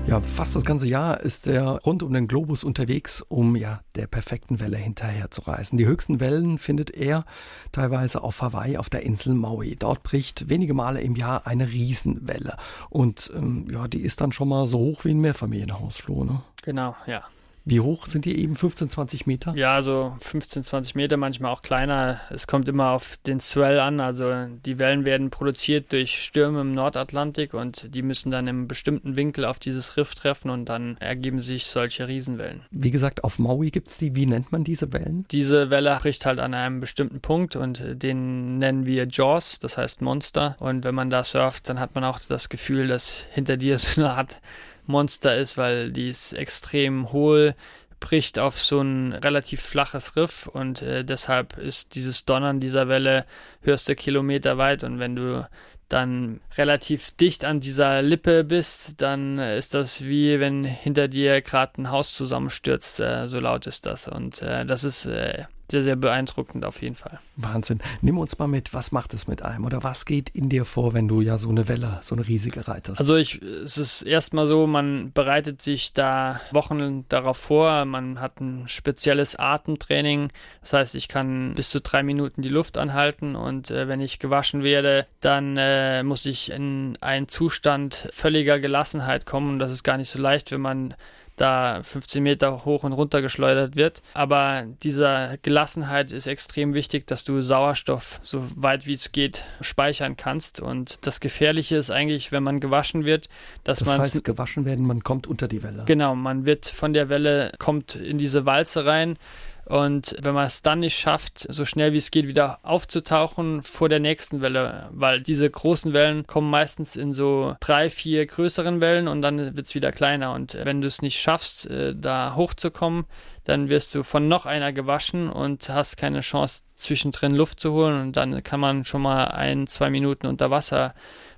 Ja, 0.07 0.19
fast 0.19 0.55
das 0.55 0.65
ganze 0.65 0.87
Jahr 0.87 1.19
ist 1.19 1.45
er 1.45 1.81
rund 1.85 2.01
um 2.01 2.11
den 2.13 2.27
Globus 2.27 2.63
unterwegs, 2.63 3.21
um 3.21 3.55
ja 3.55 3.81
der 3.93 4.07
perfekten 4.07 4.59
Welle 4.59 4.77
hinterher 4.77 5.29
zu 5.29 5.41
reisen. 5.41 5.77
Die 5.77 5.85
höchsten 5.85 6.19
Wellen 6.19 6.57
findet 6.57 6.89
er 6.89 7.23
teilweise 7.71 8.23
auf 8.23 8.41
Hawaii, 8.41 8.77
auf 8.77 8.89
der 8.89 9.03
Insel 9.03 9.35
Maui. 9.35 9.75
Dort 9.75 10.01
bricht 10.01 10.49
wenige 10.49 10.73
Male 10.73 10.99
im 11.01 11.15
Jahr 11.15 11.45
eine 11.45 11.67
Riesenwelle. 11.67 12.57
Und 12.89 13.31
ähm, 13.35 13.67
ja, 13.71 13.87
die 13.87 14.01
ist 14.01 14.19
dann 14.19 14.31
schon 14.31 14.49
mal 14.49 14.65
so 14.65 14.79
hoch 14.79 15.05
wie 15.05 15.11
ein 15.11 15.21
Mehrfamilienhaus, 15.21 16.03
Ne? 16.09 16.41
Genau, 16.63 16.95
ja. 17.05 17.23
Wie 17.63 17.79
hoch 17.79 18.07
sind 18.07 18.25
die 18.25 18.39
eben? 18.39 18.55
15, 18.55 18.89
20 18.89 19.27
Meter? 19.27 19.53
Ja, 19.55 19.81
so 19.81 20.15
15, 20.21 20.63
20 20.63 20.95
Meter, 20.95 21.17
manchmal 21.17 21.51
auch 21.51 21.61
kleiner. 21.61 22.21
Es 22.29 22.47
kommt 22.47 22.67
immer 22.67 22.89
auf 22.91 23.17
den 23.17 23.39
Swell 23.39 23.79
an. 23.79 23.99
Also 23.99 24.47
die 24.65 24.79
Wellen 24.79 25.05
werden 25.05 25.29
produziert 25.29 25.91
durch 25.91 26.23
Stürme 26.23 26.61
im 26.61 26.73
Nordatlantik 26.73 27.53
und 27.53 27.93
die 27.93 28.01
müssen 28.01 28.31
dann 28.31 28.47
im 28.47 28.67
bestimmten 28.67 29.15
Winkel 29.15 29.45
auf 29.45 29.59
dieses 29.59 29.97
Riff 29.97 30.15
treffen 30.15 30.49
und 30.49 30.65
dann 30.65 30.97
ergeben 30.97 31.39
sich 31.39 31.67
solche 31.67 32.07
Riesenwellen. 32.07 32.63
Wie 32.71 32.91
gesagt, 32.91 33.23
auf 33.23 33.37
Maui 33.37 33.69
gibt 33.69 33.89
es 33.89 33.97
die. 33.97 34.15
Wie 34.15 34.25
nennt 34.25 34.51
man 34.51 34.63
diese 34.63 34.91
Wellen? 34.93 35.25
Diese 35.31 35.69
Welle 35.69 35.97
bricht 36.01 36.25
halt 36.25 36.39
an 36.39 36.53
einem 36.53 36.79
bestimmten 36.79 37.21
Punkt 37.21 37.55
und 37.55 37.83
den 37.85 38.57
nennen 38.57 38.85
wir 38.85 39.07
Jaws, 39.07 39.59
das 39.59 39.77
heißt 39.77 40.01
Monster. 40.01 40.55
Und 40.59 40.83
wenn 40.83 40.95
man 40.95 41.09
da 41.09 41.23
surft, 41.23 41.69
dann 41.69 41.79
hat 41.79 41.95
man 41.95 42.03
auch 42.03 42.19
das 42.27 42.49
Gefühl, 42.49 42.87
dass 42.87 43.25
hinter 43.31 43.57
dir 43.57 43.77
so 43.77 44.01
eine 44.01 44.11
Art 44.11 44.41
Monster 44.85 45.37
ist, 45.37 45.57
weil 45.57 45.91
die 45.91 46.09
ist 46.09 46.33
extrem 46.33 47.11
hohl, 47.11 47.55
bricht 47.99 48.39
auf 48.39 48.57
so 48.57 48.81
ein 48.81 49.13
relativ 49.13 49.61
flaches 49.61 50.15
Riff 50.15 50.47
und 50.47 50.81
äh, 50.81 51.05
deshalb 51.05 51.57
ist 51.57 51.95
dieses 51.95 52.25
Donnern 52.25 52.59
dieser 52.59 52.87
Welle 52.87 53.25
hörste 53.61 53.95
Kilometer 53.95 54.57
weit 54.57 54.83
und 54.83 54.99
wenn 54.99 55.15
du 55.15 55.47
dann 55.87 56.39
relativ 56.57 57.11
dicht 57.11 57.45
an 57.45 57.59
dieser 57.59 58.01
Lippe 58.01 58.43
bist, 58.43 59.01
dann 59.01 59.39
ist 59.39 59.73
das 59.73 60.05
wie 60.05 60.39
wenn 60.39 60.63
hinter 60.63 61.07
dir 61.07 61.41
gerade 61.41 61.81
ein 61.81 61.91
Haus 61.91 62.13
zusammenstürzt, 62.13 62.99
äh, 62.99 63.27
so 63.27 63.39
laut 63.39 63.67
ist 63.67 63.85
das 63.85 64.07
und 64.07 64.41
äh, 64.41 64.65
das 64.65 64.83
ist 64.83 65.05
äh, 65.05 65.45
sehr, 65.71 65.83
sehr 65.83 65.95
beeindruckend 65.95 66.65
auf 66.65 66.81
jeden 66.81 66.95
Fall. 66.95 67.19
Wahnsinn. 67.37 67.79
Nimm 68.01 68.17
uns 68.17 68.37
mal 68.37 68.47
mit, 68.47 68.73
was 68.73 68.91
macht 68.91 69.13
es 69.13 69.27
mit 69.27 69.41
einem 69.41 69.65
oder 69.65 69.83
was 69.83 70.05
geht 70.05 70.29
in 70.29 70.49
dir 70.49 70.65
vor, 70.65 70.93
wenn 70.93 71.07
du 71.07 71.21
ja 71.21 71.37
so 71.37 71.49
eine 71.49 71.67
Welle, 71.67 71.99
so 72.01 72.15
eine 72.15 72.27
riesige 72.27 72.67
reitest? 72.67 72.99
Also 72.99 73.15
ich, 73.15 73.41
es 73.41 73.77
ist 73.77 74.03
erstmal 74.03 74.47
so, 74.47 74.67
man 74.67 75.11
bereitet 75.11 75.61
sich 75.61 75.93
da 75.93 76.39
Wochen 76.51 77.05
darauf 77.09 77.37
vor, 77.37 77.85
man 77.85 78.19
hat 78.19 78.39
ein 78.39 78.67
spezielles 78.67 79.35
Atemtraining, 79.35 80.29
das 80.61 80.73
heißt, 80.73 80.95
ich 80.95 81.07
kann 81.07 81.55
bis 81.55 81.69
zu 81.69 81.81
drei 81.81 82.03
Minuten 82.03 82.41
die 82.41 82.49
Luft 82.49 82.77
anhalten 82.77 83.35
und 83.35 83.71
äh, 83.71 83.87
wenn 83.87 84.01
ich 84.01 84.19
gewaschen 84.19 84.63
werde, 84.63 85.07
dann 85.21 85.57
äh, 85.57 86.03
muss 86.03 86.25
ich 86.25 86.51
in 86.51 86.97
einen 87.01 87.27
Zustand 87.27 88.07
völliger 88.11 88.59
Gelassenheit 88.59 89.25
kommen 89.25 89.53
und 89.53 89.59
das 89.59 89.71
ist 89.71 89.83
gar 89.83 89.97
nicht 89.97 90.09
so 90.09 90.19
leicht, 90.19 90.51
wenn 90.51 90.61
man 90.61 90.93
da 91.35 91.81
15 91.83 92.21
Meter 92.21 92.65
hoch 92.65 92.83
und 92.83 92.93
runter 92.93 93.21
geschleudert 93.21 93.75
wird. 93.75 94.01
Aber 94.13 94.65
dieser 94.83 95.37
Gelassenheit 95.41 96.11
ist 96.11 96.27
extrem 96.27 96.73
wichtig, 96.73 97.07
dass 97.07 97.23
du 97.23 97.41
Sauerstoff 97.41 98.19
so 98.21 98.43
weit 98.55 98.85
wie 98.85 98.93
es 98.93 99.11
geht 99.11 99.45
speichern 99.61 100.17
kannst. 100.17 100.59
Und 100.59 100.99
das 101.01 101.19
Gefährliche 101.19 101.77
ist 101.77 101.89
eigentlich, 101.89 102.31
wenn 102.31 102.43
man 102.43 102.59
gewaschen 102.59 103.05
wird, 103.05 103.29
dass 103.63 103.79
das 103.79 103.87
man. 103.87 103.97
Das 103.97 104.13
heißt, 104.13 104.23
gewaschen 104.23 104.65
werden, 104.65 104.85
man 104.85 105.03
kommt 105.03 105.27
unter 105.27 105.47
die 105.47 105.63
Welle. 105.63 105.83
Genau, 105.85 106.15
man 106.15 106.45
wird 106.45 106.65
von 106.65 106.93
der 106.93 107.09
Welle, 107.09 107.51
kommt 107.59 107.95
in 107.95 108.17
diese 108.17 108.45
Walze 108.45 108.85
rein 108.85 109.17
Und 109.65 110.15
wenn 110.19 110.33
man 110.33 110.47
es 110.47 110.61
dann 110.61 110.79
nicht 110.79 110.97
schafft, 110.97 111.45
so 111.49 111.65
schnell 111.65 111.93
wie 111.93 111.97
es 111.97 112.11
geht 112.11 112.27
wieder 112.27 112.59
aufzutauchen 112.63 113.61
vor 113.63 113.89
der 113.89 113.99
nächsten 113.99 114.41
Welle, 114.41 114.89
weil 114.91 115.21
diese 115.21 115.49
großen 115.49 115.93
Wellen 115.93 116.27
kommen 116.27 116.49
meistens 116.49 116.95
in 116.95 117.13
so 117.13 117.55
drei, 117.59 117.89
vier 117.89 118.25
größeren 118.25 118.81
Wellen 118.81 119.07
und 119.07 119.21
dann 119.21 119.55
wird 119.55 119.67
es 119.67 119.75
wieder 119.75 119.91
kleiner. 119.91 120.33
Und 120.33 120.57
wenn 120.63 120.81
du 120.81 120.87
es 120.87 121.01
nicht 121.01 121.19
schaffst, 121.19 121.67
äh, 121.67 121.95
da 121.95 122.35
hochzukommen, 122.35 123.05
dann 123.43 123.69
wirst 123.69 123.95
du 123.95 124.03
von 124.03 124.27
noch 124.27 124.45
einer 124.45 124.73
gewaschen 124.73 125.29
und 125.29 125.69
hast 125.69 125.97
keine 125.97 126.21
Chance, 126.21 126.63
zwischendrin 126.75 127.35
Luft 127.35 127.59
zu 127.59 127.71
holen. 127.71 128.01
Und 128.01 128.17
dann 128.17 128.43
kann 128.43 128.59
man 128.59 128.85
schon 128.85 129.01
mal 129.01 129.25
ein, 129.25 129.67
zwei 129.67 129.89
Minuten 129.89 130.27
unter 130.27 130.51
Wasser 130.51 130.93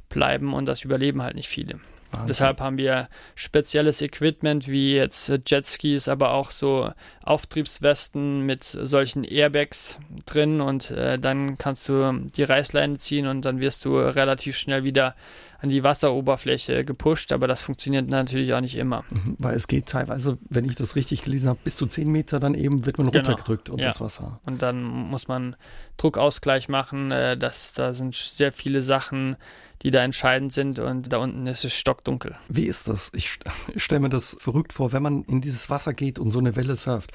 bleiben 0.10 0.54
und 0.54 0.66
das 0.66 0.84
überleben 0.84 1.22
halt 1.22 1.36
nicht 1.36 1.50
viele. 1.50 1.80
Wahnsinn. 2.14 2.28
Deshalb 2.28 2.62
haben 2.62 2.78
wir 2.78 3.10
spezielles 3.36 4.02
Equipment 4.02 4.68
wie 4.68 4.96
jetzt 4.96 5.32
Jetskis, 5.48 6.08
aber 6.08 6.32
auch 6.32 6.52
so 6.52 6.92
Auftriebswesten 7.24 8.46
mit 8.46 8.64
solchen 8.64 9.24
Airbags 9.24 10.00
drin 10.26 10.62
und 10.62 10.92
äh, 10.92 11.18
dann 11.20 11.58
kannst 11.58 11.90
du 11.90 12.30
die 12.36 12.44
Reißleine 12.44 12.98
ziehen 12.98 13.28
und 13.28 13.44
dann 13.46 13.60
wirst 13.60 13.86
du 13.86 13.98
relativ 13.98 14.58
schnell 14.58 14.84
wieder 14.84 15.16
an 15.64 15.70
die 15.70 15.82
Wasseroberfläche 15.82 16.84
gepusht, 16.84 17.32
aber 17.32 17.48
das 17.48 17.62
funktioniert 17.62 18.10
natürlich 18.10 18.54
auch 18.54 18.60
nicht 18.60 18.76
immer. 18.76 19.06
Mhm, 19.10 19.38
weil 19.40 19.56
es 19.56 19.70
geht 19.70 19.86
teilweise, 19.86 20.38
wenn 20.50 20.66
ich 20.66 20.76
das 20.76 20.98
richtig 20.98 21.22
gelesen 21.22 21.48
habe, 21.48 21.60
bis 21.64 21.78
zu 21.78 21.88
10 21.88 22.12
Meter 22.12 22.42
dann 22.42 22.54
eben 22.54 22.86
wird 22.86 22.98
man 22.98 23.10
genau. 23.10 23.30
runtergedrückt 23.30 23.70
unter 23.70 23.84
ja. 23.84 23.90
das 23.90 24.02
Wasser. 24.02 24.42
Und 24.46 24.62
dann 24.62 24.84
muss 24.84 25.30
man 25.30 25.56
Druckausgleich 25.96 26.68
machen. 26.68 27.12
Äh, 27.12 27.38
das, 27.38 27.72
da 27.72 27.94
sind 27.94 28.14
sehr 28.14 28.52
viele 28.52 28.82
Sachen, 28.82 29.38
die 29.84 29.92
da 29.92 30.04
entscheidend 30.04 30.54
sind 30.54 30.80
und 30.80 31.12
da 31.12 31.18
unten 31.18 31.46
ist 31.46 31.66
es 31.66 31.74
stockdunkel. 31.74 32.36
Wie 32.48 32.66
ist 32.66 32.88
das? 32.88 33.12
Ich, 33.14 33.40
ich 33.74 33.84
stelle 33.84 34.00
mir 34.02 34.10
das 34.10 34.36
verrückt 34.40 34.74
vor, 34.74 34.94
wenn 34.94 35.04
man 35.04 35.24
in 35.26 35.42
dieses 35.42 35.70
Wasser 35.70 35.94
geht 35.94 36.20
und 36.20 36.32
so 36.32 36.40
eine 36.40 36.56
Welle 36.56 36.76
surft. 36.76 37.12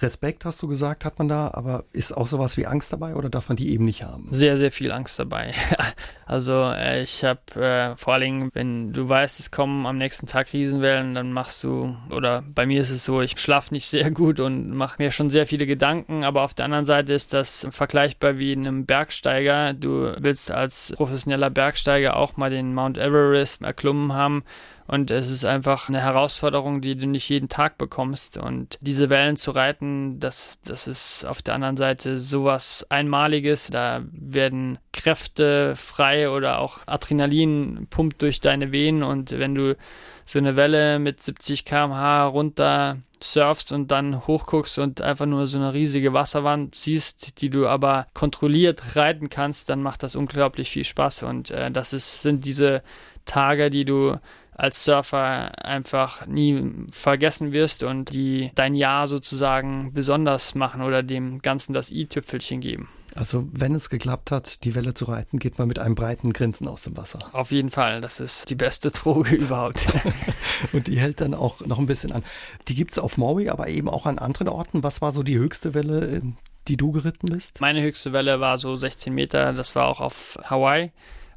Respekt, 0.00 0.44
hast 0.44 0.62
du 0.62 0.68
gesagt, 0.68 1.04
hat 1.04 1.18
man 1.18 1.28
da, 1.28 1.50
aber 1.52 1.84
ist 1.92 2.16
auch 2.16 2.26
sowas 2.26 2.56
wie 2.56 2.66
Angst 2.66 2.92
dabei 2.92 3.14
oder 3.14 3.28
darf 3.28 3.48
man 3.48 3.56
die 3.56 3.70
eben 3.70 3.84
nicht 3.84 4.04
haben? 4.04 4.28
Sehr, 4.30 4.56
sehr 4.56 4.70
viel 4.70 4.90
Angst 4.90 5.18
dabei. 5.18 5.52
also 6.26 6.70
äh, 6.70 7.02
ich 7.02 7.24
habe 7.24 7.40
äh, 7.60 7.96
vor 7.96 8.14
allen 8.14 8.22
Dingen, 8.22 8.50
wenn 8.54 8.92
du 8.92 9.08
weißt, 9.08 9.38
es 9.40 9.50
kommen 9.50 9.86
am 9.86 9.98
nächsten 9.98 10.26
Tag 10.26 10.52
Riesenwellen, 10.52 11.14
dann 11.14 11.32
machst 11.32 11.62
du, 11.64 11.94
oder 12.10 12.42
bei 12.42 12.64
mir 12.66 12.80
ist 12.80 12.90
es 12.90 13.04
so, 13.04 13.20
ich 13.20 13.38
schlafe 13.38 13.74
nicht 13.74 13.86
sehr 13.86 14.10
gut 14.10 14.40
und 14.40 14.70
mache 14.70 15.02
mir 15.02 15.10
schon 15.10 15.30
sehr 15.30 15.46
viele 15.46 15.66
Gedanken, 15.66 16.24
aber 16.24 16.42
auf 16.42 16.54
der 16.54 16.64
anderen 16.64 16.86
Seite 16.86 17.12
ist 17.12 17.32
das 17.32 17.66
vergleichbar 17.70 18.38
wie 18.38 18.52
einem 18.52 18.86
Bergsteiger. 18.86 19.74
Du 19.74 20.14
willst 20.18 20.50
als 20.50 20.92
professioneller 20.96 21.50
Bergsteiger 21.50 22.16
auch 22.16 22.36
mal 22.36 22.50
den 22.50 22.74
Mount 22.74 22.96
Everest 22.96 23.62
erklommen 23.62 24.12
haben 24.14 24.44
und 24.92 25.10
es 25.10 25.30
ist 25.30 25.46
einfach 25.46 25.88
eine 25.88 26.02
Herausforderung, 26.02 26.82
die 26.82 26.96
du 26.96 27.06
nicht 27.06 27.26
jeden 27.28 27.48
Tag 27.48 27.78
bekommst. 27.78 28.36
Und 28.36 28.78
diese 28.82 29.08
Wellen 29.08 29.38
zu 29.38 29.50
reiten, 29.50 29.81
das, 30.20 30.60
das 30.62 30.86
ist 30.86 31.24
auf 31.24 31.42
der 31.42 31.54
anderen 31.54 31.76
Seite 31.76 32.18
sowas 32.18 32.86
Einmaliges. 32.88 33.68
Da 33.68 34.02
werden 34.12 34.78
Kräfte 34.92 35.74
frei 35.76 36.30
oder 36.30 36.58
auch 36.58 36.78
Adrenalin 36.86 37.86
pumpt 37.90 38.22
durch 38.22 38.40
deine 38.40 38.72
Venen. 38.72 39.02
Und 39.02 39.32
wenn 39.38 39.54
du 39.54 39.76
so 40.24 40.38
eine 40.38 40.56
Welle 40.56 40.98
mit 40.98 41.22
70 41.22 41.64
km/h 41.64 42.26
runter 42.26 42.98
surfst 43.22 43.72
und 43.72 43.90
dann 43.90 44.26
hochguckst 44.26 44.78
und 44.78 45.00
einfach 45.00 45.26
nur 45.26 45.46
so 45.46 45.58
eine 45.58 45.72
riesige 45.72 46.12
Wasserwand 46.12 46.74
siehst, 46.74 47.40
die 47.40 47.50
du 47.50 47.66
aber 47.66 48.06
kontrolliert 48.14 48.96
reiten 48.96 49.28
kannst, 49.28 49.68
dann 49.68 49.82
macht 49.82 50.02
das 50.02 50.16
unglaublich 50.16 50.70
viel 50.70 50.84
Spaß. 50.84 51.24
Und 51.24 51.50
äh, 51.50 51.70
das 51.70 51.92
ist, 51.92 52.22
sind 52.22 52.44
diese 52.44 52.82
Tage, 53.24 53.70
die 53.70 53.84
du 53.84 54.18
als 54.62 54.84
Surfer 54.84 55.64
einfach 55.64 56.24
nie 56.28 56.86
vergessen 56.92 57.52
wirst 57.52 57.82
und 57.82 58.12
die 58.14 58.52
dein 58.54 58.76
Jahr 58.76 59.08
sozusagen 59.08 59.92
besonders 59.92 60.54
machen 60.54 60.82
oder 60.82 61.02
dem 61.02 61.42
Ganzen 61.42 61.72
das 61.72 61.90
i-Tüpfelchen 61.90 62.60
geben. 62.60 62.88
Also 63.16 63.48
wenn 63.50 63.74
es 63.74 63.90
geklappt 63.90 64.30
hat, 64.30 64.62
die 64.62 64.76
Welle 64.76 64.94
zu 64.94 65.06
reiten, 65.06 65.40
geht 65.40 65.58
man 65.58 65.66
mit 65.66 65.80
einem 65.80 65.96
breiten 65.96 66.32
Grinsen 66.32 66.68
aus 66.68 66.82
dem 66.82 66.96
Wasser. 66.96 67.18
Auf 67.32 67.50
jeden 67.50 67.70
Fall, 67.70 68.00
das 68.00 68.20
ist 68.20 68.50
die 68.50 68.54
beste 68.54 68.92
Droge 68.92 69.34
überhaupt. 69.34 69.84
und 70.72 70.86
die 70.86 71.00
hält 71.00 71.20
dann 71.20 71.34
auch 71.34 71.60
noch 71.66 71.80
ein 71.80 71.86
bisschen 71.86 72.12
an. 72.12 72.22
Die 72.68 72.76
gibt 72.76 72.92
es 72.92 73.00
auf 73.00 73.18
Maui, 73.18 73.48
aber 73.48 73.66
eben 73.66 73.88
auch 73.88 74.06
an 74.06 74.20
anderen 74.20 74.48
Orten. 74.48 74.84
Was 74.84 75.02
war 75.02 75.10
so 75.10 75.24
die 75.24 75.38
höchste 75.38 75.74
Welle, 75.74 76.22
die 76.68 76.76
du 76.76 76.92
geritten 76.92 77.32
bist? 77.32 77.60
Meine 77.60 77.82
höchste 77.82 78.12
Welle 78.12 78.38
war 78.38 78.58
so 78.58 78.76
16 78.76 79.12
Meter, 79.12 79.52
das 79.54 79.74
war 79.74 79.88
auch 79.88 80.00
auf 80.00 80.38
Hawaii. 80.44 80.92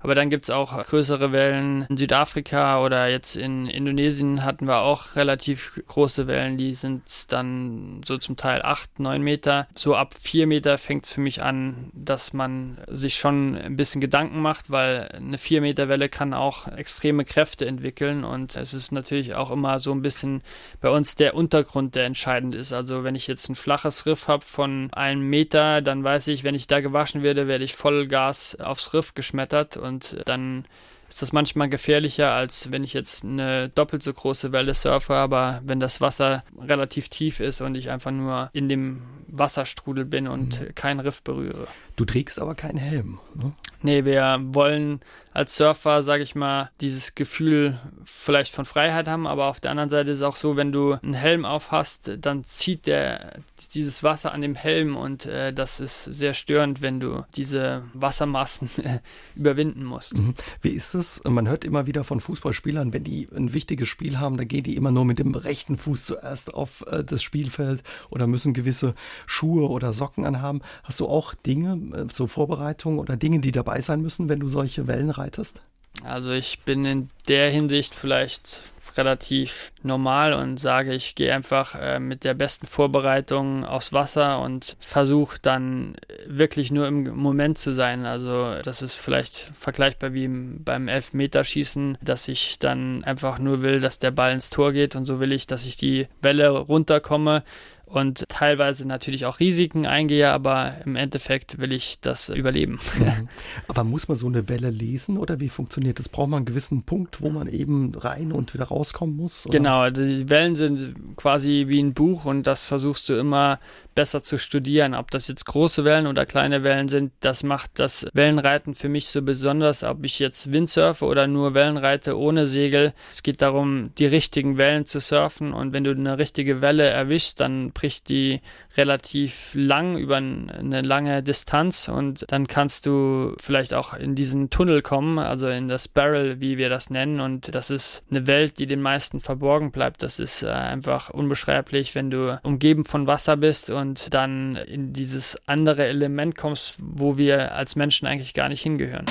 Aber 0.06 0.14
dann 0.14 0.30
gibt 0.30 0.46
es 0.46 0.50
auch 0.52 0.86
größere 0.86 1.32
Wellen 1.32 1.88
in 1.90 1.98
Südafrika 1.98 2.80
oder 2.80 3.08
jetzt 3.08 3.36
in 3.36 3.66
Indonesien 3.66 4.44
hatten 4.44 4.68
wir 4.68 4.82
auch 4.82 5.16
relativ 5.16 5.82
große 5.88 6.28
Wellen. 6.28 6.58
Die 6.58 6.76
sind 6.76 7.32
dann 7.32 8.02
so 8.06 8.20
zum 8.20 8.38
Teil 8.38 8.62
8, 8.62 9.00
9 9.00 9.20
Meter. 9.20 9.68
So 9.74 9.96
ab 9.96 10.14
4 10.14 10.46
Meter 10.46 10.78
fängt 10.78 11.06
es 11.06 11.14
für 11.14 11.22
mich 11.22 11.42
an, 11.42 11.90
dass 11.96 12.34
man 12.34 12.78
sich 12.86 13.16
schon 13.16 13.58
ein 13.58 13.78
bisschen 13.78 14.00
Gedanken 14.00 14.44
macht, 14.44 14.70
weil 14.70 15.10
eine 15.12 15.40
4 15.40 15.62
Meter 15.62 15.90
Welle 15.90 16.08
kann 16.08 16.36
auch 16.36 16.68
extreme 16.68 17.26
Kräfte 17.26 17.66
entwickeln. 17.66 18.24
Und 18.24 18.56
es 18.58 18.76
ist 18.76 18.92
natürlich 18.92 19.34
auch 19.34 19.50
immer 19.50 19.80
so 19.80 19.92
ein 19.92 20.04
bisschen 20.04 20.44
bei 20.82 20.92
uns 20.92 21.16
der 21.16 21.34
Untergrund, 21.34 21.96
der 21.96 22.06
entscheidend 22.06 22.54
ist. 22.54 22.74
Also 22.74 23.04
wenn 23.04 23.16
ich 23.16 23.26
jetzt 23.26 23.50
ein 23.50 23.56
flaches 23.56 24.06
Riff 24.06 24.28
habe 24.28 24.46
von 24.46 24.94
einem 24.94 25.28
Meter, 25.28 25.82
dann 25.82 26.04
weiß 26.04 26.28
ich, 26.28 26.44
wenn 26.44 26.54
ich 26.54 26.68
da 26.68 26.80
gewaschen 26.80 27.24
werde, 27.24 27.48
werde 27.48 27.64
ich 27.64 27.74
voll 27.74 28.06
Gas 28.06 28.56
aufs 28.60 28.94
Riff 28.94 29.16
geschmettert 29.16 29.78
und 29.78 29.95
und 29.96 30.18
dann 30.26 30.66
ist 31.08 31.22
das 31.22 31.32
manchmal 31.32 31.70
gefährlicher, 31.70 32.32
als 32.32 32.72
wenn 32.72 32.84
ich 32.84 32.94
jetzt 32.94 33.24
eine 33.24 33.70
doppelt 33.70 34.04
so 34.04 34.12
große 34.12 34.52
Welle 34.52 34.74
surfe, 34.74 35.14
aber 35.14 35.62
wenn 35.64 35.80
das 35.80 36.02
Wasser 36.02 36.44
relativ 36.60 37.10
tief 37.10 37.40
ist 37.40 37.62
und 37.62 37.76
ich 37.76 37.90
einfach 37.90 38.12
nur 38.12 38.50
in 38.54 38.68
dem 38.68 39.04
Wasserstrudel 39.28 40.06
bin 40.06 40.28
und 40.28 40.60
mhm. 40.60 40.76
kein 40.76 41.00
Riff 41.00 41.22
berühre. 41.22 41.68
Du 41.96 42.06
trägst 42.06 42.40
aber 42.40 42.56
keinen 42.56 42.78
Helm, 42.78 43.20
ne? 43.36 43.54
Nee, 43.82 44.04
wir 44.04 44.40
wollen 44.42 45.02
als 45.36 45.58
Surfer, 45.58 46.02
sage 46.02 46.24
ich 46.24 46.34
mal, 46.34 46.72
dieses 46.80 47.14
Gefühl 47.14 47.78
vielleicht 48.06 48.54
von 48.54 48.64
Freiheit 48.64 49.10
haben, 49.10 49.28
aber 49.28 49.48
auf 49.48 49.60
der 49.60 49.72
anderen 49.72 49.90
Seite 49.90 50.12
ist 50.12 50.18
es 50.18 50.24
auch 50.24 50.38
so, 50.38 50.56
wenn 50.56 50.72
du 50.72 50.94
einen 50.94 51.14
Helm 51.14 51.44
auf 51.44 51.72
hast, 51.72 52.10
dann 52.20 52.46
zieht 52.46 52.88
der 52.88 53.40
dieses 53.74 54.02
Wasser 54.02 54.32
an 54.32 54.42
dem 54.42 54.56
Helm 54.56 54.96
und 54.96 55.26
äh, 55.26 55.52
das 55.52 55.82
ist 55.82 56.06
sehr 56.06 56.34
störend, 56.34 56.82
wenn 56.82 57.02
du 57.02 57.26
diese 57.36 57.84
Wassermassen 57.94 58.70
überwinden 59.36 59.84
musst. 59.84 60.18
Mhm. 60.18 60.36
Wie 60.62 60.70
ist 60.70 60.94
es? 60.94 61.22
Man 61.26 61.50
hört 61.50 61.66
immer 61.66 61.86
wieder 61.86 62.06
von 62.06 62.22
Fußballspielern, 62.22 62.94
wenn 62.94 63.04
die 63.04 63.28
ein 63.36 63.52
wichtiges 63.54 63.90
Spiel 63.90 64.20
haben, 64.20 64.38
dann 64.38 64.48
gehen 64.48 64.64
die 64.64 64.78
immer 64.78 64.92
nur 64.92 65.04
mit 65.04 65.20
dem 65.20 65.36
rechten 65.36 65.76
Fuß 65.76 66.06
zuerst 66.06 66.54
auf 66.54 66.86
äh, 66.88 67.04
das 67.04 67.22
Spielfeld 67.22 67.84
oder 68.10 68.26
müssen 68.26 68.54
gewisse 68.54 68.96
Schuhe 69.26 69.70
oder 69.70 69.92
Socken 69.92 70.26
anhaben. 70.26 70.62
Hast 70.84 71.02
du 71.02 71.08
auch 71.08 71.34
Dinge, 71.34 71.76
äh, 71.94 72.06
so 72.14 72.28
Vorbereitungen 72.28 73.00
oder 73.00 73.18
Dinge, 73.18 73.40
die 73.40 73.52
dabei 73.52 73.82
sein 73.82 74.02
müssen, 74.02 74.30
wenn 74.30 74.40
du 74.40 74.48
solche 74.48 74.88
Wellen 74.88 75.10
reitest? 75.10 75.62
Also 76.04 76.32
ich 76.32 76.60
bin 76.60 76.86
in 76.86 77.10
der 77.28 77.50
Hinsicht 77.50 77.96
vielleicht 77.96 78.62
relativ 78.98 79.72
normal 79.84 80.34
und 80.34 80.58
sage, 80.58 80.94
ich 80.94 81.16
gehe 81.16 81.34
einfach 81.34 81.76
äh, 81.76 82.00
mit 82.00 82.24
der 82.24 82.34
besten 82.34 82.68
Vorbereitung 82.68 83.66
aufs 83.66 83.94
Wasser 83.94 84.40
und 84.40 84.78
versuche 84.80 85.38
dann 85.42 85.96
wirklich 86.28 86.72
nur 86.72 86.88
im 86.88 87.16
Moment 87.16 87.58
zu 87.58 87.74
sein. 87.74 88.06
Also 88.06 88.56
das 88.64 88.82
ist 88.82 88.96
vielleicht 88.96 89.52
vergleichbar 89.58 90.14
wie 90.14 90.28
beim 90.28 90.88
Elfmeterschießen, 90.88 91.98
dass 92.02 92.28
ich 92.28 92.60
dann 92.60 93.04
einfach 93.04 93.40
nur 93.40 93.62
will, 93.62 93.80
dass 93.80 94.00
der 94.00 94.12
Ball 94.12 94.34
ins 94.34 94.50
Tor 94.50 94.72
geht 94.72 94.96
und 94.96 95.06
so 95.06 95.20
will 95.20 95.34
ich, 95.34 95.48
dass 95.48 95.66
ich 95.66 95.78
die 95.78 96.08
Welle 96.22 96.50
runterkomme 96.50 97.44
und 97.86 98.26
teilweise 98.30 98.88
natürlich 98.88 99.26
auch 99.26 99.40
Risiken 99.40 99.86
eingehe, 99.86 100.32
aber 100.32 100.76
im 100.86 100.96
Endeffekt 100.96 101.60
will 101.60 101.72
ich 101.72 102.00
das 102.02 102.30
überleben. 102.30 102.80
Mhm. 102.98 103.30
Aber 103.68 103.84
muss 103.84 104.08
man 104.08 104.18
so 104.18 104.28
eine 104.28 104.50
Welle 104.50 104.70
lesen 104.70 105.18
oder 105.18 105.40
wie 105.40 105.50
funktioniert 105.50 106.00
das? 106.00 106.10
Braucht 106.10 106.30
man 106.30 106.38
einen 106.38 106.46
gewissen 106.46 106.84
Punkt, 106.84 107.22
wo 107.22 107.30
man 107.30 107.48
eben 107.48 107.94
rein 107.96 108.32
und 108.32 108.54
wieder 108.54 108.66
rauskommen 108.66 109.16
muss? 109.16 109.46
Oder? 109.46 109.58
Genau, 109.58 109.90
die 109.90 110.30
Wellen 110.30 110.56
sind 110.56 110.96
quasi 111.16 111.66
wie 111.68 111.82
ein 111.82 111.94
Buch 111.94 112.26
und 112.26 112.48
das 112.48 112.68
versuchst 112.68 113.08
du 113.10 113.14
immer 113.14 113.60
besser 113.96 114.24
zu 114.24 114.38
studieren. 114.38 114.94
Ob 114.94 115.10
das 115.10 115.28
jetzt 115.28 115.46
große 115.46 115.86
Wellen 115.86 116.08
oder 116.08 116.26
kleine 116.26 116.64
Wellen 116.64 116.90
sind, 116.90 117.14
das 117.22 117.44
macht 117.44 117.72
das 117.80 118.06
Wellenreiten 118.14 118.76
für 118.76 118.90
mich 118.90 119.08
so 119.08 119.22
besonders. 119.22 119.84
Ob 119.84 120.04
ich 120.04 120.20
jetzt 120.20 120.52
Windsurfe 120.52 121.06
oder 121.06 121.28
nur 121.28 121.54
Wellen 121.54 121.78
reite 121.78 122.18
ohne 122.18 122.46
Segel. 122.46 122.94
Es 123.10 123.24
geht 123.24 123.42
darum, 123.42 123.92
die 123.98 124.06
richtigen 124.06 124.58
Wellen 124.58 124.86
zu 124.86 125.00
surfen 125.00 125.54
und 125.54 125.74
wenn 125.74 125.84
du 125.84 125.92
eine 125.92 126.18
richtige 126.18 126.62
Welle 126.62 126.84
erwischst, 126.84 127.40
dann 127.40 127.72
bricht 127.72 128.10
die 128.10 128.42
relativ 128.78 129.54
lang 129.56 129.98
über 129.98 130.18
eine 130.18 130.82
lange 130.82 131.24
Distanz 131.24 131.88
und 131.88 132.26
dann 132.30 132.48
kannst 132.48 132.86
du 132.86 133.34
vielleicht 133.40 133.74
auch 133.74 133.94
in 133.94 134.16
diesen 134.16 134.50
Tunnel 134.50 134.82
kommen, 134.82 135.20
also 135.20 135.48
in 135.48 135.68
das 135.70 135.88
Barrel, 135.88 136.42
wie 136.42 136.58
wir 136.58 136.70
das 136.70 136.90
nennen 136.90 137.22
und 137.22 137.56
das 137.56 137.70
ist 137.70 138.04
eine 138.10 138.28
Welt, 138.28 138.60
die 138.60 138.68
den 138.68 138.82
meisten 138.82 139.22
verborgen 139.22 139.72
bleibt. 139.72 140.04
Das 140.04 140.20
ist 140.20 140.44
äh, 140.44 140.48
einfach 140.48 141.10
unbeschreiblich, 141.10 141.96
wenn 141.96 142.12
du 142.12 142.40
umgeben 142.44 142.84
von 142.84 143.08
Wasser 143.08 143.38
bist 143.38 143.70
und 143.70 143.85
dann 143.94 144.56
in 144.56 144.94
dieses 144.94 145.38
andere 145.48 145.86
Element 145.86 146.36
kommst, 146.36 146.78
wo 146.80 147.18
wir 147.18 147.54
als 147.54 147.76
Menschen 147.76 148.08
eigentlich 148.08 148.34
gar 148.34 148.50
nicht 148.50 148.62
hingehören. 148.62 149.06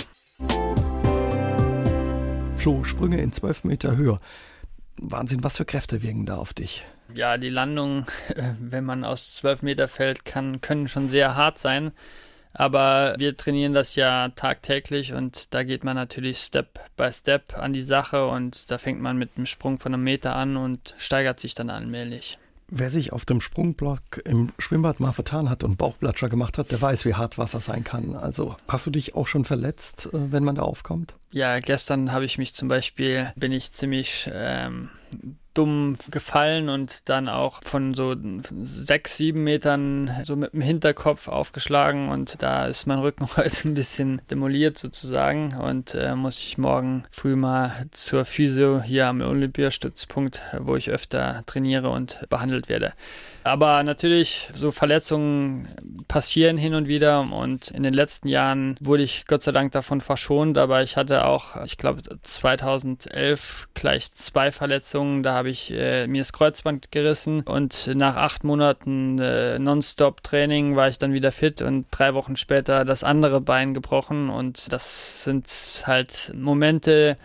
Flo, 2.56 2.82
Sprünge 2.82 3.20
in 3.20 3.32
zwölf 3.32 3.62
Meter 3.62 3.96
Höhe. 3.96 4.18
Wahnsinn, 4.96 5.44
was 5.44 5.56
für 5.56 5.64
Kräfte 5.64 6.02
wirken 6.02 6.26
da 6.26 6.36
auf 6.36 6.54
dich? 6.54 6.84
Ja, 7.14 7.36
die 7.36 7.50
Landungen, 7.50 8.06
wenn 8.58 8.84
man 8.84 9.04
aus 9.04 9.36
12 9.36 9.62
Meter 9.62 9.86
fällt, 9.86 10.24
kann, 10.24 10.60
können 10.60 10.88
schon 10.88 11.08
sehr 11.08 11.36
hart 11.36 11.58
sein. 11.58 11.92
Aber 12.56 13.16
wir 13.18 13.36
trainieren 13.36 13.74
das 13.74 13.96
ja 13.96 14.28
tagtäglich 14.28 15.12
und 15.12 15.52
da 15.52 15.64
geht 15.64 15.82
man 15.82 15.96
natürlich 15.96 16.38
Step 16.38 16.78
by 16.96 17.12
Step 17.12 17.58
an 17.58 17.72
die 17.72 17.82
Sache 17.82 18.26
und 18.26 18.70
da 18.70 18.78
fängt 18.78 19.00
man 19.00 19.18
mit 19.18 19.30
einem 19.36 19.46
Sprung 19.46 19.80
von 19.80 19.92
einem 19.92 20.04
Meter 20.04 20.36
an 20.36 20.56
und 20.56 20.94
steigert 20.96 21.40
sich 21.40 21.56
dann 21.56 21.68
allmählich. 21.68 22.38
Wer 22.68 22.90
sich 22.90 23.12
auf 23.12 23.24
dem 23.24 23.40
Sprungblock 23.40 24.22
im 24.24 24.52
Schwimmbad 24.58 25.00
mal 25.00 25.12
vertan 25.12 25.50
hat 25.50 25.64
und 25.64 25.76
Bauchplatscher 25.76 26.28
gemacht 26.28 26.58
hat, 26.58 26.70
der 26.70 26.80
weiß, 26.80 27.04
wie 27.04 27.14
hart 27.14 27.38
Wasser 27.38 27.60
sein 27.60 27.84
kann. 27.84 28.16
Also 28.16 28.56
hast 28.68 28.86
du 28.86 28.90
dich 28.90 29.14
auch 29.14 29.26
schon 29.26 29.44
verletzt, 29.44 30.06
äh, 30.12 30.32
wenn 30.32 30.44
man 30.44 30.54
da 30.54 30.62
aufkommt? 30.62 31.14
Ja, 31.30 31.58
gestern 31.58 32.12
habe 32.12 32.24
ich 32.24 32.38
mich 32.38 32.54
zum 32.54 32.68
Beispiel, 32.68 33.32
bin 33.36 33.52
ich 33.52 33.72
ziemlich 33.72 34.30
ähm, 34.32 34.90
dumm 35.54 35.96
gefallen 36.10 36.68
und 36.68 37.08
dann 37.08 37.28
auch 37.28 37.62
von 37.62 37.94
so 37.94 38.14
sechs, 38.62 39.16
sieben 39.16 39.44
Metern 39.44 40.10
so 40.24 40.36
mit 40.36 40.52
dem 40.52 40.60
Hinterkopf 40.60 41.28
aufgeschlagen 41.28 42.08
und 42.08 42.36
da 42.42 42.66
ist 42.66 42.86
mein 42.86 42.98
Rücken 42.98 43.26
heute 43.36 43.68
ein 43.68 43.74
bisschen 43.74 44.20
demoliert 44.30 44.78
sozusagen 44.78 45.54
und 45.54 45.94
äh, 45.94 46.14
muss 46.14 46.38
ich 46.38 46.58
morgen 46.58 47.04
früh 47.10 47.36
mal 47.36 47.86
zur 47.92 48.24
Physio 48.24 48.82
hier 48.82 49.06
am 49.06 49.20
Olympiastützpunkt, 49.20 50.42
wo 50.58 50.76
ich 50.76 50.90
öfter 50.90 51.42
trainiere 51.46 51.90
und 51.90 52.20
behandelt 52.28 52.68
werde. 52.68 52.92
Aber 53.44 53.82
natürlich, 53.82 54.48
so 54.54 54.70
Verletzungen 54.70 55.68
passieren 56.08 56.56
hin 56.56 56.74
und 56.74 56.88
wieder 56.88 57.20
und 57.20 57.68
in 57.68 57.82
den 57.82 57.92
letzten 57.92 58.26
Jahren 58.26 58.76
wurde 58.80 59.02
ich 59.02 59.26
Gott 59.26 59.42
sei 59.42 59.52
Dank 59.52 59.72
davon 59.72 60.00
verschont, 60.00 60.56
aber 60.56 60.82
ich 60.82 60.96
hatte 60.96 61.26
auch, 61.26 61.62
ich 61.64 61.76
glaube 61.76 62.00
2011 62.22 63.68
gleich 63.74 64.10
zwei 64.14 64.50
Verletzungen, 64.50 65.22
da 65.22 65.34
habe 65.34 65.50
ich 65.50 65.70
äh, 65.72 66.06
mir 66.06 66.22
das 66.22 66.32
Kreuzband 66.32 66.90
gerissen 66.90 67.42
und 67.42 67.90
nach 67.94 68.16
acht 68.16 68.44
Monaten 68.44 69.18
äh, 69.18 69.58
Nonstop-Training 69.58 70.74
war 70.74 70.88
ich 70.88 70.96
dann 70.96 71.12
wieder 71.12 71.30
fit 71.30 71.60
und 71.60 71.84
drei 71.90 72.14
Wochen 72.14 72.36
später 72.36 72.86
das 72.86 73.04
andere 73.04 73.42
Bein 73.42 73.74
gebrochen 73.74 74.30
und 74.30 74.72
das 74.72 75.22
sind 75.22 75.46
halt 75.84 76.32
Momente, 76.34 77.18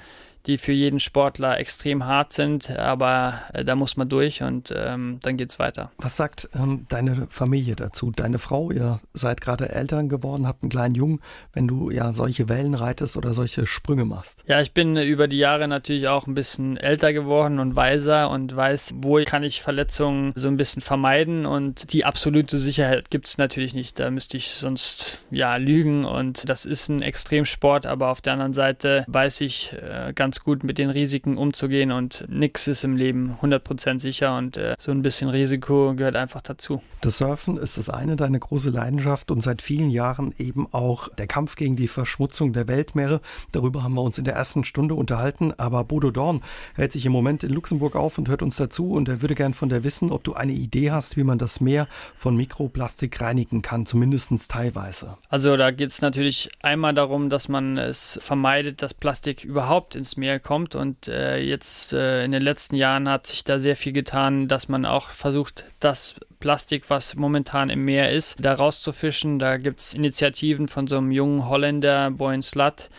die 0.50 0.58
für 0.58 0.72
jeden 0.72 1.00
Sportler 1.00 1.60
extrem 1.60 2.06
hart 2.06 2.34
sind, 2.34 2.72
aber 2.72 3.42
äh, 3.54 3.64
da 3.64 3.76
muss 3.76 3.98
man 3.98 4.10
durch 4.10 4.42
und 4.42 4.74
ähm, 4.76 5.20
dann 5.22 5.38
es 5.38 5.60
weiter. 5.60 5.92
Was 6.00 6.18
sagt 6.18 6.50
ähm, 6.56 6.88
deine 6.90 7.28
Familie 7.30 7.76
dazu? 7.76 8.12
Deine 8.12 8.40
Frau, 8.40 8.72
ihr 8.72 9.00
seid 9.14 9.42
gerade 9.42 9.70
Eltern 9.70 10.10
geworden, 10.10 10.48
habt 10.48 10.64
einen 10.64 10.72
kleinen 10.72 10.96
Jungen, 10.96 11.22
wenn 11.54 11.68
du 11.68 11.92
ja 11.92 12.14
solche 12.14 12.50
Wellen 12.50 12.74
reitest 12.74 13.16
oder 13.16 13.34
solche 13.34 13.68
Sprünge 13.68 14.06
machst? 14.06 14.44
Ja, 14.48 14.60
ich 14.60 14.74
bin 14.74 14.98
über 14.98 15.28
die 15.28 15.38
Jahre 15.38 15.68
natürlich 15.68 16.08
auch 16.08 16.26
ein 16.26 16.34
bisschen 16.34 16.78
älter 16.78 17.14
geworden 17.14 17.60
und 17.60 17.76
weiser 17.76 18.32
und 18.32 18.56
weiß, 18.56 18.96
wo 18.96 19.24
kann 19.24 19.44
ich 19.44 19.62
Verletzungen 19.62 20.34
so 20.36 20.48
ein 20.48 20.58
bisschen 20.58 20.82
vermeiden 20.82 21.46
und 21.46 21.94
die 21.94 22.06
absolute 22.06 22.58
Sicherheit 22.58 23.12
gibt 23.12 23.28
es 23.28 23.38
natürlich 23.38 23.76
nicht. 23.76 24.00
Da 24.00 24.10
müsste 24.10 24.38
ich 24.38 24.50
sonst 24.50 25.20
ja 25.30 25.58
lügen 25.58 26.06
und 26.06 26.50
das 26.50 26.66
ist 26.66 26.90
ein 26.90 27.04
Extremsport, 27.04 27.86
aber 27.86 28.10
auf 28.10 28.22
der 28.22 28.34
anderen 28.34 28.54
Seite 28.54 29.06
weiß 29.08 29.42
ich 29.42 29.74
äh, 29.74 30.12
ganz 30.14 30.39
ganz 30.40 30.46
gut 30.46 30.64
mit 30.64 30.78
den 30.78 30.90
Risiken 30.90 31.38
umzugehen 31.38 31.92
und 31.92 32.26
nichts 32.30 32.68
ist 32.68 32.86
im 32.86 32.96
Leben 32.96 33.38
100% 33.42 34.00
sicher 34.00 34.38
und 34.38 34.56
äh, 34.56 34.76
so 34.80 34.92
ein 34.92 35.02
bisschen 35.02 35.30
Risiko 35.30 35.94
gehört 35.96 36.16
einfach 36.16 36.42
dazu. 36.42 36.82
Das 37.02 37.18
Surfen 37.18 37.58
ist 37.58 37.78
das 37.78 37.90
eine, 37.90 38.16
deine 38.16 38.40
große 38.40 38.70
Leidenschaft 38.70 39.32
und 39.32 39.42
seit 39.42 39.62
vielen 39.62 39.90
Jahren 39.90 40.34
eben 40.38 40.68
auch 40.72 41.10
der 41.10 41.28
Kampf 41.28 41.56
gegen 41.56 41.76
die 41.76 41.90
Verschmutzung 41.90 42.54
der 42.54 42.70
Weltmeere. 42.70 43.20
Darüber 43.52 43.84
haben 43.84 43.96
wir 43.96 44.02
uns 44.02 44.18
in 44.18 44.24
der 44.24 44.36
ersten 44.36 44.64
Stunde 44.64 44.96
unterhalten, 44.96 45.54
aber 45.58 45.84
Bodo 45.84 46.10
Dorn 46.10 46.42
hält 46.76 46.94
sich 46.94 47.06
im 47.06 47.12
Moment 47.12 47.44
in 47.44 47.52
Luxemburg 47.52 47.96
auf 47.96 48.18
und 48.18 48.30
hört 48.30 48.42
uns 48.42 48.56
dazu 48.56 48.92
und 48.92 49.10
er 49.10 49.22
würde 49.22 49.36
gern 49.36 49.54
von 49.54 49.68
dir 49.68 49.84
wissen, 49.84 50.10
ob 50.10 50.24
du 50.24 50.36
eine 50.36 50.54
Idee 50.54 50.92
hast, 50.92 51.18
wie 51.18 51.24
man 51.24 51.38
das 51.38 51.60
Meer 51.60 51.88
von 52.16 52.38
Mikroplastik 52.38 53.20
reinigen 53.20 53.62
kann, 53.62 53.86
zumindest 53.86 54.30
teilweise. 54.50 55.18
Also 55.28 55.58
da 55.58 55.72
geht 55.72 55.90
es 55.90 56.02
natürlich 56.02 56.50
einmal 56.62 56.94
darum, 56.94 57.30
dass 57.30 57.50
man 57.50 57.78
es 57.78 58.20
vermeidet, 58.22 58.82
dass 58.82 58.94
Plastik 58.94 59.44
überhaupt 59.44 59.96
ins 59.96 60.16
Meer 60.20 60.40
kommt. 60.40 60.76
Und 60.76 61.08
äh, 61.08 61.40
jetzt 61.40 61.94
äh, 61.94 62.24
in 62.24 62.32
den 62.32 62.42
letzten 62.42 62.76
Jahren 62.76 63.10
hat 63.10 63.28
sich 63.28 63.44
da 63.44 63.60
sehr 63.60 63.76
viel 63.76 63.94
getan, 63.94 64.48
dass 64.48 64.68
man 64.70 64.86
auch 64.86 65.10
versucht, 65.10 65.66
das 65.80 66.16
Plastik, 66.40 66.90
was 66.90 67.16
momentan 67.16 67.70
im 67.70 67.86
Meer 67.86 68.12
ist, 68.12 68.38
da 68.40 68.54
rauszufischen. 68.54 69.40
Da 69.40 69.58
gibt 69.58 69.80
es 69.80 69.94
Initiativen 69.94 70.68
von 70.68 70.88
so 70.88 70.98
einem 70.98 71.12
jungen 71.12 71.50
Holländer, 71.50 72.12
Boyan 72.12 72.42
Slat, 72.42 72.90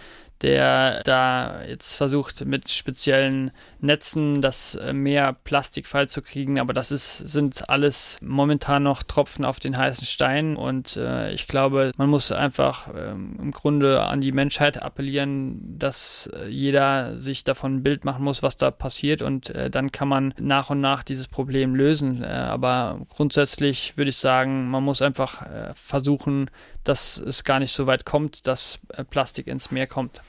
der 0.43 1.03
da 1.05 1.63
jetzt 1.65 1.95
versucht, 1.95 2.45
mit 2.47 2.71
speziellen 2.71 3.51
Netzen 3.81 4.41
das 4.41 4.75
äh, 4.75 4.93
Meer 4.93 5.37
plastikfrei 5.45 6.07
zu 6.07 6.23
kriegen. 6.23 6.59
Aber 6.59 6.73
das 6.73 6.91
ist, 6.91 7.19
sind 7.19 7.69
alles 7.69 8.19
momentan 8.23 8.83
noch 8.83 9.03
Tropfen 9.03 9.45
auf 9.45 9.61
den 9.61 9.77
heißen 9.77 10.07
Stein. 10.07 10.57
Und 10.57 10.97
äh, 10.97 11.31
ich 11.33 11.47
glaube, 11.47 11.93
man 11.97 12.09
muss 12.09 12.33
einfach 12.33 12.89
äh, 12.95 13.11
im 13.11 13.53
Grunde 13.53 14.03
an 14.03 14.21
die 14.21 14.33
Menschheit 14.33 14.83
appellieren, 14.83 15.79
dass 15.79 16.31
äh, 16.35 16.49
jeder 16.49 17.21
sich 17.21 17.45
davon 17.45 17.77
ein 17.77 17.83
Bild 17.83 18.05
machen 18.05 18.25
muss, 18.25 18.43
was 18.43 18.57
da 18.57 18.71
passiert. 18.71 19.23
Und 19.23 19.51
äh, 19.51 19.71
dann 19.71 19.93
kann 19.93 20.09
man 20.09 20.35
nach 20.39 20.71
und 20.71 20.81
nach 20.81 21.03
dieses 21.03 21.29
Problem 21.29 21.75
lösen. 21.75 22.23
Äh, 22.23 22.27
aber 22.27 23.01
grundsätzlich 23.11 23.97
würde 23.97 24.11
ich 24.11 24.17
sagen, 24.17 24.71
man 24.71 24.85
muss 24.85 25.03
einfach 25.03 25.47
versuchen, 25.75 26.51
dass 26.85 27.19
es 27.19 27.45
gar 27.45 27.59
nicht 27.59 27.73
so 27.73 27.87
weit 27.87 28.05
kommt, 28.05 28.47
dass 28.47 28.79
Plastik 29.11 29.47
ins 29.47 29.71
Meer 29.71 29.87
kommt. 29.87 30.23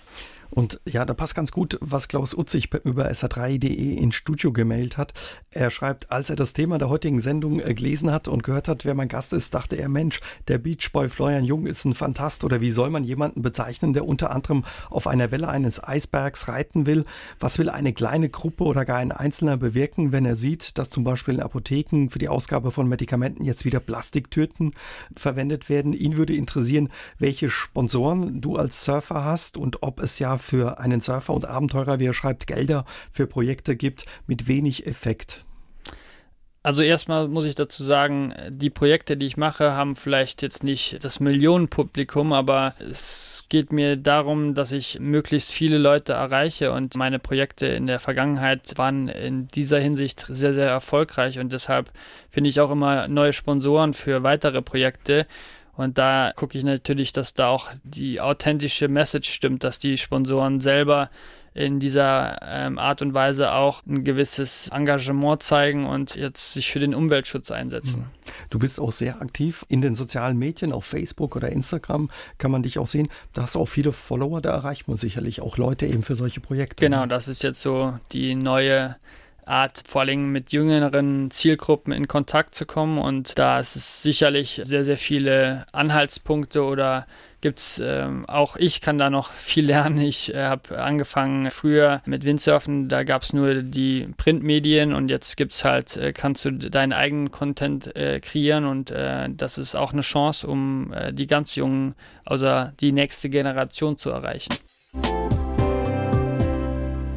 Und 0.51 0.81
ja, 0.85 1.05
da 1.05 1.13
passt 1.13 1.33
ganz 1.33 1.51
gut, 1.51 1.77
was 1.81 2.09
Klaus 2.09 2.35
Utzig 2.35 2.69
über 2.83 3.09
sa3.de 3.09 3.95
ins 3.95 4.15
Studio 4.15 4.51
gemailt 4.51 4.97
hat. 4.97 5.13
Er 5.49 5.71
schreibt, 5.71 6.11
als 6.11 6.29
er 6.29 6.35
das 6.35 6.51
Thema 6.51 6.77
der 6.77 6.89
heutigen 6.89 7.21
Sendung 7.21 7.61
äh, 7.61 7.73
gelesen 7.73 8.11
hat 8.11 8.27
und 8.27 8.43
gehört 8.43 8.67
hat, 8.67 8.83
wer 8.83 8.93
mein 8.93 9.07
Gast 9.07 9.31
ist, 9.31 9.53
dachte 9.53 9.77
er, 9.77 9.87
Mensch, 9.87 10.19
der 10.49 10.57
Beachboy 10.57 11.07
Florian 11.07 11.45
Jung 11.45 11.65
ist 11.65 11.85
ein 11.85 11.93
Fantast 11.93 12.43
oder 12.43 12.59
wie 12.59 12.71
soll 12.71 12.89
man 12.89 13.05
jemanden 13.05 13.41
bezeichnen, 13.41 13.93
der 13.93 14.05
unter 14.05 14.31
anderem 14.31 14.65
auf 14.89 15.07
einer 15.07 15.31
Welle 15.31 15.47
eines 15.47 15.81
Eisbergs 15.81 16.49
reiten 16.49 16.85
will? 16.85 17.05
Was 17.39 17.57
will 17.57 17.69
eine 17.69 17.93
kleine 17.93 18.27
Gruppe 18.27 18.65
oder 18.65 18.83
gar 18.83 18.97
ein 18.97 19.13
Einzelner 19.13 19.55
bewirken, 19.55 20.11
wenn 20.11 20.25
er 20.25 20.35
sieht, 20.35 20.77
dass 20.77 20.89
zum 20.89 21.05
Beispiel 21.05 21.35
in 21.35 21.41
Apotheken 21.41 22.09
für 22.09 22.19
die 22.19 22.29
Ausgabe 22.29 22.71
von 22.71 22.87
Medikamenten 22.89 23.45
jetzt 23.45 23.63
wieder 23.63 23.79
Plastiktüten 23.79 24.73
verwendet 25.15 25.69
werden? 25.69 25.93
Ihn 25.93 26.17
würde 26.17 26.35
interessieren, 26.35 26.89
welche 27.19 27.49
Sponsoren 27.49 28.41
du 28.41 28.57
als 28.57 28.83
Surfer 28.83 29.23
hast 29.23 29.55
und 29.55 29.81
ob 29.81 30.01
es 30.01 30.19
ja 30.19 30.40
für 30.41 30.79
einen 30.79 31.01
Surfer 31.01 31.33
und 31.33 31.45
Abenteurer, 31.45 31.99
wie 31.99 32.07
er 32.07 32.13
schreibt, 32.13 32.47
Gelder 32.47 32.85
für 33.11 33.27
Projekte 33.27 33.75
gibt 33.75 34.05
mit 34.27 34.47
wenig 34.47 34.87
Effekt? 34.87 35.45
Also 36.63 36.83
erstmal 36.83 37.27
muss 37.27 37.45
ich 37.45 37.55
dazu 37.55 37.83
sagen, 37.83 38.35
die 38.49 38.69
Projekte, 38.69 39.17
die 39.17 39.25
ich 39.25 39.35
mache, 39.35 39.71
haben 39.71 39.95
vielleicht 39.95 40.43
jetzt 40.43 40.63
nicht 40.63 41.03
das 41.03 41.19
Millionenpublikum, 41.19 42.33
aber 42.33 42.75
es 42.79 43.45
geht 43.49 43.73
mir 43.73 43.97
darum, 43.97 44.53
dass 44.53 44.71
ich 44.71 44.99
möglichst 44.99 45.51
viele 45.51 45.79
Leute 45.79 46.13
erreiche 46.13 46.71
und 46.71 46.95
meine 46.95 47.17
Projekte 47.17 47.65
in 47.65 47.87
der 47.87 47.99
Vergangenheit 47.99 48.77
waren 48.77 49.07
in 49.07 49.47
dieser 49.47 49.79
Hinsicht 49.79 50.23
sehr, 50.29 50.53
sehr 50.53 50.67
erfolgreich 50.67 51.39
und 51.39 51.51
deshalb 51.51 51.91
finde 52.29 52.51
ich 52.51 52.59
auch 52.59 52.69
immer 52.69 53.07
neue 53.07 53.33
Sponsoren 53.33 53.95
für 53.95 54.21
weitere 54.21 54.61
Projekte. 54.61 55.25
Und 55.75 55.97
da 55.97 56.33
gucke 56.35 56.57
ich 56.57 56.63
natürlich, 56.63 57.11
dass 57.11 57.33
da 57.33 57.47
auch 57.47 57.69
die 57.83 58.21
authentische 58.21 58.87
Message 58.87 59.29
stimmt, 59.29 59.63
dass 59.63 59.79
die 59.79 59.97
Sponsoren 59.97 60.59
selber 60.59 61.09
in 61.53 61.79
dieser 61.79 62.39
ähm, 62.43 62.79
Art 62.79 63.01
und 63.01 63.13
Weise 63.13 63.51
auch 63.51 63.85
ein 63.85 64.05
gewisses 64.05 64.69
Engagement 64.69 65.43
zeigen 65.43 65.85
und 65.85 66.15
jetzt 66.15 66.53
sich 66.53 66.71
für 66.71 66.79
den 66.79 66.95
Umweltschutz 66.95 67.51
einsetzen. 67.51 68.03
Hm. 68.03 68.09
Du 68.49 68.59
bist 68.59 68.79
auch 68.79 68.91
sehr 68.91 69.21
aktiv 69.21 69.65
in 69.67 69.81
den 69.81 69.93
sozialen 69.93 70.37
Medien, 70.37 70.71
auf 70.71 70.85
Facebook 70.85 71.35
oder 71.35 71.49
Instagram 71.49 72.09
kann 72.37 72.51
man 72.51 72.63
dich 72.63 72.79
auch 72.79 72.87
sehen. 72.87 73.09
Da 73.33 73.41
hast 73.41 73.55
du 73.55 73.59
auch 73.59 73.67
viele 73.67 73.91
Follower, 73.91 74.39
da 74.39 74.51
erreicht 74.51 74.87
man 74.87 74.95
sicherlich 74.95 75.41
auch 75.41 75.57
Leute 75.57 75.85
eben 75.87 76.03
für 76.03 76.15
solche 76.15 76.39
Projekte. 76.39 76.85
Genau, 76.85 77.05
das 77.05 77.27
ist 77.27 77.43
jetzt 77.43 77.59
so 77.59 77.99
die 78.13 78.35
neue 78.35 78.95
Art, 79.45 79.83
vor 79.87 80.01
allem 80.01 80.31
mit 80.31 80.51
jüngeren 80.51 81.31
Zielgruppen 81.31 81.93
in 81.93 82.07
Kontakt 82.07 82.55
zu 82.55 82.65
kommen. 82.65 82.97
Und 82.97 83.37
da 83.37 83.59
ist 83.59 83.75
es 83.75 84.01
sicherlich 84.01 84.61
sehr, 84.63 84.85
sehr 84.85 84.97
viele 84.97 85.65
Anhaltspunkte 85.71 86.63
oder 86.63 87.05
gibt 87.41 87.59
es 87.59 87.81
ähm, 87.83 88.25
auch 88.27 88.55
ich 88.55 88.81
kann 88.81 88.97
da 88.97 89.09
noch 89.09 89.31
viel 89.31 89.65
lernen. 89.65 89.99
Ich 90.11 90.33
äh, 90.33 90.43
habe 90.43 90.81
angefangen 90.81 91.49
früher 91.51 92.01
mit 92.05 92.23
Windsurfen, 92.23 92.89
da 92.89 93.03
gab 93.03 93.23
es 93.23 93.33
nur 93.33 93.55
die 93.55 94.07
Printmedien 94.17 94.93
und 94.93 95.09
jetzt 95.09 95.37
gibt's 95.37 95.63
halt, 95.63 95.95
äh, 95.95 96.11
kannst 96.11 96.43
du 96.45 96.51
deinen 96.51 96.91
eigenen 96.91 97.31
Content 97.31 97.95
äh, 97.95 98.19
kreieren 98.19 98.65
und 98.65 98.91
äh, 98.91 99.29
das 99.29 99.57
ist 99.57 99.75
auch 99.75 99.93
eine 99.93 100.01
Chance, 100.01 100.47
um 100.47 100.91
äh, 100.93 101.13
die 101.13 101.27
ganz 101.27 101.55
jungen, 101.55 101.95
also 102.25 102.69
die 102.79 102.91
nächste 102.91 103.29
Generation 103.29 103.97
zu 103.97 104.09
erreichen. 104.09 104.53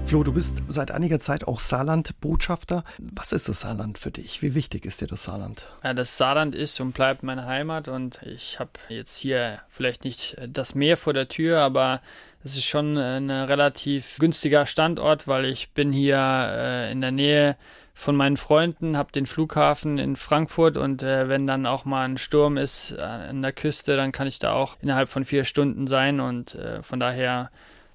Flo, 0.06 0.22
du 0.22 0.32
bist 0.32 0.62
seit 0.68 0.90
einiger 0.90 1.18
Zeit 1.18 1.48
auch 1.48 1.58
Saarland-Botschafter. 1.58 2.84
Was 2.98 3.32
ist 3.32 3.48
das 3.48 3.60
Saarland 3.60 3.98
für 3.98 4.10
dich? 4.10 4.42
Wie 4.42 4.54
wichtig 4.54 4.84
ist 4.84 5.00
dir 5.00 5.06
das 5.06 5.24
Saarland? 5.24 5.66
Ja, 5.82 5.94
das 5.94 6.18
Saarland 6.18 6.54
ist 6.54 6.78
und 6.80 6.92
bleibt 6.92 7.22
meine 7.22 7.46
Heimat 7.46 7.88
und 7.88 8.20
ich 8.22 8.60
habe 8.60 8.70
jetzt 8.90 9.16
hier 9.16 9.60
vielleicht 9.70 10.04
nicht 10.04 10.36
das 10.46 10.74
Meer 10.74 10.98
vor 10.98 11.14
der 11.14 11.28
Tür, 11.28 11.60
aber 11.60 12.02
es 12.44 12.54
ist 12.54 12.66
schon 12.66 12.98
ein 12.98 13.30
relativ 13.30 14.18
günstiger 14.18 14.66
Standort, 14.66 15.26
weil 15.26 15.46
ich 15.46 15.70
bin 15.70 15.90
hier 15.90 16.18
äh, 16.18 16.92
in 16.92 17.00
der 17.00 17.10
Nähe 17.10 17.56
von 17.94 18.14
meinen 18.14 18.36
Freunden, 18.36 18.98
habe 18.98 19.10
den 19.10 19.24
Flughafen 19.24 19.98
in 19.98 20.16
Frankfurt 20.16 20.76
und 20.76 21.02
äh, 21.02 21.28
wenn 21.28 21.46
dann 21.46 21.64
auch 21.64 21.86
mal 21.86 22.04
ein 22.04 22.18
Sturm 22.18 22.58
ist 22.58 22.92
äh, 22.92 23.00
an 23.00 23.40
der 23.40 23.52
Küste, 23.52 23.96
dann 23.96 24.12
kann 24.12 24.26
ich 24.26 24.38
da 24.38 24.52
auch 24.52 24.76
innerhalb 24.82 25.08
von 25.08 25.24
vier 25.24 25.44
Stunden 25.44 25.86
sein 25.86 26.20
und 26.20 26.54
äh, 26.56 26.82
von 26.82 27.00
daher 27.00 27.50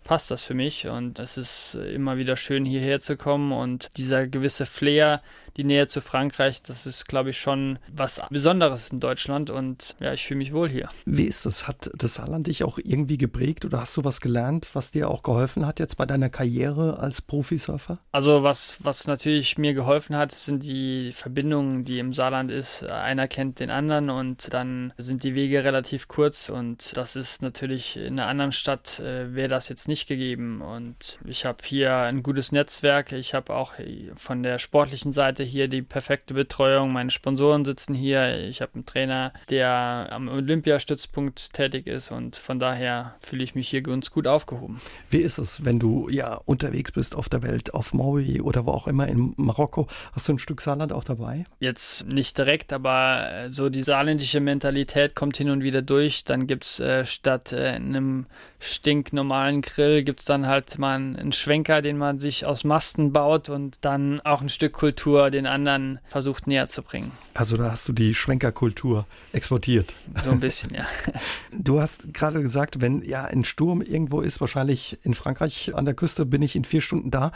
passt 0.09 0.31
das 0.31 0.41
für 0.41 0.55
mich 0.55 0.87
und 0.87 1.19
es 1.19 1.37
ist 1.37 1.75
immer 1.75 2.17
wieder 2.17 2.35
schön 2.35 2.65
hierher 2.65 2.99
zu 2.99 3.15
kommen 3.15 3.51
und 3.51 3.89
dieser 3.95 4.25
gewisse 4.25 4.65
Flair, 4.65 5.21
die 5.57 5.63
Nähe 5.63 5.87
zu 5.87 6.01
Frankreich, 6.01 6.61
das 6.63 6.85
ist, 6.85 7.07
glaube 7.07 7.31
ich, 7.31 7.39
schon 7.39 7.79
was 7.91 8.21
Besonderes 8.29 8.91
in 8.91 8.99
Deutschland 8.99 9.49
und 9.49 9.95
ja, 9.99 10.13
ich 10.13 10.25
fühle 10.25 10.39
mich 10.39 10.53
wohl 10.53 10.69
hier. 10.69 10.89
Wie 11.05 11.25
ist 11.25 11.45
es? 11.45 11.67
Hat 11.67 11.89
das 11.93 12.15
Saarland 12.15 12.47
dich 12.47 12.63
auch 12.63 12.79
irgendwie 12.81 13.17
geprägt 13.17 13.65
oder 13.65 13.81
hast 13.81 13.97
du 13.97 14.03
was 14.03 14.21
gelernt, 14.21 14.69
was 14.73 14.91
dir 14.91 15.09
auch 15.09 15.23
geholfen 15.23 15.65
hat 15.65 15.79
jetzt 15.79 15.97
bei 15.97 16.05
deiner 16.05 16.29
Karriere 16.29 16.99
als 16.99 17.21
Profisurfer? 17.21 17.99
Also 18.11 18.43
was, 18.43 18.77
was 18.81 19.07
natürlich 19.07 19.57
mir 19.57 19.73
geholfen 19.73 20.15
hat, 20.15 20.31
sind 20.31 20.63
die 20.63 21.11
Verbindungen, 21.11 21.85
die 21.85 21.99
im 21.99 22.13
Saarland 22.13 22.51
ist. 22.51 22.83
Einer 22.83 23.27
kennt 23.27 23.59
den 23.59 23.69
anderen 23.69 24.09
und 24.09 24.53
dann 24.53 24.93
sind 24.97 25.23
die 25.23 25.35
Wege 25.35 25.63
relativ 25.63 26.07
kurz 26.07 26.49
und 26.49 26.95
das 26.95 27.15
ist 27.15 27.41
natürlich 27.41 27.97
in 27.97 28.19
einer 28.19 28.27
anderen 28.27 28.51
Stadt 28.51 28.99
äh, 28.99 29.33
wäre 29.33 29.49
das 29.49 29.69
jetzt 29.69 29.87
nicht 29.87 30.07
gegeben 30.07 30.61
und 30.61 31.19
ich 31.25 31.45
habe 31.45 31.63
hier 31.63 31.95
ein 31.95 32.23
gutes 32.23 32.51
Netzwerk. 32.51 33.11
Ich 33.11 33.33
habe 33.33 33.53
auch 33.53 33.73
von 34.15 34.43
der 34.43 34.59
sportlichen 34.59 35.11
Seite 35.11 35.38
hier 35.43 35.67
die 35.67 35.81
perfekte 35.81 36.33
Betreuung. 36.33 36.91
Meine 36.91 37.11
Sponsoren 37.11 37.65
sitzen 37.65 37.93
hier. 37.93 38.47
Ich 38.47 38.61
habe 38.61 38.73
einen 38.75 38.85
Trainer, 38.85 39.33
der 39.49 40.07
am 40.11 40.27
Olympiastützpunkt 40.27 41.53
tätig 41.53 41.87
ist 41.87 42.11
und 42.11 42.35
von 42.35 42.59
daher 42.59 43.15
fühle 43.23 43.43
ich 43.43 43.55
mich 43.55 43.69
hier 43.69 43.81
ganz 43.81 44.11
gut 44.11 44.27
aufgehoben. 44.27 44.79
Wie 45.09 45.17
ist 45.17 45.37
es, 45.37 45.65
wenn 45.65 45.79
du 45.79 46.09
ja 46.09 46.35
unterwegs 46.45 46.91
bist 46.91 47.15
auf 47.15 47.29
der 47.29 47.43
Welt, 47.43 47.73
auf 47.73 47.93
Maui 47.93 48.41
oder 48.41 48.65
wo 48.65 48.71
auch 48.71 48.87
immer 48.87 49.07
in 49.07 49.33
Marokko? 49.37 49.87
Hast 50.13 50.27
du 50.27 50.33
ein 50.33 50.39
Stück 50.39 50.61
Saarland 50.61 50.93
auch 50.93 51.03
dabei? 51.03 51.45
Jetzt 51.59 52.07
nicht 52.07 52.37
direkt, 52.37 52.73
aber 52.73 53.29
äh, 53.31 53.51
so 53.51 53.69
die 53.69 53.83
saarländische 53.83 54.39
Mentalität 54.39 55.15
kommt 55.15 55.37
hin 55.37 55.49
und 55.49 55.63
wieder 55.63 55.81
durch. 55.81 56.23
Dann 56.23 56.47
gibt 56.47 56.65
es 56.65 56.79
äh, 56.79 57.05
statt 57.05 57.53
äh, 57.53 57.67
einem 57.69 58.27
stinknormalen 58.59 59.61
Grill 59.61 60.03
gibt 60.03 60.19
es 60.19 60.25
dann 60.25 60.47
halt 60.47 60.77
mal 60.77 60.95
einen 60.95 61.31
Schwenker, 61.31 61.81
den 61.81 61.97
man 61.97 62.19
sich 62.19 62.45
aus 62.45 62.63
Masten 62.63 63.13
baut 63.13 63.49
und 63.49 63.77
dann 63.85 64.19
auch 64.21 64.41
ein 64.41 64.49
Stück 64.49 64.73
Kultur, 64.73 65.28
den 65.31 65.45
anderen 65.45 65.99
versucht 66.07 66.47
näher 66.47 66.67
zu 66.67 66.81
bringen. 66.81 67.11
Also 67.33 67.57
da 67.57 67.71
hast 67.71 67.87
du 67.87 67.93
die 67.93 68.13
Schwenkerkultur 68.13 69.05
exportiert. 69.33 69.93
So 70.23 70.31
ein 70.31 70.39
bisschen, 70.39 70.73
ja. 70.73 70.85
Du 71.51 71.81
hast 71.81 72.13
gerade 72.13 72.41
gesagt, 72.41 72.81
wenn 72.81 73.01
ja 73.01 73.25
ein 73.25 73.43
Sturm 73.43 73.81
irgendwo 73.81 74.21
ist, 74.21 74.39
wahrscheinlich 74.39 74.97
in 75.03 75.13
Frankreich 75.13 75.73
an 75.75 75.85
der 75.85 75.93
Küste, 75.93 76.25
bin 76.25 76.41
ich 76.41 76.55
in 76.55 76.63
vier 76.63 76.81
Stunden 76.81 77.11
da. 77.11 77.31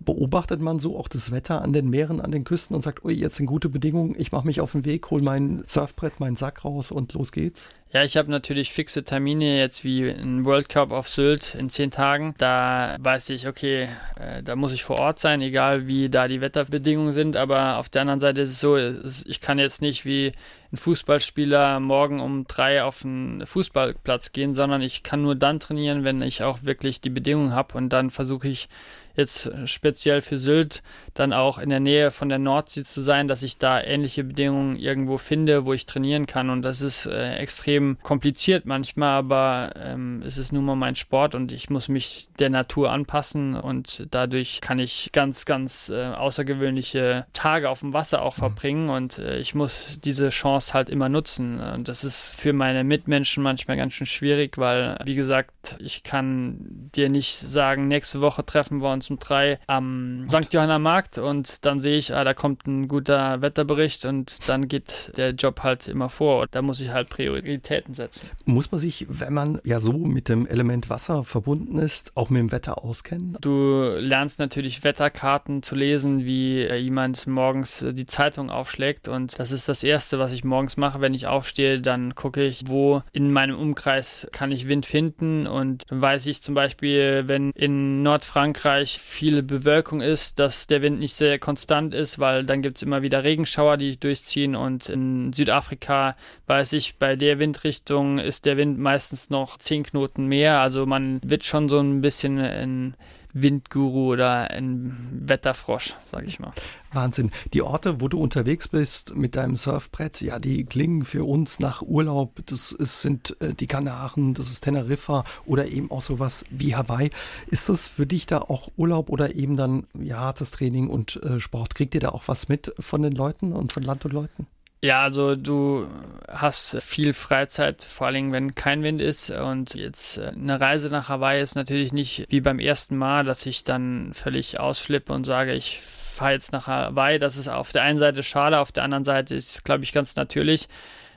Beobachtet 0.00 0.60
man 0.60 0.78
so 0.78 0.98
auch 0.98 1.08
das 1.08 1.30
Wetter 1.30 1.62
an 1.62 1.72
den 1.72 1.90
Meeren, 1.90 2.20
an 2.20 2.30
den 2.30 2.44
Küsten 2.44 2.74
und 2.74 2.82
sagt, 2.82 3.04
ui, 3.04 3.12
jetzt 3.12 3.36
sind 3.36 3.46
gute 3.46 3.68
Bedingungen, 3.68 4.14
ich 4.18 4.32
mache 4.32 4.46
mich 4.46 4.60
auf 4.60 4.72
den 4.72 4.84
Weg, 4.84 5.10
hole 5.10 5.22
mein 5.22 5.62
Surfbrett, 5.66 6.20
meinen 6.20 6.36
Sack 6.36 6.64
raus 6.64 6.90
und 6.90 7.12
los 7.14 7.32
geht's? 7.32 7.68
Ja, 7.90 8.04
ich 8.04 8.18
habe 8.18 8.30
natürlich 8.30 8.70
fixe 8.70 9.02
Termine 9.02 9.56
jetzt 9.58 9.82
wie 9.82 10.10
ein 10.10 10.44
World 10.44 10.68
Cup 10.68 10.92
auf 10.92 11.08
Sylt 11.08 11.54
in 11.54 11.70
zehn 11.70 11.90
Tagen. 11.90 12.34
Da 12.36 12.98
weiß 13.00 13.30
ich, 13.30 13.48
okay, 13.48 13.88
äh, 14.20 14.42
da 14.42 14.56
muss 14.56 14.74
ich 14.74 14.84
vor 14.84 14.98
Ort 14.98 15.18
sein, 15.18 15.40
egal 15.40 15.86
wie 15.86 16.10
da 16.10 16.28
die 16.28 16.42
Wetterbedingungen 16.42 17.14
sind. 17.14 17.34
Aber 17.34 17.78
auf 17.78 17.88
der 17.88 18.02
anderen 18.02 18.20
Seite 18.20 18.42
ist 18.42 18.50
es 18.50 18.60
so, 18.60 18.76
ich 18.76 19.40
kann 19.40 19.58
jetzt 19.58 19.80
nicht 19.80 20.04
wie 20.04 20.32
ein 20.70 20.76
Fußballspieler 20.76 21.80
morgen 21.80 22.20
um 22.20 22.46
drei 22.46 22.82
auf 22.82 23.00
den 23.00 23.46
Fußballplatz 23.46 24.32
gehen, 24.32 24.52
sondern 24.52 24.82
ich 24.82 25.02
kann 25.02 25.22
nur 25.22 25.34
dann 25.34 25.58
trainieren, 25.58 26.04
wenn 26.04 26.20
ich 26.20 26.42
auch 26.42 26.64
wirklich 26.64 27.00
die 27.00 27.08
Bedingungen 27.08 27.54
habe. 27.54 27.78
Und 27.78 27.88
dann 27.88 28.10
versuche 28.10 28.48
ich 28.48 28.68
jetzt 29.16 29.50
speziell 29.64 30.20
für 30.20 30.36
Sylt 30.36 30.82
dann 31.18 31.32
auch 31.32 31.58
in 31.58 31.68
der 31.68 31.80
Nähe 31.80 32.10
von 32.10 32.28
der 32.28 32.38
Nordsee 32.38 32.84
zu 32.84 33.00
sein, 33.00 33.26
dass 33.26 33.42
ich 33.42 33.58
da 33.58 33.82
ähnliche 33.82 34.24
Bedingungen 34.24 34.76
irgendwo 34.76 35.18
finde, 35.18 35.64
wo 35.64 35.72
ich 35.72 35.86
trainieren 35.86 36.26
kann. 36.26 36.50
Und 36.50 36.62
das 36.62 36.80
ist 36.80 37.06
äh, 37.06 37.36
extrem 37.36 37.98
kompliziert 38.02 38.66
manchmal, 38.66 39.18
aber 39.18 39.72
ähm, 39.82 40.22
es 40.24 40.38
ist 40.38 40.52
nun 40.52 40.64
mal 40.64 40.76
mein 40.76 40.96
Sport 40.96 41.34
und 41.34 41.50
ich 41.50 41.70
muss 41.70 41.88
mich 41.88 42.28
der 42.38 42.50
Natur 42.50 42.90
anpassen 42.90 43.56
und 43.56 44.06
dadurch 44.10 44.60
kann 44.60 44.78
ich 44.78 45.10
ganz, 45.12 45.44
ganz 45.44 45.88
äh, 45.88 46.06
außergewöhnliche 46.06 47.26
Tage 47.32 47.68
auf 47.68 47.80
dem 47.80 47.92
Wasser 47.92 48.22
auch 48.22 48.36
mhm. 48.36 48.40
verbringen 48.40 48.88
und 48.90 49.18
äh, 49.18 49.38
ich 49.38 49.54
muss 49.54 50.00
diese 50.04 50.28
Chance 50.28 50.72
halt 50.74 50.88
immer 50.88 51.08
nutzen. 51.08 51.60
Und 51.60 51.88
das 51.88 52.04
ist 52.04 52.38
für 52.38 52.52
meine 52.52 52.84
Mitmenschen 52.84 53.42
manchmal 53.42 53.76
ganz 53.76 53.94
schön 53.94 54.06
schwierig, 54.06 54.58
weil, 54.58 54.96
wie 55.04 55.14
gesagt, 55.14 55.76
ich 55.80 56.02
kann 56.02 56.90
dir 56.94 57.08
nicht 57.08 57.38
sagen, 57.38 57.88
nächste 57.88 58.20
Woche 58.20 58.44
treffen 58.44 58.80
wir 58.82 58.92
uns 58.92 59.10
um 59.10 59.18
drei 59.18 59.58
am 59.66 60.26
St. 60.28 60.52
Johanna 60.52 60.78
Markt 60.78 61.07
Markt 61.08 61.18
und 61.18 61.64
dann 61.64 61.80
sehe 61.80 61.96
ich, 61.96 62.14
ah, 62.14 62.24
da 62.24 62.34
kommt 62.34 62.66
ein 62.66 62.88
guter 62.88 63.40
Wetterbericht 63.40 64.04
und 64.04 64.48
dann 64.48 64.68
geht 64.68 65.12
der 65.16 65.30
Job 65.30 65.60
halt 65.62 65.88
immer 65.88 66.08
vor. 66.08 66.42
Und 66.42 66.54
da 66.54 66.62
muss 66.62 66.80
ich 66.80 66.90
halt 66.90 67.08
Prioritäten 67.08 67.94
setzen. 67.94 68.28
Muss 68.44 68.70
man 68.70 68.80
sich, 68.80 69.06
wenn 69.08 69.32
man 69.32 69.60
ja 69.64 69.80
so 69.80 69.92
mit 69.92 70.28
dem 70.28 70.46
Element 70.46 70.90
Wasser 70.90 71.24
verbunden 71.24 71.78
ist, 71.78 72.16
auch 72.16 72.30
mit 72.30 72.40
dem 72.40 72.52
Wetter 72.52 72.84
auskennen? 72.84 73.36
Du 73.40 73.96
lernst 73.98 74.38
natürlich 74.38 74.84
Wetterkarten 74.84 75.62
zu 75.62 75.74
lesen, 75.74 76.24
wie 76.24 76.62
äh, 76.62 76.76
jemand 76.76 77.26
morgens 77.26 77.84
die 77.90 78.06
Zeitung 78.06 78.50
aufschlägt 78.50 79.08
und 79.08 79.38
das 79.38 79.52
ist 79.52 79.68
das 79.68 79.82
Erste, 79.82 80.18
was 80.18 80.32
ich 80.32 80.44
morgens 80.44 80.76
mache, 80.76 81.00
wenn 81.00 81.14
ich 81.14 81.26
aufstehe, 81.26 81.80
dann 81.80 82.14
gucke 82.14 82.42
ich, 82.42 82.64
wo 82.66 83.02
in 83.12 83.32
meinem 83.32 83.58
Umkreis 83.58 84.26
kann 84.32 84.52
ich 84.52 84.68
Wind 84.68 84.86
finden 84.86 85.46
und 85.46 85.84
dann 85.88 86.00
weiß 86.00 86.26
ich 86.26 86.42
zum 86.42 86.54
Beispiel, 86.54 87.24
wenn 87.26 87.50
in 87.52 88.02
Nordfrankreich 88.02 88.98
viel 88.98 89.42
Bewölkung 89.42 90.00
ist, 90.00 90.38
dass 90.38 90.66
der 90.66 90.82
Wind 90.82 90.97
nicht 90.98 91.14
sehr 91.14 91.38
konstant 91.38 91.94
ist, 91.94 92.18
weil 92.18 92.44
dann 92.44 92.62
gibt 92.62 92.76
es 92.76 92.82
immer 92.82 93.02
wieder 93.02 93.24
Regenschauer, 93.24 93.76
die 93.76 93.98
durchziehen 93.98 94.54
und 94.56 94.88
in 94.88 95.32
Südafrika 95.32 96.16
weiß 96.46 96.72
ich, 96.74 96.96
bei 96.96 97.16
der 97.16 97.38
Windrichtung 97.38 98.18
ist 98.18 98.44
der 98.44 98.56
Wind 98.56 98.78
meistens 98.78 99.30
noch 99.30 99.58
10 99.58 99.84
Knoten 99.84 100.26
mehr, 100.26 100.60
also 100.60 100.86
man 100.86 101.20
wird 101.22 101.44
schon 101.44 101.68
so 101.68 101.80
ein 101.80 102.00
bisschen 102.00 102.38
in 102.38 102.94
Windguru 103.42 104.12
oder 104.12 104.50
ein 104.50 105.08
Wetterfrosch, 105.12 105.94
sag 106.04 106.26
ich 106.26 106.38
mal. 106.38 106.52
Wahnsinn. 106.92 107.30
Die 107.52 107.62
Orte, 107.62 108.00
wo 108.00 108.08
du 108.08 108.18
unterwegs 108.18 108.68
bist 108.68 109.14
mit 109.14 109.36
deinem 109.36 109.56
Surfbrett, 109.56 110.20
ja, 110.20 110.38
die 110.38 110.64
klingen 110.64 111.04
für 111.04 111.24
uns 111.24 111.58
nach 111.58 111.82
Urlaub. 111.82 112.40
Das 112.46 112.72
ist, 112.72 113.02
sind 113.02 113.36
äh, 113.40 113.54
die 113.54 113.66
Kanaren, 113.66 114.34
das 114.34 114.50
ist 114.50 114.62
Teneriffa 114.62 115.24
oder 115.44 115.66
eben 115.68 115.90
auch 115.90 116.00
sowas 116.00 116.44
wie 116.50 116.74
Hawaii. 116.74 117.10
Ist 117.46 117.68
das 117.68 117.88
für 117.88 118.06
dich 118.06 118.26
da 118.26 118.38
auch 118.40 118.70
Urlaub 118.76 119.10
oder 119.10 119.34
eben 119.34 119.56
dann 119.56 119.86
ja, 119.98 120.18
hartes 120.18 120.50
Training 120.50 120.88
und 120.88 121.16
äh, 121.22 121.40
Sport? 121.40 121.74
Kriegt 121.74 121.94
ihr 121.94 122.00
da 122.00 122.10
auch 122.10 122.26
was 122.26 122.48
mit 122.48 122.74
von 122.78 123.02
den 123.02 123.12
Leuten 123.12 123.52
und 123.52 123.72
von 123.72 123.82
Land 123.82 124.04
und 124.04 124.12
Leuten? 124.12 124.46
Ja, 124.80 125.02
also 125.02 125.34
du 125.34 125.88
hast 126.28 126.80
viel 126.80 127.12
Freizeit, 127.12 127.82
vor 127.82 128.06
allem 128.06 128.30
wenn 128.30 128.54
kein 128.54 128.84
Wind 128.84 129.00
ist. 129.00 129.30
Und 129.30 129.74
jetzt 129.74 130.18
äh, 130.18 130.28
eine 130.28 130.60
Reise 130.60 130.88
nach 130.88 131.08
Hawaii 131.08 131.42
ist 131.42 131.56
natürlich 131.56 131.92
nicht 131.92 132.26
wie 132.28 132.40
beim 132.40 132.60
ersten 132.60 132.96
Mal, 132.96 133.24
dass 133.24 133.44
ich 133.46 133.64
dann 133.64 134.12
völlig 134.14 134.60
ausflippe 134.60 135.12
und 135.12 135.24
sage, 135.24 135.52
ich 135.52 135.80
fahre 135.80 136.32
jetzt 136.32 136.52
nach 136.52 136.68
Hawaii. 136.68 137.18
Das 137.18 137.36
ist 137.36 137.48
auf 137.48 137.72
der 137.72 137.82
einen 137.82 137.98
Seite 137.98 138.22
schade, 138.22 138.60
auf 138.60 138.70
der 138.70 138.84
anderen 138.84 139.04
Seite 139.04 139.34
ist 139.34 139.50
es, 139.50 139.64
glaube 139.64 139.82
ich, 139.82 139.92
ganz 139.92 140.14
natürlich. 140.14 140.68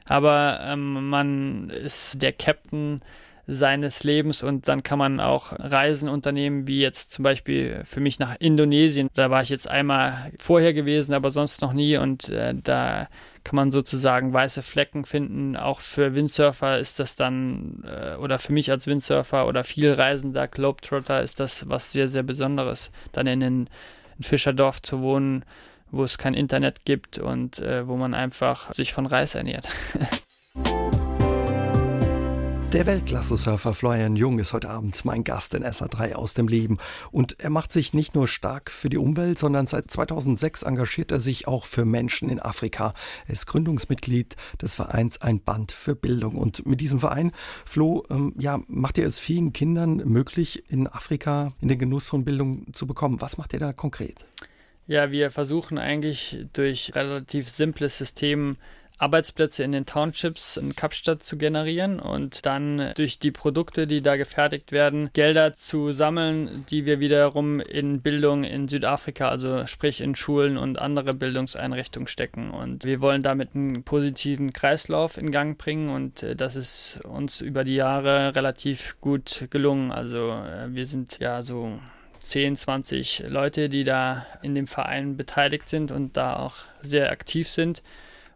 Aber 0.07 0.59
ähm, 0.63 1.09
man 1.09 1.69
ist 1.69 2.21
der 2.21 2.33
Captain 2.33 3.01
seines 3.47 4.03
Lebens 4.03 4.43
und 4.43 4.67
dann 4.67 4.83
kann 4.83 4.99
man 4.99 5.19
auch 5.19 5.53
Reisen 5.57 6.09
unternehmen, 6.09 6.67
wie 6.67 6.79
jetzt 6.79 7.11
zum 7.11 7.23
Beispiel 7.23 7.81
für 7.85 7.99
mich 7.99 8.19
nach 8.19 8.35
Indonesien. 8.39 9.09
Da 9.13 9.29
war 9.29 9.41
ich 9.41 9.49
jetzt 9.49 9.69
einmal 9.69 10.31
vorher 10.37 10.73
gewesen, 10.73 11.13
aber 11.13 11.31
sonst 11.31 11.61
noch 11.61 11.73
nie 11.73 11.97
und 11.97 12.29
äh, 12.29 12.53
da 12.55 13.07
kann 13.43 13.55
man 13.55 13.71
sozusagen 13.71 14.33
weiße 14.33 14.61
Flecken 14.61 15.05
finden. 15.05 15.57
Auch 15.57 15.79
für 15.79 16.13
Windsurfer 16.13 16.79
ist 16.79 16.99
das 16.99 17.15
dann, 17.15 17.83
äh, 17.85 18.15
oder 18.15 18.39
für 18.39 18.53
mich 18.53 18.69
als 18.69 18.87
Windsurfer 18.87 19.47
oder 19.47 19.63
viel 19.63 19.91
Reisender 19.91 20.47
Globetrotter 20.47 21.21
ist 21.21 21.39
das 21.39 21.67
was 21.67 21.91
sehr, 21.91 22.07
sehr 22.07 22.23
Besonderes, 22.23 22.91
dann 23.11 23.27
in 23.27 23.41
ein 23.41 23.69
Fischerdorf 24.19 24.81
zu 24.81 25.01
wohnen, 25.01 25.43
wo 25.89 26.03
es 26.03 26.17
kein 26.17 26.35
Internet 26.35 26.85
gibt 26.85 27.17
und 27.17 27.59
äh, 27.59 27.87
wo 27.87 27.97
man 27.97 28.13
einfach 28.13 28.73
sich 28.75 28.93
von 28.93 29.05
Reis 29.05 29.35
ernährt. 29.35 29.67
Der 32.73 32.85
Weltklasse-Surfer 32.85 33.73
Florian 33.73 34.15
Jung 34.15 34.39
ist 34.39 34.53
heute 34.53 34.69
Abend 34.69 35.03
mein 35.03 35.25
Gast 35.25 35.53
in 35.55 35.65
SA3 35.65 36.13
aus 36.13 36.35
dem 36.35 36.47
Leben. 36.47 36.77
Und 37.11 37.37
er 37.41 37.49
macht 37.49 37.73
sich 37.73 37.93
nicht 37.93 38.15
nur 38.15 38.29
stark 38.29 38.71
für 38.71 38.87
die 38.87 38.97
Umwelt, 38.97 39.37
sondern 39.37 39.65
seit 39.65 39.91
2006 39.91 40.63
engagiert 40.63 41.11
er 41.11 41.19
sich 41.19 41.49
auch 41.49 41.65
für 41.65 41.83
Menschen 41.83 42.29
in 42.29 42.39
Afrika. 42.39 42.93
Er 43.27 43.33
ist 43.33 43.45
Gründungsmitglied 43.47 44.37
des 44.61 44.73
Vereins 44.73 45.21
Ein 45.21 45.41
Band 45.41 45.73
für 45.73 45.95
Bildung. 45.95 46.35
Und 46.35 46.65
mit 46.65 46.79
diesem 46.79 47.01
Verein, 47.01 47.33
Flo, 47.65 48.05
ähm, 48.09 48.33
ja, 48.39 48.61
macht 48.67 48.97
er 48.97 49.05
es 49.05 49.19
vielen 49.19 49.51
Kindern 49.51 49.97
möglich, 49.97 50.63
in 50.69 50.87
Afrika 50.87 51.51
in 51.59 51.67
den 51.67 51.77
Genuss 51.77 52.07
von 52.07 52.23
Bildung 52.23 52.73
zu 52.73 52.87
bekommen. 52.87 53.19
Was 53.19 53.37
macht 53.37 53.53
er 53.53 53.59
da 53.59 53.73
konkret? 53.73 54.25
Ja, 54.87 55.11
wir 55.11 55.29
versuchen 55.29 55.77
eigentlich 55.77 56.45
durch 56.53 56.93
relativ 56.95 57.49
simples 57.49 57.97
System 57.97 58.55
Arbeitsplätze 59.01 59.63
in 59.63 59.71
den 59.71 59.85
Townships 59.85 60.57
in 60.57 60.75
Kapstadt 60.75 61.23
zu 61.23 61.37
generieren 61.37 61.99
und 61.99 62.45
dann 62.45 62.91
durch 62.95 63.17
die 63.17 63.31
Produkte, 63.31 63.87
die 63.87 64.01
da 64.01 64.15
gefertigt 64.15 64.71
werden, 64.71 65.09
Gelder 65.13 65.53
zu 65.53 65.91
sammeln, 65.91 66.65
die 66.69 66.85
wir 66.85 66.99
wiederum 66.99 67.59
in 67.59 68.01
Bildung 68.01 68.43
in 68.43 68.67
Südafrika, 68.67 69.29
also 69.29 69.65
sprich 69.65 70.01
in 70.01 70.15
Schulen 70.15 70.57
und 70.57 70.77
andere 70.77 71.13
Bildungseinrichtungen 71.13 72.07
stecken. 72.07 72.51
Und 72.51 72.85
wir 72.85 73.01
wollen 73.01 73.23
damit 73.23 73.55
einen 73.55 73.83
positiven 73.83 74.53
Kreislauf 74.53 75.17
in 75.17 75.31
Gang 75.31 75.57
bringen 75.57 75.89
und 75.89 76.21
äh, 76.21 76.35
das 76.35 76.55
ist 76.55 76.99
uns 77.03 77.41
über 77.41 77.63
die 77.63 77.75
Jahre 77.75 78.35
relativ 78.35 78.97
gut 79.01 79.47
gelungen. 79.49 79.91
Also 79.91 80.31
äh, 80.31 80.67
wir 80.69 80.85
sind 80.85 81.17
ja 81.19 81.41
so 81.41 81.79
10, 82.19 82.55
20 82.55 83.23
Leute, 83.27 83.67
die 83.67 83.83
da 83.83 84.27
in 84.43 84.53
dem 84.53 84.67
Verein 84.67 85.17
beteiligt 85.17 85.69
sind 85.69 85.91
und 85.91 86.15
da 86.17 86.35
auch 86.35 86.55
sehr 86.81 87.11
aktiv 87.11 87.47
sind. 87.47 87.81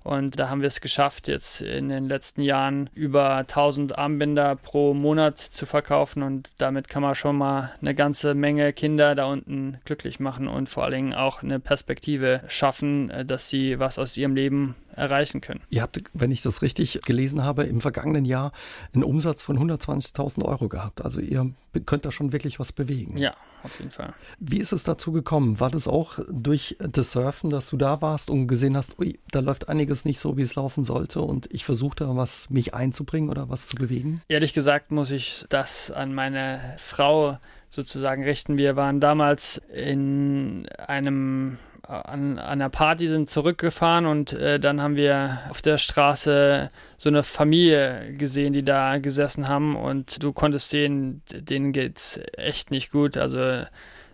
Und 0.05 0.39
da 0.39 0.49
haben 0.49 0.61
wir 0.61 0.67
es 0.67 0.81
geschafft, 0.81 1.27
jetzt 1.27 1.61
in 1.61 1.89
den 1.89 2.07
letzten 2.07 2.43
Jahren 2.43 2.91
über 2.93 3.37
1000 3.37 3.97
Armbänder 3.97 4.55
pro 4.55 4.93
Monat 4.93 5.39
zu 5.39 5.65
verkaufen. 5.65 6.21
Und 6.21 6.47
damit 6.59 6.89
kann 6.89 7.01
man 7.01 7.15
schon 7.15 7.35
mal 7.35 7.71
eine 7.81 7.95
ganze 7.95 8.35
Menge 8.35 8.71
Kinder 8.71 9.15
da 9.15 9.25
unten 9.25 9.79
glücklich 9.83 10.19
machen 10.19 10.47
und 10.47 10.69
vor 10.69 10.83
allen 10.83 10.93
Dingen 10.93 11.13
auch 11.15 11.41
eine 11.41 11.59
Perspektive 11.59 12.41
schaffen, 12.47 13.09
äh, 13.09 13.25
dass 13.25 13.49
sie 13.49 13.79
was 13.79 13.97
aus 13.97 14.15
ihrem 14.15 14.35
Leben 14.35 14.75
erreichen 14.95 15.41
können. 15.41 15.61
Ihr 15.69 15.81
habt, 15.81 16.01
wenn 16.13 16.31
ich 16.31 16.41
das 16.41 16.61
richtig 16.61 16.99
gelesen 17.05 17.43
habe, 17.43 17.63
im 17.63 17.81
vergangenen 17.81 18.25
Jahr 18.25 18.51
einen 18.93 19.03
Umsatz 19.03 19.41
von 19.41 19.57
120.000 19.57 20.43
Euro 20.45 20.69
gehabt. 20.69 21.03
Also 21.03 21.19
ihr 21.19 21.51
könnt 21.85 22.05
da 22.05 22.11
schon 22.11 22.31
wirklich 22.31 22.59
was 22.59 22.71
bewegen. 22.71 23.17
Ja, 23.17 23.35
auf 23.63 23.77
jeden 23.79 23.91
Fall. 23.91 24.13
Wie 24.39 24.59
ist 24.59 24.71
es 24.71 24.83
dazu 24.83 25.11
gekommen? 25.11 25.59
War 25.59 25.69
das 25.69 25.87
auch 25.87 26.19
durch 26.29 26.77
das 26.79 27.11
Surfen, 27.11 27.49
dass 27.49 27.69
du 27.69 27.77
da 27.77 28.01
warst 28.01 28.29
und 28.29 28.47
gesehen 28.47 28.77
hast, 28.77 28.97
ui, 28.99 29.19
da 29.31 29.39
läuft 29.39 29.69
einiges 29.69 30.05
nicht 30.05 30.19
so, 30.19 30.37
wie 30.37 30.41
es 30.41 30.55
laufen 30.55 30.83
sollte 30.83 31.21
und 31.21 31.47
ich 31.51 31.65
versuche 31.65 31.95
da 31.97 32.15
was 32.15 32.49
mich 32.49 32.73
einzubringen 32.73 33.29
oder 33.29 33.49
was 33.49 33.67
zu 33.67 33.75
bewegen? 33.75 34.21
Ehrlich 34.27 34.53
gesagt 34.53 34.91
muss 34.91 35.11
ich 35.11 35.45
das 35.49 35.91
an 35.91 36.13
meine 36.13 36.75
Frau 36.77 37.37
sozusagen 37.69 38.23
richten. 38.23 38.57
Wir 38.57 38.75
waren 38.75 38.99
damals 38.99 39.61
in 39.73 40.67
einem 40.77 41.57
an, 41.87 42.37
an 42.37 42.39
einer 42.39 42.69
Party 42.69 43.07
sind 43.07 43.29
zurückgefahren 43.29 44.05
und 44.05 44.33
äh, 44.33 44.59
dann 44.59 44.81
haben 44.81 44.95
wir 44.95 45.39
auf 45.49 45.61
der 45.61 45.77
Straße 45.77 46.69
so 46.97 47.09
eine 47.09 47.23
Familie 47.23 48.13
gesehen, 48.13 48.53
die 48.53 48.63
da 48.63 48.97
gesessen 48.97 49.47
haben 49.47 49.75
und 49.75 50.23
du 50.23 50.33
konntest 50.33 50.69
sehen, 50.69 51.21
denen 51.31 51.73
geht's 51.73 52.19
echt 52.37 52.71
nicht 52.71 52.91
gut. 52.91 53.17
Also 53.17 53.65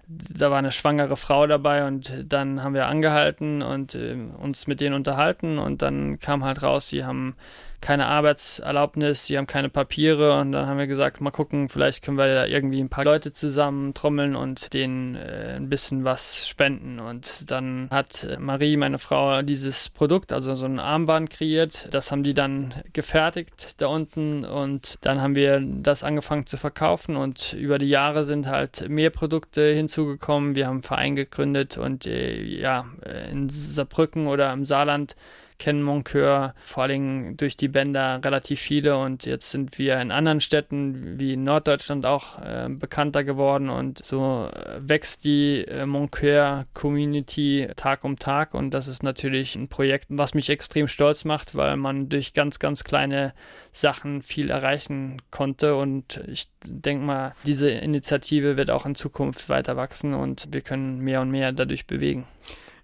da 0.08 0.52
war 0.52 0.60
eine 0.60 0.72
schwangere 0.72 1.16
Frau 1.16 1.48
dabei 1.48 1.88
und 1.88 2.14
dann 2.28 2.64
haben 2.64 2.74
wir 2.74 2.88
angehalten 2.88 3.62
und 3.62 3.96
äh, 3.96 4.16
uns 4.38 4.68
mit 4.68 4.82
denen 4.82 4.96
unterhalten 4.96 5.58
und 5.58 5.82
dann 5.82 6.20
kam 6.20 6.44
halt 6.44 6.64
raus, 6.64 6.90
sie 6.90 7.06
haben 7.06 7.36
keine 7.82 8.08
Arbeitserlaubnis, 8.08 9.26
sie 9.26 9.38
haben 9.38 9.48
keine 9.48 9.70
Papiere 9.70 10.40
und 10.40 10.52
dann 10.52 10.68
haben 10.68 10.78
wir 10.78 10.88
gesagt, 10.88 11.20
mal 11.20 11.32
gucken, 11.32 11.68
vielleicht 11.68 12.04
können 12.04 12.18
wir 12.18 12.34
da 12.34 12.46
irgendwie 12.46 12.80
ein 12.80 12.90
paar 12.90 13.04
Leute 13.04 13.34
zusammen 13.34 13.94
trommeln 13.94 14.36
und 14.36 14.74
denen 14.74 15.16
äh, 15.16 15.56
ein 15.56 15.70
bisschen 15.70 16.04
was 16.04 16.48
spenden. 16.48 17.00
Und 17.00 17.50
dann 17.50 17.88
hat 17.90 18.28
Marie, 18.40 18.78
meine 18.78 19.00
Frau, 19.00 19.42
dieses 19.42 19.90
Produkt, 19.90 20.32
also 20.32 20.56
so 20.56 20.66
ein 20.66 20.80
Armband 20.80 21.30
kreiert. 21.30 21.88
Das 21.92 22.12
haben 22.12 22.24
die 22.24 22.34
dann 22.34 22.74
gefertigt 22.94 23.82
da 23.82 23.88
unten 23.88 24.46
und 24.46 24.98
dann 25.02 25.20
haben 25.20 25.36
wir 25.36 25.60
das 25.60 26.04
angefangen 26.04 26.46
zu 26.46 26.58
verkaufen 26.58 27.16
und 27.16 27.54
über 27.54 27.80
die 27.80 27.90
Jahre 27.90 28.24
sind 28.24 28.48
halt 28.48 28.88
mehr 28.90 29.10
Produkte 29.10 29.74
hinzugekommen. 29.74 30.56
Wir 30.56 30.68
haben 30.68 30.78
einen 30.78 30.84
Verein 30.84 31.16
gegründet 31.16 31.78
und 31.78 32.06
äh, 32.06 32.42
ja, 32.42 32.86
in 33.32 33.50
Saarbrücken 33.50 34.28
oder 34.28 34.54
im 34.54 34.66
Saarland 34.66 35.16
kennen 35.62 35.84
Moncur 35.84 36.56
vor 36.64 36.84
allem 36.84 37.38
durch 37.38 37.56
die 37.56 37.68
Bänder 37.68 38.20
relativ 38.26 38.60
viele 38.60 38.98
und 38.98 39.28
jetzt 39.28 39.52
sind 39.52 39.78
wir 39.78 40.02
in 40.02 40.10
anderen 40.10 40.42
Städten 40.42 41.20
wie 41.20 41.38
Norddeutschland 41.38 42.04
auch 42.04 42.40
äh, 42.40 42.68
bekannter 42.68 43.24
geworden 43.24 43.70
und 43.70 44.04
so 44.04 44.50
äh, 44.52 44.80
wächst 44.80 45.24
die 45.24 45.64
äh, 45.68 45.86
Moncur 45.86 46.66
Community 46.74 47.70
Tag 47.76 48.04
um 48.04 48.18
Tag 48.18 48.56
und 48.56 48.72
das 48.72 48.88
ist 48.88 49.04
natürlich 49.04 49.56
ein 49.56 49.68
Projekt, 49.68 50.08
was 50.10 50.34
mich 50.34 50.50
extrem 50.50 50.88
stolz 50.88 51.26
macht, 51.26 51.54
weil 51.54 51.78
man 51.78 52.10
durch 52.10 52.34
ganz, 52.34 52.58
ganz 52.58 52.84
kleine 52.84 53.36
Sachen 53.72 54.24
viel 54.24 54.50
erreichen 54.50 55.22
konnte 55.30 55.76
und 55.76 56.22
ich 56.26 56.48
denke 56.66 57.06
mal, 57.06 57.36
diese 57.46 57.70
Initiative 57.70 58.58
wird 58.58 58.72
auch 58.72 58.88
in 58.88 58.96
Zukunft 58.96 59.48
weiter 59.48 59.78
wachsen 59.78 60.16
und 60.16 60.48
wir 60.50 60.62
können 60.62 61.02
mehr 61.02 61.22
und 61.22 61.30
mehr 61.30 61.52
dadurch 61.52 61.86
bewegen. 61.86 62.26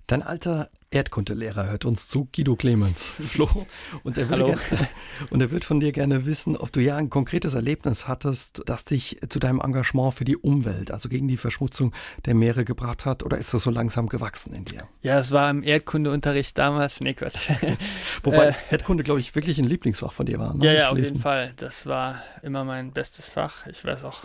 Dein 0.08 0.24
alter 0.24 0.70
Erdkundelehrer 0.90 1.70
hört 1.70 1.84
uns 1.84 2.08
zu, 2.08 2.30
Guido 2.34 2.56
Clemens, 2.56 3.04
Flo. 3.10 3.68
Und 4.04 4.18
er, 4.18 4.30
würde 4.30 4.46
gerne, 4.46 4.62
und 5.32 5.42
er 5.42 5.52
wird 5.52 5.66
von 5.66 5.82
dir 5.82 5.92
gerne 5.92 6.26
wissen, 6.26 6.56
ob 6.56 6.72
du 6.72 6.80
ja 6.80 6.96
ein 6.96 7.10
konkretes 7.10 7.56
Erlebnis 7.56 8.08
hattest, 8.08 8.64
das 8.68 8.86
dich 8.86 9.20
zu 9.28 9.40
deinem 9.40 9.60
Engagement 9.60 10.14
für 10.14 10.24
die 10.24 10.38
Umwelt, 10.38 10.92
also 10.92 11.10
gegen 11.10 11.28
die 11.28 11.36
Verschmutzung 11.36 11.94
der 12.26 12.36
Meere 12.36 12.64
gebracht 12.64 13.06
hat, 13.06 13.22
oder 13.22 13.38
ist 13.38 13.54
das 13.54 13.64
so 13.64 13.70
langsam 13.70 14.08
gewachsen 14.08 14.54
in 14.54 14.64
dir? 14.64 14.88
Ja, 15.02 15.20
es 15.20 15.34
war 15.34 15.50
im 15.50 15.62
Erdkundeunterricht 15.62 16.58
damals, 16.58 17.02
nee 17.02 17.14
Gott. 17.14 17.34
Wobei 18.24 18.48
äh, 18.48 18.54
Erdkunde, 18.72 19.04
glaube 19.04 19.20
ich, 19.20 19.36
wirklich 19.36 19.60
ein 19.60 19.66
Lieblingsfach 19.66 20.14
von 20.14 20.26
dir 20.26 20.40
war. 20.40 20.54
Ne? 20.54 20.68
Ja, 20.68 20.72
ja, 20.72 20.90
auf 20.90 20.98
jeden 20.98 21.20
Fall. 21.20 21.52
Das 21.58 21.86
war 21.86 22.24
immer 22.44 22.64
mein 22.64 22.94
bestes 22.94 23.28
Fach. 23.28 23.68
Ich 23.68 23.84
weiß 23.84 24.06
auch 24.06 24.24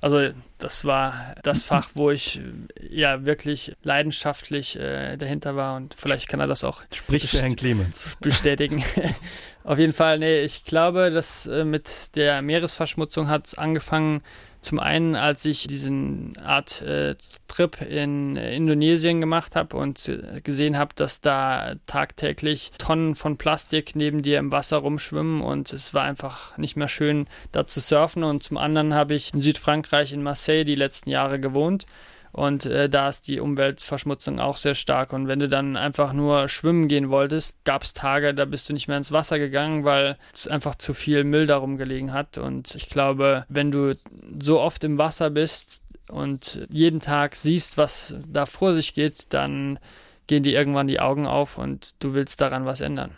also 0.00 0.30
das 0.58 0.84
war 0.84 1.34
das 1.42 1.62
Fach, 1.62 1.90
wo 1.94 2.10
ich 2.10 2.40
ja 2.88 3.24
wirklich 3.24 3.74
leidenschaftlich 3.82 4.76
äh, 4.76 5.16
dahinter 5.16 5.56
war 5.56 5.76
und 5.76 5.94
vielleicht 5.94 6.28
kann 6.28 6.40
er 6.40 6.46
das 6.46 6.64
auch 6.64 6.82
Sprich 6.92 7.28
für 7.28 7.38
Herrn 7.38 7.56
Clemens. 7.56 8.06
bestätigen. 8.20 8.82
Auf 9.64 9.78
jeden 9.78 9.92
Fall, 9.92 10.18
nee, 10.18 10.40
ich 10.40 10.64
glaube, 10.64 11.10
dass 11.10 11.46
äh, 11.46 11.64
mit 11.64 12.16
der 12.16 12.42
Meeresverschmutzung 12.42 13.28
hat 13.28 13.58
angefangen 13.58 14.22
zum 14.62 14.78
einen, 14.78 15.16
als 15.16 15.44
ich 15.44 15.66
diesen 15.66 16.36
Art 16.38 16.82
äh, 16.82 17.16
Trip 17.48 17.80
in 17.80 18.36
äh, 18.36 18.54
Indonesien 18.54 19.20
gemacht 19.20 19.56
habe 19.56 19.76
und 19.76 20.10
gesehen 20.44 20.76
habe, 20.76 20.94
dass 20.94 21.20
da 21.20 21.74
tagtäglich 21.86 22.72
Tonnen 22.78 23.14
von 23.14 23.36
Plastik 23.36 23.96
neben 23.96 24.22
dir 24.22 24.38
im 24.38 24.52
Wasser 24.52 24.78
rumschwimmen 24.78 25.40
und 25.40 25.72
es 25.72 25.94
war 25.94 26.04
einfach 26.04 26.56
nicht 26.58 26.76
mehr 26.76 26.88
schön, 26.88 27.26
da 27.52 27.66
zu 27.66 27.80
surfen. 27.80 28.24
Und 28.24 28.42
zum 28.42 28.56
anderen 28.56 28.94
habe 28.94 29.14
ich 29.14 29.32
in 29.34 29.40
Südfrankreich 29.40 30.12
in 30.12 30.22
Marseille 30.22 30.64
die 30.64 30.74
letzten 30.74 31.10
Jahre 31.10 31.40
gewohnt 31.40 31.86
und 32.32 32.64
äh, 32.64 32.88
da 32.88 33.08
ist 33.08 33.26
die 33.26 33.40
Umweltverschmutzung 33.40 34.38
auch 34.38 34.56
sehr 34.56 34.74
stark. 34.74 35.12
Und 35.12 35.26
wenn 35.26 35.40
du 35.40 35.48
dann 35.48 35.76
einfach 35.76 36.12
nur 36.12 36.48
schwimmen 36.48 36.88
gehen 36.88 37.10
wolltest, 37.10 37.64
gab 37.64 37.82
es 37.82 37.92
Tage, 37.92 38.34
da 38.34 38.44
bist 38.44 38.68
du 38.68 38.72
nicht 38.72 38.88
mehr 38.88 38.96
ins 38.96 39.12
Wasser 39.12 39.38
gegangen, 39.38 39.84
weil 39.84 40.16
es 40.32 40.46
einfach 40.46 40.76
zu 40.76 40.94
viel 40.94 41.24
Müll 41.24 41.46
darum 41.46 41.76
gelegen 41.76 42.12
hat. 42.12 42.38
Und 42.38 42.74
ich 42.74 42.88
glaube, 42.88 43.44
wenn 43.48 43.72
du 43.72 43.96
so 44.40 44.60
oft 44.60 44.84
im 44.84 44.98
Wasser 44.98 45.30
bist 45.30 45.82
und 46.08 46.66
jeden 46.70 47.00
Tag 47.00 47.34
siehst, 47.34 47.78
was 47.78 48.14
da 48.26 48.46
vor 48.46 48.74
sich 48.74 48.94
geht, 48.94 49.32
dann 49.32 49.78
gehen 50.26 50.44
dir 50.44 50.52
irgendwann 50.52 50.86
die 50.86 51.00
Augen 51.00 51.26
auf 51.26 51.58
und 51.58 51.94
du 51.98 52.14
willst 52.14 52.40
daran 52.40 52.64
was 52.64 52.80
ändern. 52.80 53.10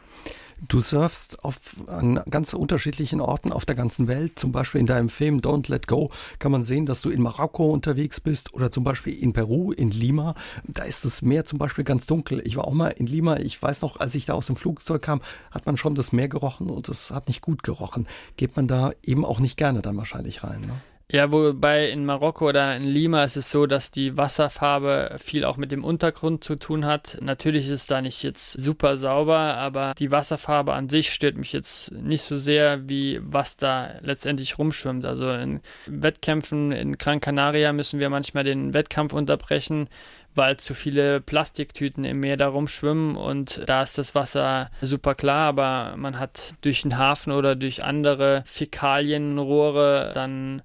Du 0.68 0.80
surfst 0.80 1.44
auf 1.44 1.76
an 1.88 2.20
ganz 2.30 2.54
unterschiedlichen 2.54 3.20
Orten 3.20 3.52
auf 3.52 3.64
der 3.64 3.74
ganzen 3.74 4.06
Welt. 4.06 4.38
Zum 4.38 4.52
Beispiel 4.52 4.80
in 4.80 4.86
deinem 4.86 5.08
Film 5.08 5.40
Don't 5.40 5.68
Let 5.68 5.88
Go 5.88 6.10
kann 6.38 6.52
man 6.52 6.62
sehen, 6.62 6.86
dass 6.86 7.00
du 7.00 7.10
in 7.10 7.20
Marokko 7.20 7.70
unterwegs 7.70 8.20
bist 8.20 8.54
oder 8.54 8.70
zum 8.70 8.84
Beispiel 8.84 9.12
in 9.12 9.32
Peru, 9.32 9.72
in 9.72 9.90
Lima. 9.90 10.34
Da 10.62 10.84
ist 10.84 11.04
das 11.04 11.20
Meer 11.20 11.44
zum 11.44 11.58
Beispiel 11.58 11.84
ganz 11.84 12.06
dunkel. 12.06 12.40
Ich 12.44 12.56
war 12.56 12.66
auch 12.66 12.74
mal 12.74 12.88
in 12.88 13.06
Lima. 13.06 13.38
Ich 13.38 13.60
weiß 13.60 13.82
noch, 13.82 13.98
als 13.98 14.14
ich 14.14 14.24
da 14.24 14.34
aus 14.34 14.46
dem 14.46 14.56
Flugzeug 14.56 15.02
kam, 15.02 15.20
hat 15.50 15.66
man 15.66 15.76
schon 15.76 15.96
das 15.96 16.12
Meer 16.12 16.28
gerochen 16.28 16.70
und 16.70 16.88
es 16.88 17.10
hat 17.10 17.26
nicht 17.26 17.40
gut 17.40 17.64
gerochen. 17.64 18.06
Geht 18.36 18.54
man 18.54 18.68
da 18.68 18.92
eben 19.02 19.24
auch 19.24 19.40
nicht 19.40 19.56
gerne 19.56 19.82
dann 19.82 19.96
wahrscheinlich 19.96 20.44
rein. 20.44 20.60
Ne? 20.60 20.80
Ja, 21.12 21.30
wobei 21.30 21.90
in 21.90 22.06
Marokko 22.06 22.48
oder 22.48 22.74
in 22.74 22.84
Lima 22.84 23.22
ist 23.22 23.36
es 23.36 23.50
so, 23.50 23.66
dass 23.66 23.90
die 23.90 24.16
Wasserfarbe 24.16 25.16
viel 25.18 25.44
auch 25.44 25.58
mit 25.58 25.70
dem 25.70 25.84
Untergrund 25.84 26.42
zu 26.42 26.56
tun 26.56 26.86
hat. 26.86 27.18
Natürlich 27.20 27.66
ist 27.66 27.72
es 27.72 27.86
da 27.86 28.00
nicht 28.00 28.22
jetzt 28.22 28.52
super 28.52 28.96
sauber, 28.96 29.36
aber 29.36 29.92
die 29.98 30.10
Wasserfarbe 30.10 30.72
an 30.72 30.88
sich 30.88 31.12
stört 31.12 31.36
mich 31.36 31.52
jetzt 31.52 31.92
nicht 31.92 32.22
so 32.22 32.38
sehr, 32.38 32.88
wie 32.88 33.20
was 33.22 33.58
da 33.58 33.90
letztendlich 34.00 34.56
rumschwimmt. 34.56 35.04
Also 35.04 35.30
in 35.32 35.60
Wettkämpfen 35.84 36.72
in 36.72 36.96
Gran 36.96 37.20
Canaria 37.20 37.74
müssen 37.74 38.00
wir 38.00 38.08
manchmal 38.08 38.44
den 38.44 38.72
Wettkampf 38.72 39.12
unterbrechen, 39.12 39.90
weil 40.34 40.56
zu 40.56 40.72
viele 40.72 41.20
Plastiktüten 41.20 42.04
im 42.04 42.20
Meer 42.20 42.38
da 42.38 42.48
rumschwimmen 42.48 43.16
und 43.16 43.60
da 43.66 43.82
ist 43.82 43.98
das 43.98 44.14
Wasser 44.14 44.70
super 44.80 45.14
klar, 45.14 45.48
aber 45.48 45.94
man 45.98 46.18
hat 46.18 46.54
durch 46.62 46.80
den 46.80 46.96
Hafen 46.96 47.32
oder 47.32 47.54
durch 47.54 47.84
andere 47.84 48.44
Fäkalienrohre 48.46 50.12
dann 50.14 50.62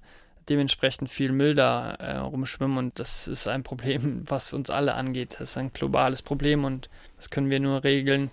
dementsprechend 0.48 1.10
viel 1.10 1.32
Müll 1.32 1.54
da 1.54 1.94
äh, 1.94 2.16
rumschwimmen 2.16 2.78
und 2.78 2.98
das 2.98 3.28
ist 3.28 3.48
ein 3.48 3.62
Problem, 3.62 4.24
was 4.28 4.52
uns 4.52 4.70
alle 4.70 4.94
angeht. 4.94 5.36
Das 5.38 5.50
ist 5.50 5.58
ein 5.58 5.72
globales 5.72 6.22
Problem 6.22 6.64
und 6.64 6.88
das 7.16 7.30
können 7.30 7.50
wir 7.50 7.60
nur 7.60 7.84
regeln, 7.84 8.30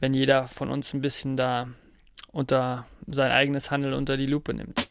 wenn 0.00 0.14
jeder 0.14 0.46
von 0.46 0.70
uns 0.70 0.94
ein 0.94 1.00
bisschen 1.00 1.36
da 1.36 1.68
unter 2.32 2.86
sein 3.06 3.30
eigenes 3.30 3.70
Handeln 3.70 3.94
unter 3.94 4.16
die 4.16 4.26
Lupe 4.26 4.54
nimmt. 4.54 4.88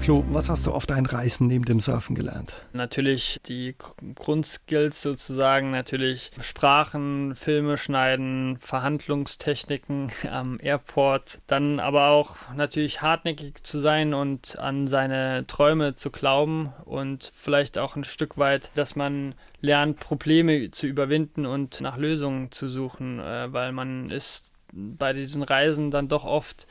Flo, 0.00 0.24
was 0.30 0.48
hast 0.48 0.66
du 0.66 0.72
auf 0.72 0.86
deinen 0.86 1.04
Reisen 1.04 1.46
neben 1.46 1.66
dem 1.66 1.78
Surfen 1.78 2.16
gelernt? 2.16 2.56
Natürlich 2.72 3.38
die 3.46 3.76
Grundskills 4.14 5.02
sozusagen, 5.02 5.70
natürlich 5.70 6.30
Sprachen, 6.40 7.34
Filme 7.34 7.76
schneiden, 7.76 8.56
Verhandlungstechniken 8.56 10.10
am 10.30 10.58
Airport, 10.62 11.40
dann 11.46 11.80
aber 11.80 12.08
auch 12.08 12.36
natürlich 12.56 13.02
hartnäckig 13.02 13.62
zu 13.62 13.78
sein 13.78 14.14
und 14.14 14.58
an 14.58 14.88
seine 14.88 15.46
Träume 15.46 15.94
zu 15.94 16.10
glauben 16.10 16.72
und 16.86 17.30
vielleicht 17.34 17.76
auch 17.76 17.94
ein 17.94 18.04
Stück 18.04 18.38
weit, 18.38 18.70
dass 18.76 18.96
man 18.96 19.34
lernt, 19.60 20.00
Probleme 20.00 20.70
zu 20.70 20.86
überwinden 20.86 21.44
und 21.44 21.82
nach 21.82 21.98
Lösungen 21.98 22.50
zu 22.52 22.70
suchen, 22.70 23.20
äh, 23.20 23.52
weil 23.52 23.72
man 23.72 24.10
ist 24.10 24.54
bei 24.72 25.12
diesen 25.12 25.42
Reisen 25.42 25.90
dann 25.90 26.08
doch 26.08 26.24
oft 26.24 26.66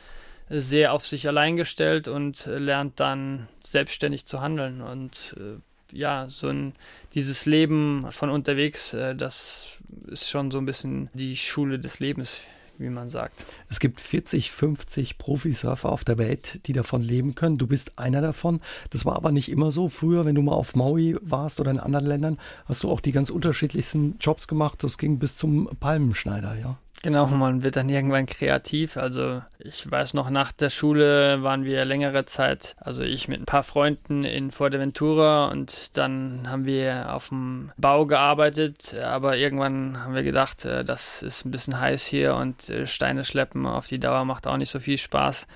sehr 0.50 0.94
auf 0.94 1.06
sich 1.06 1.28
allein 1.28 1.56
gestellt 1.56 2.08
und 2.08 2.46
lernt 2.46 3.00
dann 3.00 3.48
selbstständig 3.64 4.26
zu 4.26 4.42
handeln. 4.42 4.82
Und 4.82 5.36
äh, 5.38 5.60
ja, 5.92 6.28
so 6.30 6.48
ein, 6.48 6.74
dieses 7.14 7.46
Leben 7.46 8.06
von 8.12 8.30
unterwegs, 8.30 8.94
äh, 8.94 9.16
das 9.16 9.78
ist 10.08 10.30
schon 10.30 10.52
so 10.52 10.58
ein 10.58 10.66
bisschen 10.66 11.10
die 11.14 11.36
Schule 11.36 11.80
des 11.80 12.00
Lebens, 12.00 12.42
wie 12.78 12.90
man 12.90 13.10
sagt. 13.10 13.46
Es 13.70 13.80
gibt 13.80 14.02
40, 14.02 14.52
50 14.52 15.18
Profisurfer 15.18 15.90
auf 15.90 16.04
der 16.04 16.18
Welt, 16.18 16.66
die 16.68 16.74
davon 16.74 17.02
leben 17.02 17.36
können. 17.36 17.58
Du 17.58 17.68
bist 17.68 18.00
einer 18.00 18.22
davon. 18.22 18.62
Das 18.90 19.06
war 19.06 19.16
aber 19.16 19.32
nicht 19.32 19.50
immer 19.50 19.72
so. 19.72 19.88
Früher, 19.88 20.26
wenn 20.26 20.36
du 20.36 20.42
mal 20.42 20.54
auf 20.54 20.76
Maui 20.76 21.18
warst 21.22 21.60
oder 21.60 21.72
in 21.72 21.80
anderen 21.80 22.06
Ländern, 22.06 22.40
hast 22.66 22.84
du 22.84 22.90
auch 22.90 23.02
die 23.02 23.12
ganz 23.12 23.30
unterschiedlichsten 23.30 24.18
Jobs 24.20 24.48
gemacht. 24.48 24.84
Das 24.84 24.98
ging 24.98 25.20
bis 25.20 25.36
zum 25.36 25.70
Palmenschneider, 25.80 26.56
ja. 26.56 26.78
Genau, 27.02 27.28
man 27.28 27.64
wird 27.64 27.78
dann 27.78 27.88
irgendwann 27.88 28.26
kreativ. 28.26 28.98
Also 28.98 29.42
ich 29.58 29.90
weiß 29.90 30.14
noch, 30.16 30.30
nach 30.30 30.52
der 30.52 30.70
Schule 30.70 31.42
waren 31.44 31.64
wir 31.64 31.86
längere 31.86 32.26
Zeit, 32.26 32.76
also 32.78 33.04
ich 33.04 33.30
mit 33.30 33.40
ein 33.42 33.46
paar 33.46 33.64
Freunden 33.64 34.26
in 34.26 34.52
Fuerteventura 34.52 35.48
und 35.48 35.98
dann 35.98 36.50
haben 36.52 36.66
wir 36.66 37.14
auf 37.14 37.30
dem 37.30 37.72
Bau 37.78 38.06
gearbeitet, 38.06 38.96
aber 39.02 39.38
irgendwann 39.38 40.04
haben 40.04 40.14
wir 40.14 40.24
gedacht, 40.24 40.66
äh, 40.66 40.84
das 40.84 41.22
ist 41.22 41.46
ein 41.46 41.52
bisschen 41.52 41.80
heiß 41.80 42.06
hier 42.06 42.36
und 42.36 42.70
äh, 42.70 42.86
Steine 42.86 43.24
schleppen 43.24 43.66
auf 43.66 43.88
die 43.88 44.00
Dauer 44.00 44.26
macht 44.26 44.46
auch 44.46 44.58
nicht 44.58 44.70
so 44.70 44.80
viel 44.80 44.98
Spaß. 44.98 45.48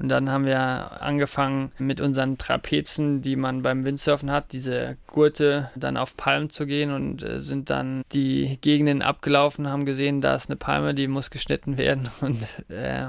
Und 0.00 0.08
dann 0.08 0.30
haben 0.30 0.46
wir 0.46 1.02
angefangen 1.02 1.72
mit 1.78 2.00
unseren 2.00 2.38
Trapezen, 2.38 3.20
die 3.20 3.36
man 3.36 3.60
beim 3.60 3.84
Windsurfen 3.84 4.30
hat, 4.30 4.52
diese 4.52 4.96
Gurte 5.06 5.70
dann 5.76 5.98
auf 5.98 6.16
Palmen 6.16 6.48
zu 6.48 6.64
gehen 6.64 6.90
und 6.90 7.22
äh, 7.22 7.38
sind 7.38 7.68
dann 7.68 8.02
die 8.10 8.58
Gegenden 8.62 9.02
abgelaufen, 9.02 9.68
haben 9.68 9.84
gesehen, 9.84 10.22
da 10.22 10.34
ist 10.34 10.48
eine 10.48 10.56
Palme, 10.56 10.94
die 10.94 11.06
muss 11.06 11.30
geschnitten 11.30 11.76
werden 11.76 12.08
und 12.22 12.42
äh, 12.72 13.04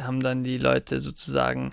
haben 0.00 0.20
dann 0.20 0.42
die 0.42 0.58
Leute 0.58 1.00
sozusagen 1.00 1.72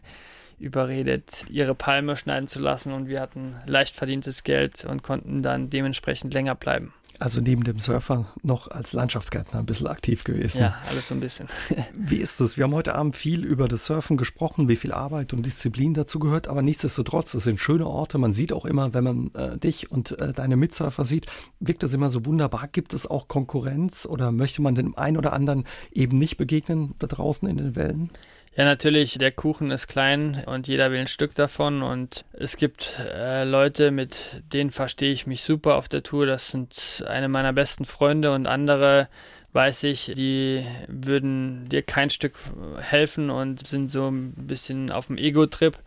überredet, 0.59 1.45
ihre 1.49 1.74
Palme 1.74 2.15
schneiden 2.15 2.47
zu 2.47 2.59
lassen 2.59 2.93
und 2.93 3.07
wir 3.07 3.22
hatten 3.22 3.55
leicht 3.65 3.95
verdientes 3.95 4.43
Geld 4.43 4.86
und 4.86 5.01
konnten 5.01 5.41
dann 5.41 5.72
dementsprechend 5.72 6.34
länger 6.34 6.53
bleiben. 6.53 6.93
Also 7.20 7.41
neben 7.41 7.65
dem 7.65 7.80
Surfer 7.80 8.28
noch 8.43 8.70
als 8.70 8.93
Landschaftsgärtner 8.93 9.59
ein 9.59 9.65
bisschen 9.65 9.88
aktiv 9.88 10.24
gewesen. 10.24 10.61
Ja, 10.61 10.78
alles 10.88 11.09
so 11.09 11.15
ein 11.15 11.20
bisschen. 11.20 11.47
wie 11.93 12.15
ist 12.15 12.39
es? 12.39 12.55
Wir 12.55 12.63
haben 12.63 12.74
heute 12.74 12.95
Abend 12.95 13.13
viel 13.13 13.43
über 13.43 13.67
das 13.67 13.86
Surfen 13.86 14.15
gesprochen, 14.15 14.70
wie 14.70 14.78
viel 14.78 14.93
Arbeit 14.93 15.34
und 15.34 15.45
Disziplin 15.45 15.93
dazu 15.93 16.20
gehört, 16.20 16.47
aber 16.47 16.61
nichtsdestotrotz, 16.61 17.34
es 17.34 17.43
sind 17.43 17.59
schöne 17.59 17.86
Orte. 17.86 18.17
Man 18.17 18.32
sieht 18.32 18.53
auch 18.53 18.65
immer, 18.65 18.93
wenn 18.93 19.03
man 19.03 19.32
äh, 19.36 19.57
dich 19.57 19.91
und 19.91 20.17
äh, 20.17 20.32
deine 20.32 20.55
Mitsurfer 20.55 21.03
sieht, 21.03 21.26
wirkt 21.59 21.84
das 21.84 21.93
immer 21.93 22.09
so 22.09 22.26
wunderbar. 22.26 22.70
Gibt 22.72 22.93
es 22.93 23.05
auch 23.05 23.28
Konkurrenz 23.28 24.05
oder 24.05 24.32
möchte 24.32 24.61
man 24.61 24.76
dem 24.76 24.97
einen 24.97 25.17
oder 25.17 25.34
anderen 25.34 25.65
eben 25.91 26.17
nicht 26.17 26.38
begegnen 26.38 26.95
da 26.99 27.07
draußen 27.07 27.49
in 27.49 27.57
den 27.57 27.76
Wellen? 27.76 28.11
Ja, 28.56 28.66
natürlich, 28.66 29.18
der 29.18 29.32
Kuchen 29.32 29.72
ist 29.72 29.88
klein 29.88 30.43
und 30.45 30.68
jeder 30.68 30.91
will 30.91 31.00
ein 31.00 31.08
Stück 31.08 31.36
davon. 31.36 31.82
Und 31.82 32.26
es 32.34 32.58
gibt 32.58 33.00
äh, 33.00 33.43
Leute, 33.43 33.91
mit 33.91 34.41
denen 34.52 34.72
verstehe 34.72 35.12
ich 35.12 35.28
mich 35.28 35.43
super 35.43 35.76
auf 35.76 35.88
der 35.88 36.04
Tour. 36.04 36.26
Das 36.26 36.50
sind 36.50 37.06
eine 37.08 37.30
meiner 37.30 37.54
besten 37.54 37.86
Freunde 37.86 38.34
und 38.34 38.47
andere 38.47 39.08
weiß 39.54 39.84
ich, 39.84 40.12
die 40.16 40.66
würden 40.88 41.70
dir 41.70 41.82
kein 41.82 42.10
Stück 42.10 42.38
helfen 42.80 43.30
und 43.30 43.66
sind 43.66 43.89
so 43.89 44.10
ein 44.10 44.34
bisschen 44.34 44.91
auf 44.91 45.08
dem 45.08 45.18
Ego-Trip. 45.18 45.78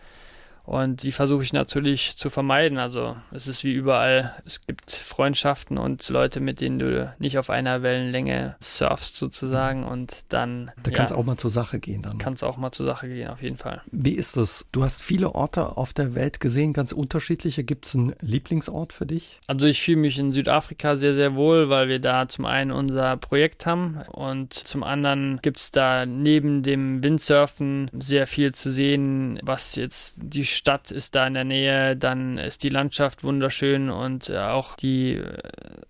Und 0.65 1.03
die 1.03 1.13
versuche 1.13 1.43
ich 1.43 1.53
natürlich 1.53 2.17
zu 2.17 2.31
vermeiden. 2.31 2.79
Also 2.79 3.17
es 3.33 3.49
ist 3.49 3.65
wie 3.65 3.73
überall, 3.73 4.35
es 4.47 4.65
gibt 4.65 4.91
Freundschaften 4.91 5.79
und 5.79 6.09
Leute, 6.09 6.41
mit 6.41 6.61
denen 6.61 6.79
du 6.79 7.13
nicht 7.19 7.39
auf 7.39 7.51
einer 7.51 7.83
Wellenlänge 7.83 8.57
surfst 8.61 9.17
sozusagen 9.17 9.85
und 9.85 10.13
dann... 10.29 10.71
Da 10.83 10.91
ja, 10.91 10.97
kann 10.97 11.07
es 11.07 11.13
auch 11.13 11.25
mal 11.25 11.37
zur 11.37 11.51
Sache 11.51 11.81
gehen 11.81 12.03
dann. 12.03 12.19
Kann 12.19 12.35
es 12.35 12.43
auch 12.43 12.57
mal 12.57 12.73
zur 12.73 12.87
Sache 12.87 13.09
gehen, 13.09 13.29
auf 13.29 13.43
jeden 13.43 13.59
Fall. 13.59 13.83
Wie 13.91 14.13
ist 14.13 14.37
es? 14.37 14.67
Du 14.73 14.85
hast 14.85 15.03
viele 15.03 15.35
Orte 15.35 15.77
auf 15.77 15.93
der 15.93 16.15
Welt 16.15 16.41
gesehen, 16.41 16.73
ganz 16.73 16.93
unterschiedliche. 16.93 17.65
Gibt 17.65 17.87
es 17.87 17.95
einen 17.95 18.15
Lieblingsort 18.21 18.93
für 18.93 19.07
dich? 19.07 19.41
Also 19.47 19.67
ich 19.67 19.83
fühle 19.83 19.99
mich 19.99 20.19
in 20.19 20.33
Südafrika 20.33 20.97
sehr, 20.97 21.15
sehr 21.15 21.35
wohl, 21.35 21.69
weil 21.69 21.89
wir 21.89 21.99
da 21.99 22.29
zum 22.29 22.47
einen 22.47 22.71
unser 22.71 23.17
Projekt 23.17 23.67
haben 23.67 24.01
und 24.13 24.55
zum 24.55 24.83
anderen 24.85 25.41
gibt 25.43 25.59
es 25.59 25.71
da 25.71 26.07
neben 26.07 26.63
dem 26.63 27.03
Windsurfen 27.03 27.91
sehr 27.99 28.27
viel 28.27 28.53
zu 28.53 28.71
sehen, 28.71 29.41
was 29.43 29.75
jetzt 29.75 30.17
die 30.23 30.45
Stadt 30.53 30.91
ist 30.91 31.15
da 31.15 31.27
in 31.27 31.35
der 31.35 31.45
Nähe, 31.45 31.97
dann 31.97 32.39
ist 32.39 32.63
die 32.63 32.69
Landschaft 32.69 33.25
wunderschön 33.25 33.91
und 33.91 34.29
äh, 34.29 34.39
auch 34.39 34.77
die, 34.77 35.15
äh, 35.15 35.39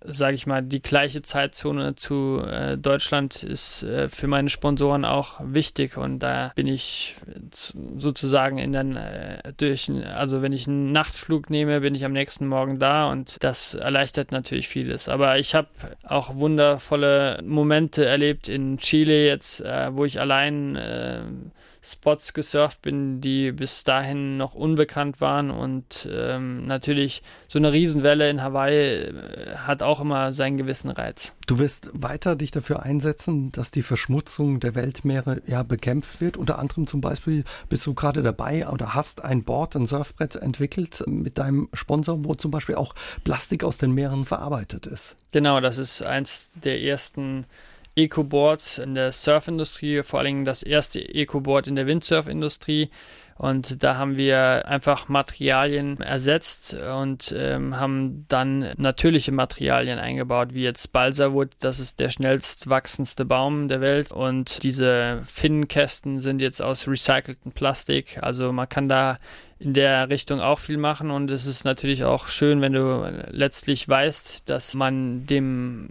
sage 0.04 0.34
ich 0.34 0.46
mal, 0.46 0.62
die 0.62 0.80
gleiche 0.80 1.22
Zeitzone 1.22 1.94
zu 1.94 2.42
äh, 2.46 2.78
Deutschland 2.78 3.42
ist 3.42 3.82
äh, 3.82 4.08
für 4.08 4.26
meine 4.26 4.48
Sponsoren 4.48 5.04
auch 5.04 5.40
wichtig 5.42 5.96
und 5.96 6.20
da 6.20 6.52
bin 6.54 6.66
ich 6.66 7.16
sozusagen 7.98 8.58
in 8.58 8.72
den 8.72 8.96
äh, 8.96 9.52
durch, 9.56 9.90
also 10.14 10.42
wenn 10.42 10.52
ich 10.52 10.66
einen 10.66 10.92
Nachtflug 10.92 11.50
nehme, 11.50 11.80
bin 11.80 11.94
ich 11.94 12.04
am 12.04 12.12
nächsten 12.12 12.46
Morgen 12.46 12.78
da 12.78 13.10
und 13.10 13.36
das 13.40 13.74
erleichtert 13.74 14.32
natürlich 14.32 14.68
vieles. 14.68 15.08
Aber 15.08 15.38
ich 15.38 15.54
habe 15.54 15.68
auch 16.02 16.34
wundervolle 16.36 17.40
Momente 17.44 18.04
erlebt 18.04 18.48
in 18.48 18.78
Chile 18.78 19.26
jetzt, 19.26 19.60
äh, 19.60 19.94
wo 19.94 20.04
ich 20.04 20.20
allein 20.20 20.78
Spots 21.84 22.32
gesurft 22.32 22.80
bin, 22.80 23.20
die 23.20 23.50
bis 23.50 23.82
dahin 23.82 24.36
noch 24.36 24.54
unbekannt 24.54 25.20
waren. 25.20 25.50
Und 25.50 26.08
ähm, 26.10 26.64
natürlich 26.66 27.22
so 27.48 27.58
eine 27.58 27.72
Riesenwelle 27.72 28.30
in 28.30 28.40
Hawaii 28.40 28.76
äh, 28.76 29.56
hat 29.56 29.82
auch 29.82 30.00
immer 30.00 30.32
seinen 30.32 30.56
gewissen 30.56 30.90
Reiz. 30.90 31.34
Du 31.48 31.58
wirst 31.58 31.90
weiter 31.92 32.36
dich 32.36 32.52
dafür 32.52 32.84
einsetzen, 32.84 33.50
dass 33.50 33.72
die 33.72 33.82
Verschmutzung 33.82 34.60
der 34.60 34.76
Weltmeere 34.76 35.42
ja 35.46 35.64
bekämpft 35.64 36.20
wird. 36.20 36.36
Unter 36.36 36.60
anderem 36.60 36.86
zum 36.86 37.00
Beispiel 37.00 37.42
bist 37.68 37.84
du 37.84 37.94
gerade 37.94 38.22
dabei 38.22 38.68
oder 38.68 38.94
hast 38.94 39.24
ein 39.24 39.42
Board, 39.42 39.74
ein 39.74 39.86
Surfbrett 39.86 40.36
entwickelt 40.36 41.02
mit 41.06 41.38
deinem 41.38 41.68
Sponsor, 41.72 42.24
wo 42.24 42.34
zum 42.36 42.52
Beispiel 42.52 42.76
auch 42.76 42.94
Plastik 43.24 43.64
aus 43.64 43.76
den 43.76 43.90
Meeren 43.90 44.24
verarbeitet 44.24 44.86
ist. 44.86 45.16
Genau, 45.32 45.60
das 45.60 45.78
ist 45.78 46.02
eins 46.02 46.52
der 46.62 46.80
ersten 46.80 47.46
Eco-Boards 47.94 48.78
in 48.78 48.94
der 48.94 49.12
Surfindustrie, 49.12 50.02
vor 50.02 50.20
allem 50.20 50.44
das 50.44 50.62
erste 50.62 51.00
Eco-Board 51.00 51.66
in 51.66 51.76
der 51.76 51.86
Windsurfindustrie. 51.86 52.90
Und 53.36 53.82
da 53.82 53.96
haben 53.96 54.16
wir 54.18 54.68
einfach 54.68 55.08
Materialien 55.08 56.00
ersetzt 56.00 56.74
und 56.74 57.34
ähm, 57.36 57.76
haben 57.76 58.24
dann 58.28 58.72
natürliche 58.76 59.32
Materialien 59.32 59.98
eingebaut, 59.98 60.54
wie 60.54 60.62
jetzt 60.62 60.92
Balsawood, 60.92 61.50
das 61.58 61.80
ist 61.80 61.98
der 61.98 62.10
schnellst 62.10 62.68
wachsendste 62.68 63.24
Baum 63.24 63.68
der 63.68 63.80
Welt. 63.80 64.12
Und 64.12 64.62
diese 64.62 65.22
Finnenkästen 65.24 66.20
sind 66.20 66.40
jetzt 66.40 66.62
aus 66.62 66.86
recyceltem 66.86 67.52
Plastik. 67.52 68.18
Also 68.22 68.52
man 68.52 68.68
kann 68.68 68.88
da 68.88 69.18
in 69.58 69.74
der 69.74 70.08
Richtung 70.08 70.40
auch 70.40 70.58
viel 70.58 70.76
machen 70.76 71.10
und 71.10 71.30
es 71.30 71.46
ist 71.46 71.64
natürlich 71.64 72.04
auch 72.04 72.28
schön, 72.28 72.60
wenn 72.60 72.72
du 72.72 73.26
letztlich 73.30 73.88
weißt, 73.88 74.48
dass 74.50 74.74
man 74.74 75.26
dem 75.26 75.88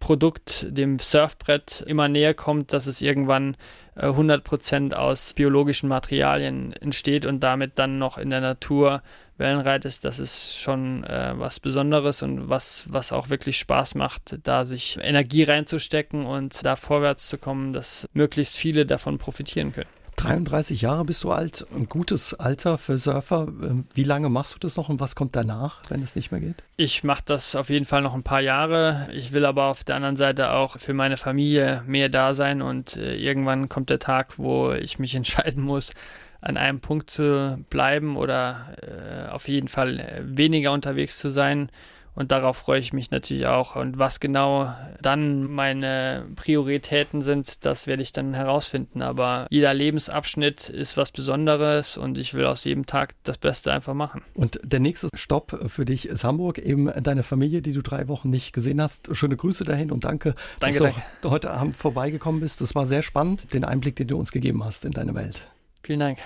Produkt, 0.00 0.66
dem 0.68 0.98
Surfbrett 0.98 1.82
immer 1.86 2.08
näher 2.08 2.34
kommt, 2.34 2.72
dass 2.72 2.86
es 2.86 3.00
irgendwann 3.00 3.56
äh, 3.94 4.06
100% 4.06 4.94
aus 4.94 5.34
biologischen 5.34 5.88
Materialien 5.88 6.72
entsteht 6.72 7.26
und 7.26 7.40
damit 7.40 7.78
dann 7.78 7.98
noch 7.98 8.18
in 8.18 8.30
der 8.30 8.40
Natur 8.40 9.02
Wellenreit 9.38 9.84
ist, 9.84 10.04
das 10.04 10.18
ist 10.18 10.56
schon 10.56 11.04
äh, 11.04 11.32
was 11.34 11.58
Besonderes 11.60 12.22
und 12.22 12.48
was, 12.48 12.84
was 12.88 13.12
auch 13.12 13.28
wirklich 13.28 13.58
Spaß 13.58 13.94
macht, 13.96 14.38
da 14.44 14.64
sich 14.64 14.98
Energie 15.00 15.42
reinzustecken 15.42 16.26
und 16.26 16.64
da 16.64 16.76
vorwärts 16.76 17.28
zu 17.28 17.38
kommen, 17.38 17.72
dass 17.72 18.06
möglichst 18.12 18.56
viele 18.56 18.86
davon 18.86 19.18
profitieren 19.18 19.72
können. 19.72 20.01
33 20.22 20.82
Jahre 20.82 21.04
bist 21.04 21.24
du 21.24 21.32
alt, 21.32 21.66
ein 21.74 21.88
gutes 21.88 22.34
Alter 22.34 22.78
für 22.78 22.96
Surfer. 22.96 23.48
Ähm, 23.48 23.86
wie 23.94 24.04
lange 24.04 24.28
machst 24.28 24.54
du 24.54 24.58
das 24.60 24.76
noch 24.76 24.88
und 24.88 25.00
was 25.00 25.16
kommt 25.16 25.34
danach, 25.34 25.82
wenn 25.88 26.00
es 26.00 26.14
nicht 26.14 26.30
mehr 26.30 26.40
geht? 26.40 26.62
Ich 26.76 27.02
mache 27.02 27.22
das 27.24 27.56
auf 27.56 27.70
jeden 27.70 27.86
Fall 27.86 28.02
noch 28.02 28.14
ein 28.14 28.22
paar 28.22 28.40
Jahre. 28.40 29.08
Ich 29.12 29.32
will 29.32 29.44
aber 29.44 29.64
auf 29.64 29.82
der 29.82 29.96
anderen 29.96 30.16
Seite 30.16 30.52
auch 30.52 30.78
für 30.78 30.94
meine 30.94 31.16
Familie 31.16 31.82
mehr 31.86 32.08
da 32.08 32.34
sein 32.34 32.62
und 32.62 32.96
äh, 32.96 33.16
irgendwann 33.16 33.68
kommt 33.68 33.90
der 33.90 33.98
Tag, 33.98 34.38
wo 34.38 34.72
ich 34.72 35.00
mich 35.00 35.14
entscheiden 35.16 35.64
muss, 35.64 35.92
an 36.40 36.56
einem 36.56 36.80
Punkt 36.80 37.10
zu 37.10 37.64
bleiben 37.68 38.16
oder 38.16 38.76
äh, 38.80 39.28
auf 39.28 39.48
jeden 39.48 39.68
Fall 39.68 39.98
äh, 39.98 40.20
weniger 40.24 40.72
unterwegs 40.72 41.18
zu 41.18 41.30
sein. 41.30 41.68
Und 42.14 42.30
darauf 42.30 42.58
freue 42.58 42.78
ich 42.78 42.92
mich 42.92 43.10
natürlich 43.10 43.46
auch. 43.46 43.74
Und 43.74 43.98
was 43.98 44.20
genau 44.20 44.74
dann 45.00 45.50
meine 45.50 46.26
Prioritäten 46.36 47.22
sind, 47.22 47.64
das 47.64 47.86
werde 47.86 48.02
ich 48.02 48.12
dann 48.12 48.34
herausfinden. 48.34 49.00
Aber 49.00 49.46
jeder 49.50 49.72
Lebensabschnitt 49.72 50.68
ist 50.68 50.96
was 50.96 51.10
Besonderes 51.10 51.96
und 51.96 52.18
ich 52.18 52.34
will 52.34 52.44
aus 52.44 52.64
jedem 52.64 52.86
Tag 52.86 53.14
das 53.22 53.38
Beste 53.38 53.72
einfach 53.72 53.94
machen. 53.94 54.22
Und 54.34 54.60
der 54.62 54.80
nächste 54.80 55.08
Stopp 55.14 55.58
für 55.68 55.84
dich 55.84 56.06
ist 56.06 56.24
Hamburg, 56.24 56.58
eben 56.58 56.90
deine 57.02 57.22
Familie, 57.22 57.62
die 57.62 57.72
du 57.72 57.82
drei 57.82 58.08
Wochen 58.08 58.28
nicht 58.28 58.52
gesehen 58.52 58.82
hast. 58.82 59.14
Schöne 59.16 59.36
Grüße 59.36 59.64
dahin 59.64 59.90
und 59.90 60.04
danke, 60.04 60.34
danke 60.60 60.78
dass 60.78 60.92
danke. 60.92 61.02
du 61.22 61.30
heute 61.30 61.50
Abend 61.50 61.76
vorbeigekommen 61.76 62.40
bist. 62.40 62.60
Das 62.60 62.74
war 62.74 62.84
sehr 62.84 63.02
spannend, 63.02 63.54
den 63.54 63.64
Einblick, 63.64 63.96
den 63.96 64.08
du 64.08 64.18
uns 64.18 64.32
gegeben 64.32 64.64
hast 64.64 64.84
in 64.84 64.92
deine 64.92 65.14
Welt. 65.14 65.46
Vielen 65.82 66.00
Dank. 66.00 66.18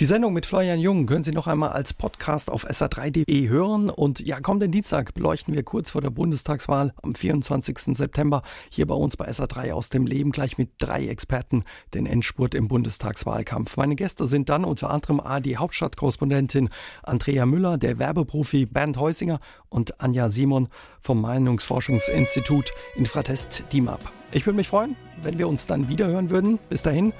Die 0.00 0.06
Sendung 0.06 0.32
mit 0.32 0.46
Florian 0.46 0.80
Jung 0.80 1.06
können 1.06 1.22
Sie 1.22 1.32
noch 1.32 1.46
einmal 1.46 1.70
als 1.70 1.92
Podcast 1.92 2.50
auf 2.50 2.66
sa3.de 2.66 3.48
hören. 3.48 3.90
Und 3.90 4.20
ja, 4.20 4.40
kommenden 4.40 4.72
Dienstag 4.72 5.12
beleuchten 5.14 5.54
wir 5.54 5.62
kurz 5.62 5.90
vor 5.90 6.00
der 6.00 6.10
Bundestagswahl 6.10 6.94
am 7.02 7.14
24. 7.14 7.96
September 7.96 8.42
hier 8.70 8.86
bei 8.86 8.94
uns 8.94 9.16
bei 9.16 9.28
SA3 9.28 9.72
aus 9.72 9.90
dem 9.90 10.06
Leben 10.06 10.32
gleich 10.32 10.56
mit 10.56 10.70
drei 10.78 11.06
Experten 11.06 11.64
den 11.92 12.06
Endspurt 12.06 12.54
im 12.54 12.68
Bundestagswahlkampf. 12.68 13.76
Meine 13.76 13.94
Gäste 13.94 14.26
sind 14.26 14.48
dann 14.48 14.64
unter 14.64 14.90
anderem 14.90 15.20
AD 15.20 15.56
Hauptstadtkorrespondentin 15.56 16.70
Andrea 17.02 17.44
Müller, 17.44 17.76
der 17.76 17.98
Werbeprofi 17.98 18.64
Bernd 18.66 18.96
Heusinger 18.96 19.40
und 19.68 20.00
Anja 20.00 20.30
Simon 20.30 20.68
vom 21.00 21.20
Meinungsforschungsinstitut 21.20 22.72
Infratest 22.96 23.64
DIMAP. 23.72 24.00
Ich 24.32 24.46
würde 24.46 24.56
mich 24.56 24.68
freuen, 24.68 24.96
wenn 25.20 25.38
wir 25.38 25.48
uns 25.48 25.66
dann 25.66 25.88
wiederhören 25.88 26.30
würden. 26.30 26.58
Bis 26.70 26.82
dahin. 26.82 27.12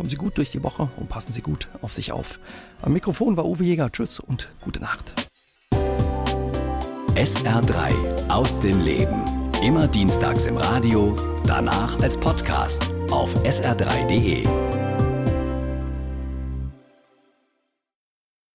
Kommen 0.00 0.08
Sie 0.08 0.16
gut 0.16 0.38
durch 0.38 0.50
die 0.50 0.62
Woche 0.62 0.88
und 0.96 1.10
passen 1.10 1.30
Sie 1.30 1.42
gut 1.42 1.68
auf 1.82 1.92
sich 1.92 2.10
auf. 2.10 2.38
Am 2.80 2.94
Mikrofon 2.94 3.36
war 3.36 3.44
Uwe 3.44 3.64
Jäger. 3.64 3.92
Tschüss 3.92 4.18
und 4.18 4.50
gute 4.62 4.80
Nacht. 4.80 5.12
SR3 7.16 8.30
aus 8.30 8.60
dem 8.60 8.80
Leben. 8.80 9.22
Immer 9.62 9.86
dienstags 9.88 10.46
im 10.46 10.56
Radio, 10.56 11.14
danach 11.44 12.00
als 12.00 12.16
Podcast 12.16 12.94
auf 13.10 13.34
sr3.de. 13.44 14.89